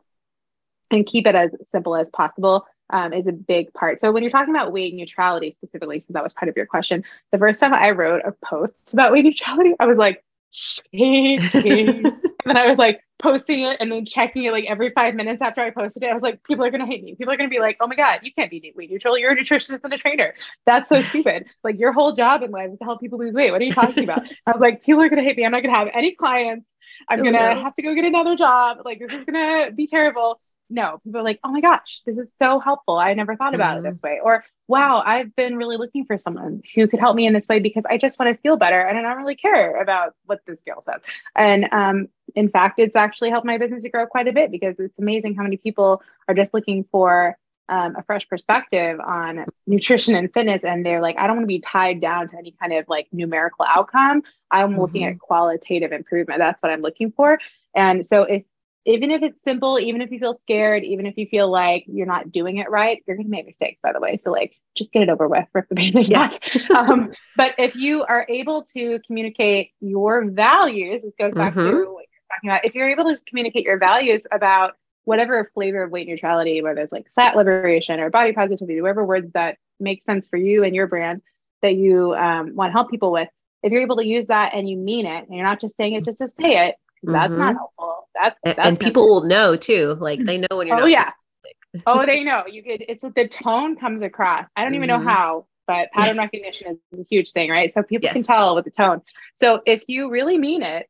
and 0.90 1.04
keep 1.04 1.26
it 1.26 1.34
as 1.34 1.50
simple 1.64 1.96
as 1.96 2.08
possible 2.10 2.66
um, 2.92 3.12
is 3.12 3.26
a 3.26 3.32
big 3.32 3.72
part. 3.74 4.00
So 4.00 4.12
when 4.12 4.22
you're 4.22 4.30
talking 4.30 4.54
about 4.54 4.72
weight 4.72 4.94
neutrality 4.94 5.50
specifically, 5.50 6.00
so 6.00 6.12
that 6.12 6.22
was 6.22 6.34
part 6.34 6.48
of 6.48 6.56
your 6.56 6.66
question, 6.66 7.04
the 7.30 7.38
first 7.38 7.58
time 7.58 7.74
I 7.74 7.90
wrote 7.90 8.22
a 8.24 8.32
post 8.44 8.92
about 8.92 9.12
weight 9.12 9.24
neutrality, 9.24 9.74
I 9.80 9.86
was 9.86 9.98
like, 9.98 10.22
shaking. 10.52 11.38
and 11.54 12.22
then 12.44 12.56
I 12.56 12.68
was 12.68 12.78
like 12.78 13.00
posting 13.18 13.60
it 13.60 13.78
and 13.80 13.90
then 13.90 14.04
checking 14.04 14.44
it 14.44 14.52
like 14.52 14.66
every 14.68 14.90
five 14.90 15.14
minutes 15.14 15.40
after 15.40 15.62
I 15.62 15.70
posted 15.70 16.02
it. 16.02 16.10
I 16.10 16.12
was 16.12 16.22
like, 16.22 16.44
people 16.44 16.64
are 16.64 16.70
gonna 16.70 16.86
hate 16.86 17.02
me. 17.02 17.14
People 17.14 17.32
are 17.32 17.36
gonna 17.36 17.48
be 17.48 17.58
like, 17.58 17.78
oh 17.80 17.86
my 17.86 17.94
God, 17.94 18.20
you 18.22 18.32
can't 18.32 18.50
be 18.50 18.72
weight 18.76 18.90
neutral. 18.90 19.18
You're 19.18 19.32
a 19.32 19.36
nutritionist 19.36 19.80
and 19.82 19.92
a 19.92 19.98
trainer. 19.98 20.34
That's 20.66 20.88
so 20.88 21.00
stupid. 21.02 21.46
Like 21.64 21.78
your 21.78 21.92
whole 21.92 22.12
job 22.12 22.42
in 22.42 22.50
life 22.50 22.70
is 22.72 22.78
to 22.78 22.84
help 22.84 23.00
people 23.00 23.18
lose 23.18 23.34
weight. 23.34 23.50
What 23.50 23.60
are 23.60 23.64
you 23.64 23.72
talking 23.72 24.04
about? 24.04 24.22
I 24.46 24.52
was 24.52 24.60
like, 24.60 24.82
people 24.84 25.00
are 25.02 25.08
gonna 25.08 25.22
hate 25.22 25.36
me. 25.36 25.44
I'm 25.44 25.52
not 25.52 25.62
gonna 25.62 25.76
have 25.76 25.88
any 25.94 26.12
clients. 26.12 26.68
I'm 27.08 27.20
oh, 27.20 27.24
gonna 27.24 27.54
no. 27.54 27.60
have 27.62 27.74
to 27.76 27.82
go 27.82 27.94
get 27.94 28.04
another 28.04 28.36
job. 28.36 28.78
Like 28.84 28.98
this 28.98 29.12
is 29.12 29.24
gonna 29.24 29.70
be 29.70 29.86
terrible 29.86 30.40
no, 30.72 30.98
people 31.04 31.20
are 31.20 31.24
like, 31.24 31.38
oh 31.44 31.50
my 31.50 31.60
gosh, 31.60 32.00
this 32.06 32.18
is 32.18 32.32
so 32.38 32.58
helpful. 32.58 32.96
I 32.96 33.12
never 33.14 33.36
thought 33.36 33.54
about 33.54 33.76
mm-hmm. 33.76 33.86
it 33.86 33.90
this 33.90 34.02
way. 34.02 34.20
Or 34.22 34.44
wow, 34.68 35.02
I've 35.04 35.36
been 35.36 35.56
really 35.56 35.76
looking 35.76 36.06
for 36.06 36.16
someone 36.16 36.62
who 36.74 36.88
could 36.88 36.98
help 36.98 37.14
me 37.14 37.26
in 37.26 37.34
this 37.34 37.46
way 37.46 37.60
because 37.60 37.84
I 37.88 37.98
just 37.98 38.18
want 38.18 38.34
to 38.34 38.40
feel 38.40 38.56
better 38.56 38.80
and 38.80 38.98
I 38.98 39.02
don't 39.02 39.18
really 39.18 39.36
care 39.36 39.80
about 39.80 40.14
what 40.24 40.40
the 40.46 40.56
scale 40.56 40.82
says. 40.86 41.02
And 41.36 41.68
um, 41.72 42.08
in 42.34 42.48
fact, 42.48 42.78
it's 42.78 42.96
actually 42.96 43.30
helped 43.30 43.46
my 43.46 43.58
business 43.58 43.82
to 43.82 43.90
grow 43.90 44.06
quite 44.06 44.28
a 44.28 44.32
bit 44.32 44.50
because 44.50 44.76
it's 44.78 44.98
amazing 44.98 45.34
how 45.34 45.42
many 45.42 45.58
people 45.58 46.02
are 46.26 46.34
just 46.34 46.54
looking 46.54 46.84
for 46.90 47.36
um, 47.68 47.94
a 47.96 48.02
fresh 48.02 48.28
perspective 48.28 48.98
on 49.00 49.46
nutrition 49.66 50.14
and 50.16 50.32
fitness 50.32 50.64
and 50.64 50.84
they're 50.84 51.00
like 51.00 51.16
i 51.16 51.26
don't 51.26 51.36
want 51.36 51.44
to 51.44 51.46
be 51.46 51.60
tied 51.60 52.00
down 52.00 52.26
to 52.26 52.36
any 52.36 52.54
kind 52.60 52.72
of 52.72 52.84
like 52.88 53.06
numerical 53.12 53.64
outcome 53.66 54.22
i'm 54.50 54.72
mm-hmm. 54.72 54.80
looking 54.80 55.04
at 55.04 55.18
qualitative 55.20 55.92
improvement 55.92 56.40
that's 56.40 56.60
what 56.60 56.72
i'm 56.72 56.80
looking 56.80 57.12
for 57.12 57.38
and 57.74 58.04
so 58.04 58.24
if 58.24 58.42
even 58.84 59.10
if 59.10 59.22
it's 59.22 59.42
simple 59.42 59.78
even 59.78 60.00
if 60.00 60.10
you 60.10 60.18
feel 60.18 60.34
scared 60.34 60.84
even 60.84 61.06
if 61.06 61.16
you 61.16 61.26
feel 61.26 61.50
like 61.50 61.84
you're 61.86 62.06
not 62.06 62.30
doing 62.32 62.56
it 62.56 62.70
right 62.70 63.02
you're 63.06 63.16
going 63.16 63.26
to 63.26 63.30
make 63.30 63.46
mistakes 63.46 63.80
by 63.82 63.92
the 63.92 64.00
way 64.00 64.16
so 64.16 64.30
like 64.30 64.56
just 64.74 64.92
get 64.92 65.02
it 65.02 65.08
over 65.08 65.28
with 65.28 65.46
rip 65.52 65.68
the 65.68 65.74
band 65.74 66.08
yeah. 66.08 66.30
um, 66.76 67.12
but 67.36 67.54
if 67.58 67.76
you 67.76 68.02
are 68.04 68.26
able 68.28 68.64
to 68.64 68.98
communicate 69.06 69.70
your 69.80 70.28
values 70.30 71.02
this 71.02 71.12
goes 71.18 71.32
back 71.32 71.54
mm-hmm. 71.54 71.70
to 71.70 71.92
what 71.92 72.04
you're 72.10 72.36
talking 72.36 72.50
about 72.50 72.64
if 72.64 72.74
you're 72.74 72.90
able 72.90 73.04
to 73.04 73.18
communicate 73.26 73.64
your 73.64 73.78
values 73.78 74.26
about 74.30 74.74
whatever 75.04 75.50
flavor 75.54 75.82
of 75.82 75.90
weight 75.90 76.06
neutrality, 76.06 76.62
whether 76.62 76.80
it's 76.80 76.92
like 76.92 77.06
fat 77.14 77.36
liberation 77.36 78.00
or 78.00 78.10
body 78.10 78.32
positivity, 78.32 78.80
whatever 78.80 79.04
words 79.04 79.30
that 79.32 79.58
make 79.80 80.02
sense 80.02 80.26
for 80.26 80.36
you 80.36 80.62
and 80.62 80.74
your 80.74 80.86
brand 80.86 81.22
that 81.60 81.74
you 81.74 82.14
um, 82.14 82.54
want 82.54 82.68
to 82.68 82.72
help 82.72 82.90
people 82.90 83.12
with, 83.12 83.28
if 83.62 83.72
you're 83.72 83.82
able 83.82 83.96
to 83.96 84.06
use 84.06 84.26
that 84.26 84.54
and 84.54 84.68
you 84.68 84.76
mean 84.76 85.06
it, 85.06 85.26
and 85.26 85.36
you're 85.36 85.46
not 85.46 85.60
just 85.60 85.76
saying 85.76 85.94
it 85.94 86.04
just 86.04 86.18
to 86.18 86.28
say 86.28 86.66
it, 86.68 86.76
that's 87.02 87.32
mm-hmm. 87.32 87.40
not 87.40 87.54
helpful. 87.54 88.08
That's, 88.14 88.38
that's 88.44 88.58
and 88.58 88.78
people 88.78 89.08
will 89.08 89.22
know 89.22 89.56
too. 89.56 89.96
Like 90.00 90.20
they 90.20 90.38
know 90.38 90.56
when 90.56 90.68
you're. 90.68 90.82
Oh 90.82 90.86
yeah. 90.86 91.10
oh, 91.86 92.04
they 92.04 92.22
know. 92.22 92.44
You 92.46 92.62
could. 92.62 92.84
It's 92.88 93.02
the 93.02 93.28
tone 93.28 93.76
comes 93.76 94.02
across. 94.02 94.46
I 94.56 94.62
don't 94.62 94.74
even 94.74 94.88
know 94.88 94.98
mm-hmm. 94.98 95.08
how, 95.08 95.46
but 95.66 95.90
pattern 95.92 96.18
recognition 96.18 96.78
is 96.92 97.00
a 97.00 97.04
huge 97.04 97.32
thing, 97.32 97.50
right? 97.50 97.72
So 97.72 97.82
people 97.82 98.04
yes. 98.04 98.12
can 98.12 98.22
tell 98.22 98.54
with 98.54 98.64
the 98.64 98.70
tone. 98.70 99.00
So 99.34 99.62
if 99.66 99.84
you 99.88 100.10
really 100.10 100.38
mean 100.38 100.62
it, 100.62 100.88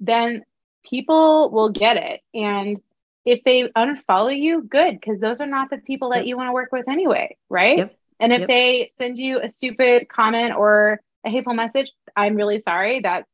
then 0.00 0.44
people 0.84 1.50
will 1.50 1.70
get 1.70 1.96
it. 1.96 2.20
And 2.32 2.80
if 3.24 3.42
they 3.44 3.68
unfollow 3.68 4.38
you, 4.38 4.62
good, 4.62 5.00
because 5.00 5.18
those 5.18 5.40
are 5.40 5.46
not 5.46 5.70
the 5.70 5.78
people 5.78 6.10
that 6.10 6.18
yep. 6.18 6.26
you 6.26 6.36
want 6.36 6.48
to 6.48 6.52
work 6.52 6.70
with 6.72 6.88
anyway, 6.88 7.36
right? 7.48 7.78
Yep. 7.78 7.96
And 8.20 8.32
if 8.32 8.40
yep. 8.40 8.48
they 8.48 8.88
send 8.92 9.18
you 9.18 9.40
a 9.40 9.48
stupid 9.48 10.08
comment 10.08 10.54
or 10.54 11.00
a 11.24 11.30
hateful 11.30 11.54
message, 11.54 11.90
I'm 12.14 12.36
really 12.36 12.58
sorry. 12.58 13.00
That's 13.00 13.28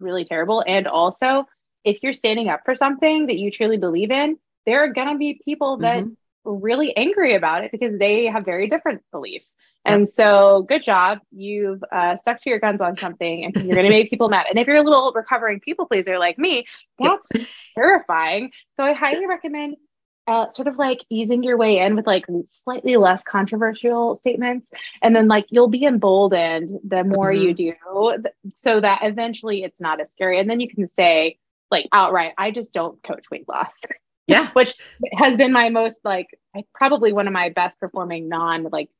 really 0.00 0.24
terrible. 0.24 0.62
And 0.66 0.86
also, 0.86 1.46
if 1.84 2.02
you're 2.02 2.12
standing 2.12 2.48
up 2.48 2.60
for 2.64 2.74
something 2.74 3.26
that 3.26 3.36
you 3.36 3.50
truly 3.50 3.76
believe 3.76 4.10
in, 4.10 4.38
there 4.64 4.82
are 4.82 4.92
going 4.92 5.08
to 5.08 5.18
be 5.18 5.40
people 5.44 5.78
that 5.78 6.04
mm-hmm 6.04 6.12
really 6.46 6.96
angry 6.96 7.34
about 7.34 7.64
it 7.64 7.72
because 7.72 7.98
they 7.98 8.26
have 8.26 8.44
very 8.44 8.68
different 8.68 9.02
beliefs. 9.10 9.54
And 9.84 10.08
so, 10.10 10.62
good 10.62 10.82
job. 10.82 11.18
You've 11.30 11.82
uh, 11.92 12.16
stuck 12.16 12.40
to 12.42 12.50
your 12.50 12.58
guns 12.58 12.80
on 12.80 12.96
something 12.98 13.44
and 13.44 13.54
you're 13.54 13.74
going 13.74 13.86
to 13.86 13.92
make 13.92 14.10
people 14.10 14.28
mad. 14.28 14.46
And 14.48 14.58
if 14.58 14.66
you're 14.66 14.76
a 14.76 14.82
little 14.82 15.12
recovering 15.12 15.60
people 15.60 15.86
pleaser 15.86 16.18
like 16.18 16.38
me, 16.38 16.66
that's 16.98 17.28
terrifying. 17.76 18.50
So, 18.76 18.84
I 18.84 18.94
highly 18.94 19.26
recommend 19.26 19.76
uh, 20.26 20.48
sort 20.48 20.68
of 20.68 20.76
like 20.76 21.04
easing 21.08 21.42
your 21.42 21.56
way 21.56 21.78
in 21.78 21.94
with 21.94 22.06
like 22.06 22.26
slightly 22.44 22.96
less 22.96 23.22
controversial 23.24 24.16
statements. 24.16 24.68
And 25.02 25.14
then, 25.14 25.28
like, 25.28 25.46
you'll 25.50 25.68
be 25.68 25.84
emboldened 25.84 26.72
the 26.84 27.04
more 27.04 27.30
mm-hmm. 27.30 27.42
you 27.42 27.54
do 27.54 27.72
so 28.54 28.80
that 28.80 29.00
eventually 29.02 29.62
it's 29.62 29.80
not 29.80 30.00
as 30.00 30.12
scary. 30.12 30.38
And 30.40 30.50
then 30.50 30.60
you 30.60 30.68
can 30.68 30.86
say, 30.86 31.38
like, 31.70 31.86
outright, 31.92 32.32
I 32.38 32.50
just 32.50 32.74
don't 32.74 33.02
coach 33.02 33.26
weight 33.30 33.48
loss. 33.48 33.80
Yeah. 34.28 34.50
Which 34.54 34.74
has 35.12 35.36
been 35.36 35.52
my 35.52 35.68
most 35.68 36.00
like 36.02 36.26
probably 36.74 37.12
one 37.12 37.28
of 37.28 37.32
my 37.32 37.50
best 37.50 37.78
performing 37.78 38.28
non 38.28 38.64
like 38.64 38.90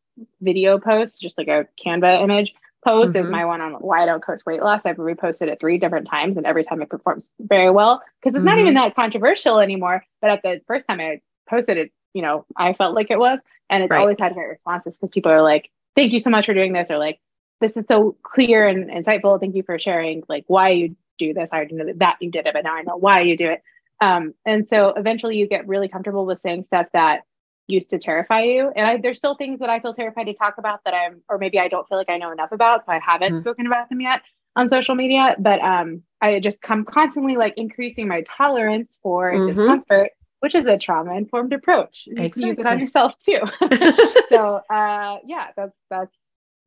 video 0.41 0.79
posts, 0.79 1.19
just 1.19 1.37
like 1.37 1.49
a 1.49 1.67
Canva 1.85 2.23
image 2.23 2.55
post 2.85 3.15
mm-hmm. 3.15 3.25
is 3.25 3.31
my 3.31 3.45
one 3.45 3.61
on 3.61 3.73
why 3.75 4.03
I 4.03 4.07
don't 4.07 4.23
coach 4.23 4.43
weight 4.47 4.63
loss. 4.63 4.87
I've 4.87 4.97
reposted 4.97 5.49
it 5.49 5.61
three 5.61 5.79
different 5.79 6.07
times 6.07 6.37
and 6.37 6.47
every 6.47 6.65
time 6.65 6.83
it 6.83 6.89
performs 6.89 7.33
very 7.41 7.71
well 7.71 8.03
because 8.21 8.35
it's 8.35 8.45
mm-hmm. 8.45 8.51
not 8.51 8.59
even 8.59 8.75
mm-hmm. 8.75 8.85
that 8.85 8.95
controversial 8.97 9.59
anymore. 9.61 10.05
But 10.21 10.31
at 10.31 10.43
the 10.43 10.61
first 10.67 10.87
time 10.87 11.01
I 11.01 11.21
posted 11.49 11.77
it, 11.77 11.93
you 12.15 12.23
know, 12.23 12.47
I 12.57 12.73
felt 12.73 12.95
like 12.95 13.11
it 13.11 13.19
was. 13.19 13.41
And 13.69 13.83
it's 13.83 13.91
right. 13.91 14.01
always 14.01 14.19
had 14.19 14.35
great 14.35 14.49
responses 14.49 14.99
because 14.99 15.11
people 15.11 15.33
are 15.33 15.43
like, 15.43 15.71
thank 15.97 16.13
you 16.13 16.19
so 16.19 16.31
much 16.31 16.47
for 16.47 16.55
doing 16.55 16.73
this 16.73 16.91
or 16.91 16.99
like, 16.99 17.19
this 17.61 17.77
is 17.77 17.87
so 17.87 18.17
clear 18.23 18.69
and 18.69 18.91
insightful. 18.91 19.41
Thank 19.41 19.55
you 19.55 19.63
for 19.63 19.79
sharing 19.79 20.23
like 20.29 20.45
why 20.47 20.71
you 20.71 20.97
do 21.19 21.33
this. 21.33 21.53
I 21.53 21.57
already 21.57 21.75
know 21.75 21.93
that 21.97 22.17
you 22.21 22.31
did 22.31 22.47
it, 22.47 22.53
but 22.53 22.65
now 22.65 22.75
I 22.75 22.83
know 22.83 22.97
why 22.97 23.23
you 23.23 23.37
do 23.37 23.49
it. 23.51 23.63
Um, 24.01 24.35
and 24.45 24.67
so 24.67 24.89
eventually 24.91 25.39
you 25.39 25.49
get 25.49 25.67
really 25.67 25.89
comfortable 25.89 26.27
with 26.27 26.39
saying 26.39 26.65
stuff 26.65 26.87
that 26.93 27.23
used 27.69 27.91
to 27.91 27.99
terrify 27.99 28.43
you. 28.43 28.73
And 28.75 28.87
I, 28.87 28.97
there's 28.97 29.19
still 29.19 29.35
things 29.35 29.61
that 29.61 29.71
I 29.71 29.81
feel 29.81 29.93
terrified 29.93 30.25
to 30.25 30.35
talk 30.35 30.59
about 30.59 30.81
that 30.85 30.95
I'm, 30.95 31.23
or 31.29 31.39
maybe 31.39 31.59
I 31.59 31.69
don't 31.69 31.87
feel 31.89 31.99
like 31.99 32.11
I 32.11 32.19
know 32.19 32.33
enough 32.33 32.53
about. 32.53 32.85
So 32.85 32.93
I 32.93 32.99
haven't 32.99 33.33
mm-hmm. 33.33 33.39
spoken 33.39 33.67
about 33.67 33.89
them 33.89 34.01
yet 34.01 34.23
on 34.55 34.69
social 34.69 34.95
media. 34.95 35.37
But 35.39 35.61
um, 35.61 36.03
I 36.21 36.41
just 36.41 36.63
come 36.63 36.85
constantly 36.85 37.37
like 37.37 37.55
increasing 37.57 38.09
my 38.09 38.23
tolerance 38.23 38.99
for 39.03 39.33
mm-hmm. 39.33 39.57
discomfort, 39.57 40.11
which 40.41 40.55
is 40.55 40.67
a 40.67 40.79
trauma 40.79 41.15
informed 41.15 41.53
approach. 41.53 42.05
You 42.07 42.15
exactly. 42.15 42.43
can 42.43 42.49
use 42.49 42.59
it 42.59 42.67
on 42.67 42.79
yourself 42.79 43.19
too. 43.19 43.41
so 44.29 44.61
uh, 44.71 45.19
yeah, 45.27 45.49
that's, 45.57 45.77
that's 45.91 46.13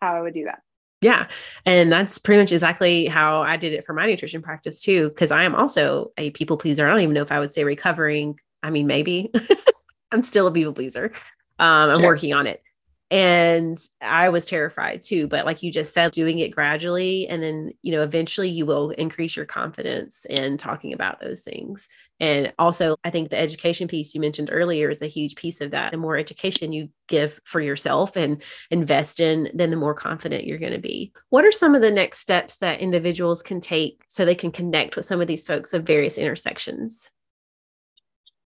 how 0.02 0.16
I 0.16 0.22
would 0.22 0.34
do 0.34 0.46
that. 0.46 0.62
Yeah. 1.02 1.28
And 1.66 1.90
that's 1.92 2.18
pretty 2.18 2.42
much 2.42 2.52
exactly 2.52 3.06
how 3.06 3.42
I 3.42 3.56
did 3.56 3.72
it 3.72 3.86
for 3.86 3.94
my 3.94 4.06
nutrition 4.06 4.42
practice 4.42 4.82
too. 4.82 5.12
Cause 5.12 5.32
I 5.32 5.44
am 5.44 5.56
also 5.56 6.12
a 6.18 6.32
people 6.32 6.58
pleaser. 6.58 6.86
I 6.86 6.92
don't 6.92 7.02
even 7.02 7.14
know 7.14 7.22
if 7.22 7.32
I 7.32 7.40
would 7.40 7.54
say 7.54 7.64
recovering. 7.64 8.38
I 8.62 8.70
mean, 8.70 8.86
maybe 8.86 9.32
I'm 10.12 10.24
still 10.24 10.48
a 10.48 10.52
people 10.52 10.74
pleaser. 10.74 11.12
Um, 11.60 11.90
I'm 11.90 12.00
sure. 12.00 12.08
working 12.08 12.34
on 12.34 12.48
it. 12.48 12.64
And 13.12 13.80
I 14.02 14.30
was 14.30 14.46
terrified 14.46 15.02
too. 15.02 15.28
But 15.28 15.46
like 15.46 15.64
you 15.64 15.72
just 15.72 15.94
said, 15.94 16.12
doing 16.12 16.40
it 16.40 16.50
gradually. 16.50 17.28
And 17.28 17.42
then, 17.42 17.72
you 17.82 17.92
know, 17.92 18.04
eventually 18.04 18.50
you 18.50 18.68
will 18.68 18.92
increase 18.92 19.36
your 19.36 19.48
confidence 19.48 20.26
in 20.30 20.58
talking 20.58 20.94
about 20.94 21.20
those 21.20 21.42
things. 21.42 21.88
And 22.20 22.54
also, 22.60 22.98
I 23.04 23.10
think 23.10 23.30
the 23.30 23.40
education 23.40 23.88
piece 23.88 24.14
you 24.14 24.22
mentioned 24.22 24.50
earlier 24.52 24.90
is 24.90 25.02
a 25.02 25.08
huge 25.08 25.36
piece 25.36 25.60
of 25.62 25.72
that. 25.72 25.92
The 25.92 25.98
more 25.98 26.18
education 26.18 26.72
you 26.72 26.90
give 27.08 27.40
for 27.46 27.62
yourself 27.62 28.16
and 28.16 28.44
invest 28.70 29.20
in, 29.20 29.50
then 29.54 29.72
the 29.72 29.78
more 29.78 29.96
confident 29.96 30.46
you're 30.46 30.60
going 30.60 30.74
to 30.74 30.80
be. 30.80 31.12
What 31.30 31.46
are 31.46 31.52
some 31.52 31.74
of 31.74 31.82
the 31.82 31.92
next 31.92 32.20
steps 32.20 32.58
that 32.58 32.82
individuals 32.82 33.42
can 33.42 33.60
take 33.60 34.04
so 34.08 34.24
they 34.24 34.36
can 34.36 34.52
connect 34.52 34.96
with 34.96 35.06
some 35.06 35.22
of 35.22 35.28
these 35.28 35.48
folks 35.48 35.74
of 35.74 35.84
various 35.84 36.18
intersections? 36.18 37.10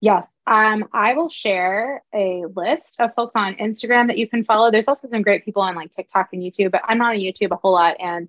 Yes, 0.02 0.28
um, 0.48 0.90
I 0.94 1.14
will 1.14 1.30
share 1.30 2.02
a 2.14 2.44
list 2.56 2.96
of 3.00 3.14
folks 3.14 3.34
on 3.36 3.54
Instagram 3.56 4.08
that 4.08 4.18
you 4.18 4.28
can 4.28 4.44
follow. 4.44 4.72
There's 4.72 4.88
also 4.88 5.08
some 5.08 5.22
great 5.22 5.46
people 5.46 5.62
on 5.62 5.76
like 5.76 5.92
TikTok 5.92 6.30
and 6.34 6.42
YouTube, 6.42 6.72
but 6.72 6.82
I'm 6.84 6.98
not 6.98 7.14
on 7.14 7.22
YouTube 7.22 7.52
a 7.52 7.56
whole 7.56 7.74
lot. 7.74 7.98
And 8.00 8.28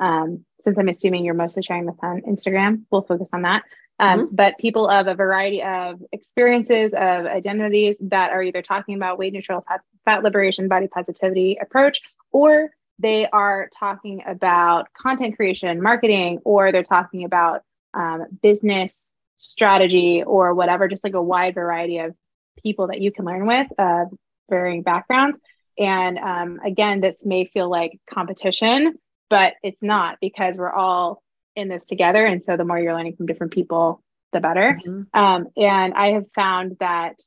um, 0.00 0.46
since 0.60 0.78
I'm 0.78 0.88
assuming 0.88 1.26
you're 1.26 1.34
mostly 1.34 1.62
sharing 1.62 1.84
this 1.84 1.98
on 2.02 2.22
Instagram, 2.22 2.84
we'll 2.90 3.02
focus 3.02 3.28
on 3.34 3.42
that. 3.42 3.64
Um, 3.98 4.20
mm-hmm. 4.20 4.34
But 4.34 4.56
people 4.56 4.88
of 4.88 5.08
a 5.08 5.14
variety 5.14 5.62
of 5.62 6.02
experiences, 6.10 6.92
of 6.94 7.26
identities 7.26 7.98
that 8.00 8.32
are 8.32 8.42
either 8.42 8.62
talking 8.62 8.94
about 8.94 9.18
weight 9.18 9.34
neutral 9.34 9.62
fat, 9.68 9.82
fat 10.06 10.22
liberation, 10.22 10.68
body 10.68 10.88
positivity 10.88 11.58
approach, 11.60 12.00
or 12.32 12.70
they 12.98 13.28
are 13.28 13.68
talking 13.78 14.22
about 14.26 14.90
content 14.94 15.36
creation, 15.36 15.82
marketing, 15.82 16.40
or 16.44 16.72
they're 16.72 16.82
talking 16.82 17.24
about 17.24 17.62
um, 17.92 18.26
business 18.42 19.12
strategy 19.40 20.22
or 20.22 20.54
whatever, 20.54 20.86
just 20.86 21.02
like 21.02 21.14
a 21.14 21.22
wide 21.22 21.54
variety 21.54 21.98
of 21.98 22.14
people 22.62 22.88
that 22.88 23.00
you 23.00 23.10
can 23.10 23.24
learn 23.24 23.46
with, 23.46 23.66
uh, 23.78 24.04
varying 24.48 24.82
backgrounds. 24.82 25.38
And 25.78 26.18
um, 26.18 26.60
again, 26.64 27.00
this 27.00 27.24
may 27.24 27.46
feel 27.46 27.68
like 27.68 27.98
competition, 28.08 28.94
but 29.28 29.54
it's 29.62 29.82
not 29.82 30.18
because 30.20 30.58
we're 30.58 30.72
all 30.72 31.22
in 31.56 31.68
this 31.68 31.86
together. 31.86 32.24
And 32.24 32.44
so 32.44 32.56
the 32.56 32.64
more 32.64 32.78
you're 32.78 32.94
learning 32.94 33.16
from 33.16 33.26
different 33.26 33.52
people, 33.52 34.02
the 34.32 34.40
better. 34.40 34.78
Mm-hmm. 34.84 35.18
Um, 35.18 35.46
and 35.56 35.94
I 35.94 36.12
have 36.12 36.30
found 36.32 36.76
that 36.80 37.20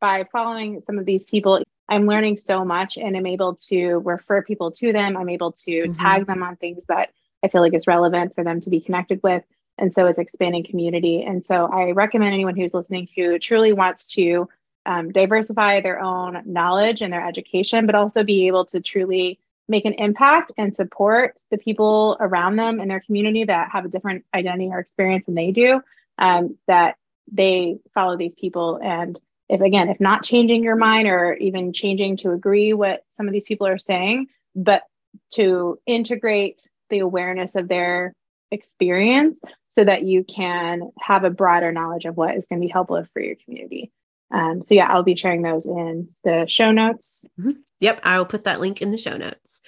by 0.00 0.24
following 0.32 0.82
some 0.86 0.98
of 0.98 1.06
these 1.06 1.26
people, 1.26 1.62
I'm 1.88 2.06
learning 2.06 2.38
so 2.38 2.64
much 2.64 2.96
and 2.96 3.16
I'm 3.16 3.26
able 3.26 3.56
to 3.68 3.98
refer 3.98 4.42
people 4.42 4.72
to 4.72 4.92
them. 4.92 5.16
I'm 5.16 5.28
able 5.28 5.52
to 5.52 5.70
mm-hmm. 5.70 5.92
tag 5.92 6.26
them 6.26 6.42
on 6.42 6.56
things 6.56 6.86
that 6.86 7.10
I 7.42 7.48
feel 7.48 7.60
like 7.60 7.74
is 7.74 7.86
relevant 7.86 8.34
for 8.34 8.44
them 8.44 8.60
to 8.60 8.70
be 8.70 8.80
connected 8.80 9.20
with. 9.22 9.44
And 9.78 9.92
so 9.92 10.06
is 10.06 10.18
expanding 10.18 10.64
community. 10.64 11.24
And 11.24 11.44
so 11.44 11.66
I 11.66 11.92
recommend 11.92 12.34
anyone 12.34 12.56
who's 12.56 12.74
listening 12.74 13.08
who 13.16 13.38
truly 13.38 13.72
wants 13.72 14.08
to 14.14 14.48
um, 14.84 15.10
diversify 15.10 15.80
their 15.80 16.00
own 16.00 16.42
knowledge 16.44 17.02
and 17.02 17.12
their 17.12 17.26
education, 17.26 17.86
but 17.86 17.94
also 17.94 18.24
be 18.24 18.46
able 18.46 18.66
to 18.66 18.80
truly 18.80 19.38
make 19.68 19.84
an 19.84 19.94
impact 19.94 20.52
and 20.58 20.76
support 20.76 21.38
the 21.50 21.58
people 21.58 22.16
around 22.20 22.56
them 22.56 22.80
in 22.80 22.88
their 22.88 23.00
community 23.00 23.44
that 23.44 23.70
have 23.70 23.84
a 23.84 23.88
different 23.88 24.24
identity 24.34 24.68
or 24.70 24.78
experience 24.78 25.26
than 25.26 25.34
they 25.34 25.52
do 25.52 25.80
um, 26.18 26.58
that 26.66 26.96
they 27.30 27.78
follow 27.94 28.16
these 28.16 28.34
people 28.34 28.78
and 28.82 29.18
if 29.48 29.60
again 29.60 29.88
if 29.88 30.00
not 30.00 30.24
changing 30.24 30.64
your 30.64 30.76
mind 30.76 31.06
or 31.06 31.34
even 31.34 31.72
changing 31.72 32.16
to 32.16 32.32
agree 32.32 32.72
what 32.72 33.04
some 33.08 33.26
of 33.26 33.32
these 33.32 33.44
people 33.44 33.66
are 33.66 33.78
saying 33.78 34.26
but 34.56 34.82
to 35.30 35.78
integrate 35.86 36.68
the 36.90 36.98
awareness 36.98 37.54
of 37.54 37.68
their 37.68 38.14
experience 38.52 39.40
so 39.68 39.82
that 39.82 40.04
you 40.04 40.22
can 40.22 40.92
have 41.00 41.24
a 41.24 41.30
broader 41.30 41.72
knowledge 41.72 42.04
of 42.04 42.16
what 42.16 42.36
is 42.36 42.46
going 42.46 42.60
to 42.60 42.66
be 42.66 42.70
helpful 42.70 43.02
for 43.12 43.20
your 43.20 43.36
community 43.44 43.90
Um, 44.32 44.62
so 44.62 44.74
yeah, 44.74 44.86
I'll 44.90 45.02
be 45.02 45.14
sharing 45.14 45.42
those 45.42 45.66
in 45.66 46.08
the 46.24 46.46
show 46.48 46.72
notes. 46.72 47.28
Mm-hmm. 47.38 47.60
Yep, 47.80 48.00
I 48.02 48.18
will 48.18 48.26
put 48.26 48.44
that 48.44 48.60
link 48.60 48.80
in 48.80 48.90
the 48.90 48.96
show 48.96 49.16
notes. 49.16 49.60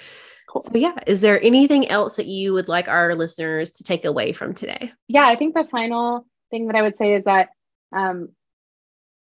Cool. 0.49 0.63
So 0.63 0.73
yeah, 0.75 0.95
is 1.07 1.21
there 1.21 1.43
anything 1.43 1.89
else 1.89 2.17
that 2.17 2.27
you 2.27 2.53
would 2.55 2.69
like 2.69 2.89
our 2.89 3.15
listeners 3.15 3.73
to 3.73 3.85
take 3.85 4.05
away 4.05 4.33
from 4.33 4.55
today? 4.55 4.93
Yeah, 5.09 5.27
I 5.27 5.37
think 5.37 5.55
the 5.55 5.65
final 5.65 6.27
thing 6.51 6.69
that 6.69 6.77
I 6.77 6.83
would 6.83 6.97
say 6.97 7.15
is 7.15 7.25
that 7.25 7.49
um, 7.93 8.31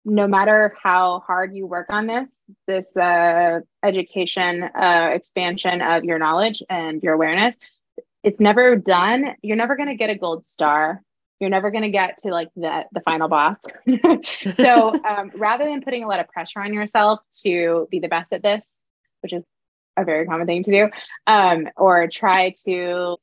no 0.05 0.27
matter 0.27 0.73
how 0.81 1.19
hard 1.19 1.53
you 1.53 1.67
work 1.67 1.87
on 1.89 2.07
this, 2.07 2.29
this 2.67 2.87
uh, 2.95 3.59
education 3.83 4.63
uh, 4.63 5.11
expansion 5.13 5.81
of 5.81 6.03
your 6.03 6.17
knowledge 6.17 6.63
and 6.69 7.03
your 7.03 7.13
awareness, 7.13 7.57
it's 8.24 8.39
never 8.39 8.76
done. 8.76 9.36
You're 9.41 9.57
never 9.57 9.76
going 9.76 9.89
to 9.89 9.95
get 9.95 10.09
a 10.09 10.15
gold 10.15 10.45
star. 10.45 11.01
You're 11.39 11.49
never 11.49 11.72
going 11.72 11.84
to 11.84 11.89
get 11.89 12.17
to 12.20 12.30
like 12.30 12.49
the 12.55 12.84
the 12.91 13.01
final 13.01 13.30
boss. 13.30 13.61
so 14.53 14.93
um, 15.09 15.32
rather 15.36 15.65
than 15.65 15.82
putting 15.82 16.03
a 16.03 16.07
lot 16.07 16.20
of 16.20 16.28
pressure 16.28 16.61
on 16.61 16.74
yourself 16.74 17.20
to 17.43 17.88
be 17.89 17.99
the 17.99 18.09
best 18.09 18.34
at 18.34 18.43
this, 18.43 18.84
which 19.22 19.34
is 19.34 19.45
a 19.97 20.03
very 20.03 20.26
common 20.26 20.47
thing 20.47 20.63
to 20.63 20.72
do, 20.72 20.89
um, 21.28 21.70
or 21.78 22.07
try 22.07 22.53
to 22.65 23.17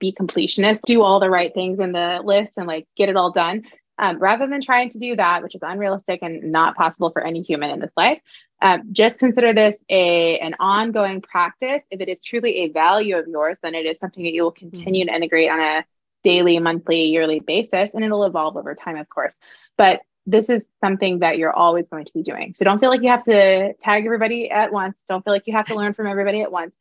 be 0.00 0.12
completionist, 0.12 0.80
do 0.86 1.02
all 1.02 1.20
the 1.20 1.30
right 1.30 1.52
things 1.52 1.80
in 1.80 1.92
the 1.92 2.20
list 2.24 2.56
and 2.56 2.66
like 2.66 2.86
get 2.96 3.08
it 3.08 3.16
all 3.16 3.30
done. 3.30 3.62
Um, 3.98 4.18
rather 4.18 4.46
than 4.46 4.60
trying 4.60 4.90
to 4.90 4.98
do 4.98 5.16
that, 5.16 5.42
which 5.42 5.54
is 5.54 5.60
unrealistic 5.62 6.20
and 6.22 6.50
not 6.50 6.76
possible 6.76 7.10
for 7.10 7.22
any 7.22 7.42
human 7.42 7.70
in 7.70 7.78
this 7.78 7.92
life, 7.96 8.20
um, 8.62 8.84
just 8.92 9.18
consider 9.18 9.52
this 9.52 9.84
a 9.90 10.38
an 10.38 10.54
ongoing 10.60 11.20
practice. 11.20 11.84
If 11.90 12.00
it 12.00 12.08
is 12.08 12.20
truly 12.20 12.58
a 12.58 12.68
value 12.68 13.18
of 13.18 13.26
yours, 13.26 13.58
then 13.60 13.74
it 13.74 13.86
is 13.86 13.98
something 13.98 14.22
that 14.22 14.32
you 14.32 14.44
will 14.44 14.52
continue 14.52 15.04
mm-hmm. 15.04 15.10
to 15.10 15.16
integrate 15.16 15.50
on 15.50 15.60
a 15.60 15.84
daily, 16.22 16.58
monthly, 16.60 17.06
yearly 17.06 17.40
basis, 17.40 17.94
and 17.94 18.04
it'll 18.04 18.24
evolve 18.24 18.56
over 18.56 18.74
time, 18.76 18.96
of 18.96 19.08
course. 19.08 19.40
But 19.76 20.02
this 20.26 20.48
is 20.48 20.64
something 20.80 21.18
that 21.18 21.36
you're 21.36 21.52
always 21.52 21.88
going 21.88 22.04
to 22.04 22.12
be 22.12 22.22
doing. 22.22 22.54
So 22.54 22.64
don't 22.64 22.78
feel 22.78 22.90
like 22.90 23.02
you 23.02 23.08
have 23.08 23.24
to 23.24 23.74
tag 23.80 24.04
everybody 24.04 24.48
at 24.48 24.72
once. 24.72 24.96
Don't 25.08 25.24
feel 25.24 25.32
like 25.32 25.48
you 25.48 25.54
have 25.54 25.66
to 25.66 25.74
learn 25.74 25.94
from 25.94 26.06
everybody 26.06 26.42
at 26.42 26.52
once. 26.52 26.72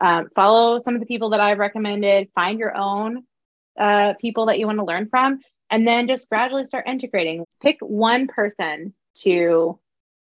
Um, 0.00 0.30
follow 0.34 0.78
some 0.78 0.94
of 0.94 1.00
the 1.00 1.06
people 1.06 1.30
that 1.30 1.40
I've 1.40 1.58
recommended. 1.58 2.30
Find 2.34 2.58
your 2.58 2.74
own 2.74 3.24
uh, 3.78 4.14
people 4.18 4.46
that 4.46 4.58
you 4.58 4.64
want 4.64 4.78
to 4.78 4.84
learn 4.84 5.08
from, 5.10 5.40
and 5.68 5.86
then 5.86 6.08
just 6.08 6.30
gradually 6.30 6.64
start 6.64 6.86
integrating. 6.86 7.44
Pick 7.60 7.76
one 7.80 8.26
person 8.26 8.94
to 9.16 9.78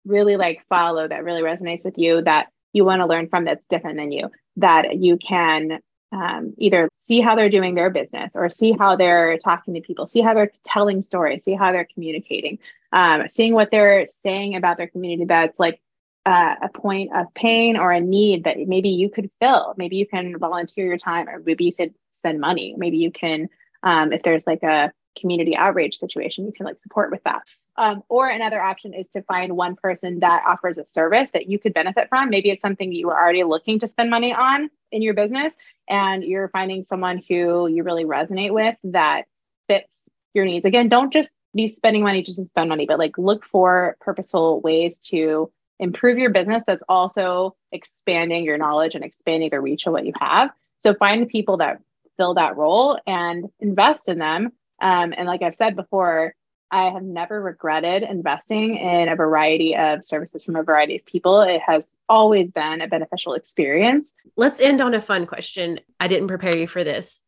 really 0.05 0.37
like 0.37 0.65
follow 0.69 1.07
that 1.07 1.23
really 1.23 1.41
resonates 1.41 1.83
with 1.83 1.97
you 1.97 2.21
that 2.21 2.47
you 2.73 2.85
want 2.85 3.01
to 3.01 3.07
learn 3.07 3.27
from 3.27 3.45
that's 3.45 3.65
different 3.67 3.97
than 3.97 4.11
you 4.11 4.29
that 4.57 4.97
you 4.97 5.17
can 5.17 5.79
um, 6.11 6.53
either 6.57 6.89
see 6.95 7.21
how 7.21 7.35
they're 7.35 7.49
doing 7.49 7.75
their 7.75 7.89
business 7.89 8.35
or 8.35 8.49
see 8.49 8.71
how 8.71 8.95
they're 8.95 9.37
talking 9.37 9.75
to 9.75 9.81
people, 9.81 10.07
see 10.07 10.21
how 10.21 10.33
they're 10.33 10.51
telling 10.63 11.01
stories, 11.01 11.43
see 11.43 11.53
how 11.53 11.71
they're 11.71 11.87
communicating, 11.93 12.59
um, 12.91 13.29
seeing 13.29 13.53
what 13.53 13.71
they're 13.71 14.07
saying 14.07 14.55
about 14.55 14.77
their 14.77 14.87
community 14.87 15.25
that's 15.25 15.59
like 15.59 15.79
uh, 16.25 16.55
a 16.63 16.69
point 16.69 17.11
of 17.15 17.33
pain 17.33 17.77
or 17.77 17.91
a 17.91 18.01
need 18.01 18.43
that 18.43 18.57
maybe 18.57 18.89
you 18.89 19.09
could 19.09 19.29
fill. 19.39 19.73
Maybe 19.77 19.97
you 19.97 20.07
can 20.07 20.37
volunteer 20.37 20.85
your 20.85 20.97
time, 20.97 21.29
or 21.29 21.39
maybe 21.39 21.65
you 21.65 21.73
could 21.73 21.93
spend 22.09 22.39
money. 22.39 22.75
Maybe 22.77 22.97
you 22.97 23.11
can, 23.11 23.49
um, 23.83 24.11
if 24.11 24.23
there's 24.23 24.45
like 24.45 24.63
a 24.63 24.91
community 25.17 25.55
outreach 25.55 25.99
situation, 25.99 26.45
you 26.45 26.51
can 26.51 26.65
like 26.65 26.79
support 26.79 27.11
with 27.11 27.23
that. 27.23 27.43
Um, 27.75 28.03
or 28.09 28.27
another 28.27 28.61
option 28.61 28.93
is 28.93 29.07
to 29.09 29.21
find 29.21 29.55
one 29.55 29.75
person 29.75 30.19
that 30.19 30.43
offers 30.45 30.77
a 30.77 30.85
service 30.85 31.31
that 31.31 31.49
you 31.49 31.59
could 31.59 31.73
benefit 31.73 32.09
from. 32.09 32.29
Maybe 32.29 32.49
it's 32.49 32.61
something 32.61 32.91
you 32.91 33.07
were 33.07 33.17
already 33.17 33.43
looking 33.43 33.79
to 33.79 33.87
spend 33.87 34.09
money 34.09 34.33
on 34.33 34.69
in 34.91 35.01
your 35.01 35.13
business, 35.13 35.55
and 35.87 36.23
you're 36.23 36.49
finding 36.49 36.83
someone 36.83 37.23
who 37.29 37.67
you 37.67 37.83
really 37.83 38.03
resonate 38.03 38.53
with 38.53 38.75
that 38.85 39.25
fits 39.67 40.09
your 40.33 40.45
needs. 40.45 40.65
Again, 40.65 40.89
don't 40.89 41.13
just 41.13 41.31
be 41.55 41.67
spending 41.67 42.03
money 42.03 42.21
just 42.21 42.37
to 42.37 42.45
spend 42.45 42.69
money, 42.69 42.85
but 42.85 42.99
like 42.99 43.17
look 43.17 43.45
for 43.45 43.95
purposeful 44.01 44.61
ways 44.61 44.99
to 44.99 45.51
improve 45.79 46.17
your 46.17 46.29
business 46.29 46.63
that's 46.67 46.83
also 46.89 47.55
expanding 47.71 48.43
your 48.43 48.57
knowledge 48.57 48.95
and 48.95 49.03
expanding 49.03 49.49
the 49.49 49.59
reach 49.59 49.87
of 49.87 49.93
what 49.93 50.05
you 50.05 50.13
have. 50.19 50.51
So 50.79 50.93
find 50.93 51.27
people 51.27 51.57
that 51.57 51.81
fill 52.17 52.33
that 52.35 52.57
role 52.57 52.99
and 53.07 53.49
invest 53.59 54.09
in 54.09 54.19
them. 54.19 54.51
Um, 54.81 55.13
and 55.17 55.25
like 55.25 55.41
I've 55.41 55.55
said 55.55 55.75
before, 55.75 56.35
I 56.71 56.89
have 56.91 57.03
never 57.03 57.41
regretted 57.41 58.03
investing 58.03 58.77
in 58.77 59.09
a 59.09 59.15
variety 59.15 59.75
of 59.75 60.05
services 60.05 60.43
from 60.43 60.55
a 60.55 60.63
variety 60.63 60.97
of 60.97 61.05
people. 61.05 61.41
It 61.41 61.61
has 61.61 61.87
always 62.07 62.51
been 62.51 62.81
a 62.81 62.87
beneficial 62.87 63.33
experience. 63.33 64.13
Let's 64.37 64.59
end 64.59 64.81
on 64.81 64.93
a 64.93 65.01
fun 65.01 65.25
question. 65.25 65.79
I 65.99 66.07
didn't 66.07 66.27
prepare 66.27 66.55
you 66.55 66.67
for 66.67 66.83
this. 66.83 67.19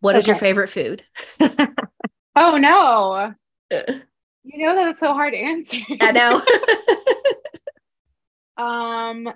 What 0.00 0.16
okay. 0.16 0.20
is 0.20 0.26
your 0.26 0.36
favorite 0.36 0.70
food? 0.70 1.04
oh, 2.36 2.56
no. 2.56 3.34
you 3.70 4.66
know 4.66 4.76
that 4.76 4.88
it's 4.88 5.00
so 5.00 5.12
hard 5.12 5.34
to 5.34 5.38
answer. 5.38 5.76
I 6.00 6.12
know. 6.12 6.42
um, 8.64 9.32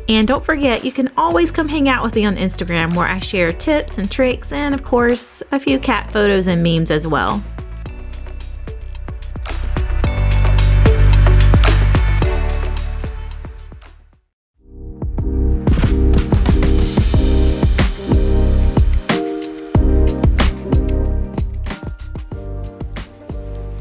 And 0.09 0.27
don't 0.27 0.43
forget, 0.43 0.83
you 0.83 0.91
can 0.91 1.11
always 1.15 1.51
come 1.51 1.67
hang 1.69 1.87
out 1.87 2.03
with 2.03 2.15
me 2.15 2.25
on 2.25 2.35
Instagram 2.35 2.95
where 2.95 3.07
I 3.07 3.19
share 3.19 3.51
tips 3.51 3.99
and 3.99 4.09
tricks 4.09 4.51
and, 4.51 4.73
of 4.73 4.83
course, 4.83 5.43
a 5.51 5.59
few 5.59 5.77
cat 5.77 6.11
photos 6.11 6.47
and 6.47 6.63
memes 6.63 6.89
as 6.89 7.05
well. 7.05 7.43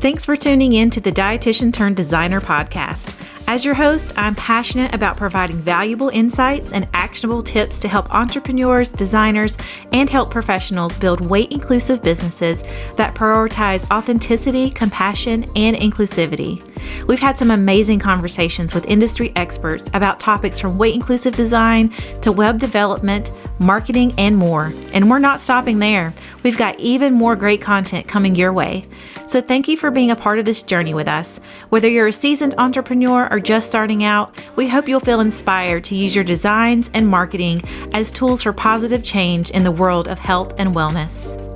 Thanks 0.01 0.25
for 0.25 0.37
tuning 0.37 0.75
in 0.75 0.91
to 0.91 1.01
the 1.01 1.11
Dietitian 1.11 1.73
Turned 1.73 1.97
Designer 1.97 2.41
podcast. 2.41 3.15
As 3.51 3.65
your 3.65 3.73
host, 3.73 4.13
I'm 4.15 4.35
passionate 4.35 4.95
about 4.95 5.17
providing 5.17 5.57
valuable 5.57 6.11
insights 6.11 6.75
and 6.75 6.87
actionable 6.93 7.43
tips 7.43 7.81
to 7.81 7.89
help 7.89 8.15
entrepreneurs, 8.15 8.91
designers, 8.91 9.57
and 9.91 10.11
health 10.11 10.29
professionals 10.29 10.99
build 10.99 11.23
weight 11.23 11.51
inclusive 11.51 12.03
businesses 12.03 12.63
that 12.97 13.15
prioritize 13.15 13.91
authenticity, 13.91 14.69
compassion, 14.69 15.47
and 15.57 15.75
inclusivity. 15.79 16.63
We've 17.07 17.21
had 17.21 17.39
some 17.39 17.51
amazing 17.51 18.01
conversations 18.01 18.75
with 18.75 18.85
industry 18.85 19.33
experts 19.35 19.89
about 19.95 20.21
topics 20.21 20.59
from 20.59 20.77
weight 20.77 20.95
inclusive 20.95 21.35
design 21.35 21.89
to 22.21 22.31
web 22.31 22.59
development, 22.59 23.33
marketing, 23.59 24.15
and 24.19 24.37
more. 24.37 24.75
And 24.93 25.09
we're 25.09 25.19
not 25.19 25.41
stopping 25.41 25.79
there. 25.79 26.13
We've 26.43 26.57
got 26.57 26.79
even 26.79 27.15
more 27.15 27.37
great 27.37 27.61
content 27.61 28.07
coming 28.07 28.35
your 28.35 28.53
way. 28.53 28.85
So 29.27 29.41
thank 29.41 29.69
you 29.69 29.77
for 29.77 29.91
being 29.91 30.11
a 30.11 30.17
part 30.17 30.39
of 30.39 30.45
this 30.45 30.63
journey 30.63 30.95
with 30.95 31.09
us. 31.09 31.41
Whether 31.69 31.89
you're 31.89 32.07
a 32.07 32.13
seasoned 32.13 32.55
entrepreneur 32.59 33.29
or 33.31 33.41
just 33.41 33.69
starting 33.69 34.05
out, 34.05 34.35
we 34.57 34.69
hope 34.69 34.89
you'll 34.89 35.01
feel 35.01 35.21
inspired 35.21 35.85
to 35.85 35.97
use 35.97 36.15
your 36.15 36.25
designs 36.25 36.91
and 36.95 37.09
marketing 37.09 37.63
as 37.93 38.11
tools 38.11 38.43
for 38.43 38.53
positive 38.53 39.03
change 39.03 39.51
in 39.51 39.65
the 39.65 39.73
world 39.73 40.09
of 40.09 40.19
health 40.19 40.59
and 40.59 40.75
wellness. 40.75 41.48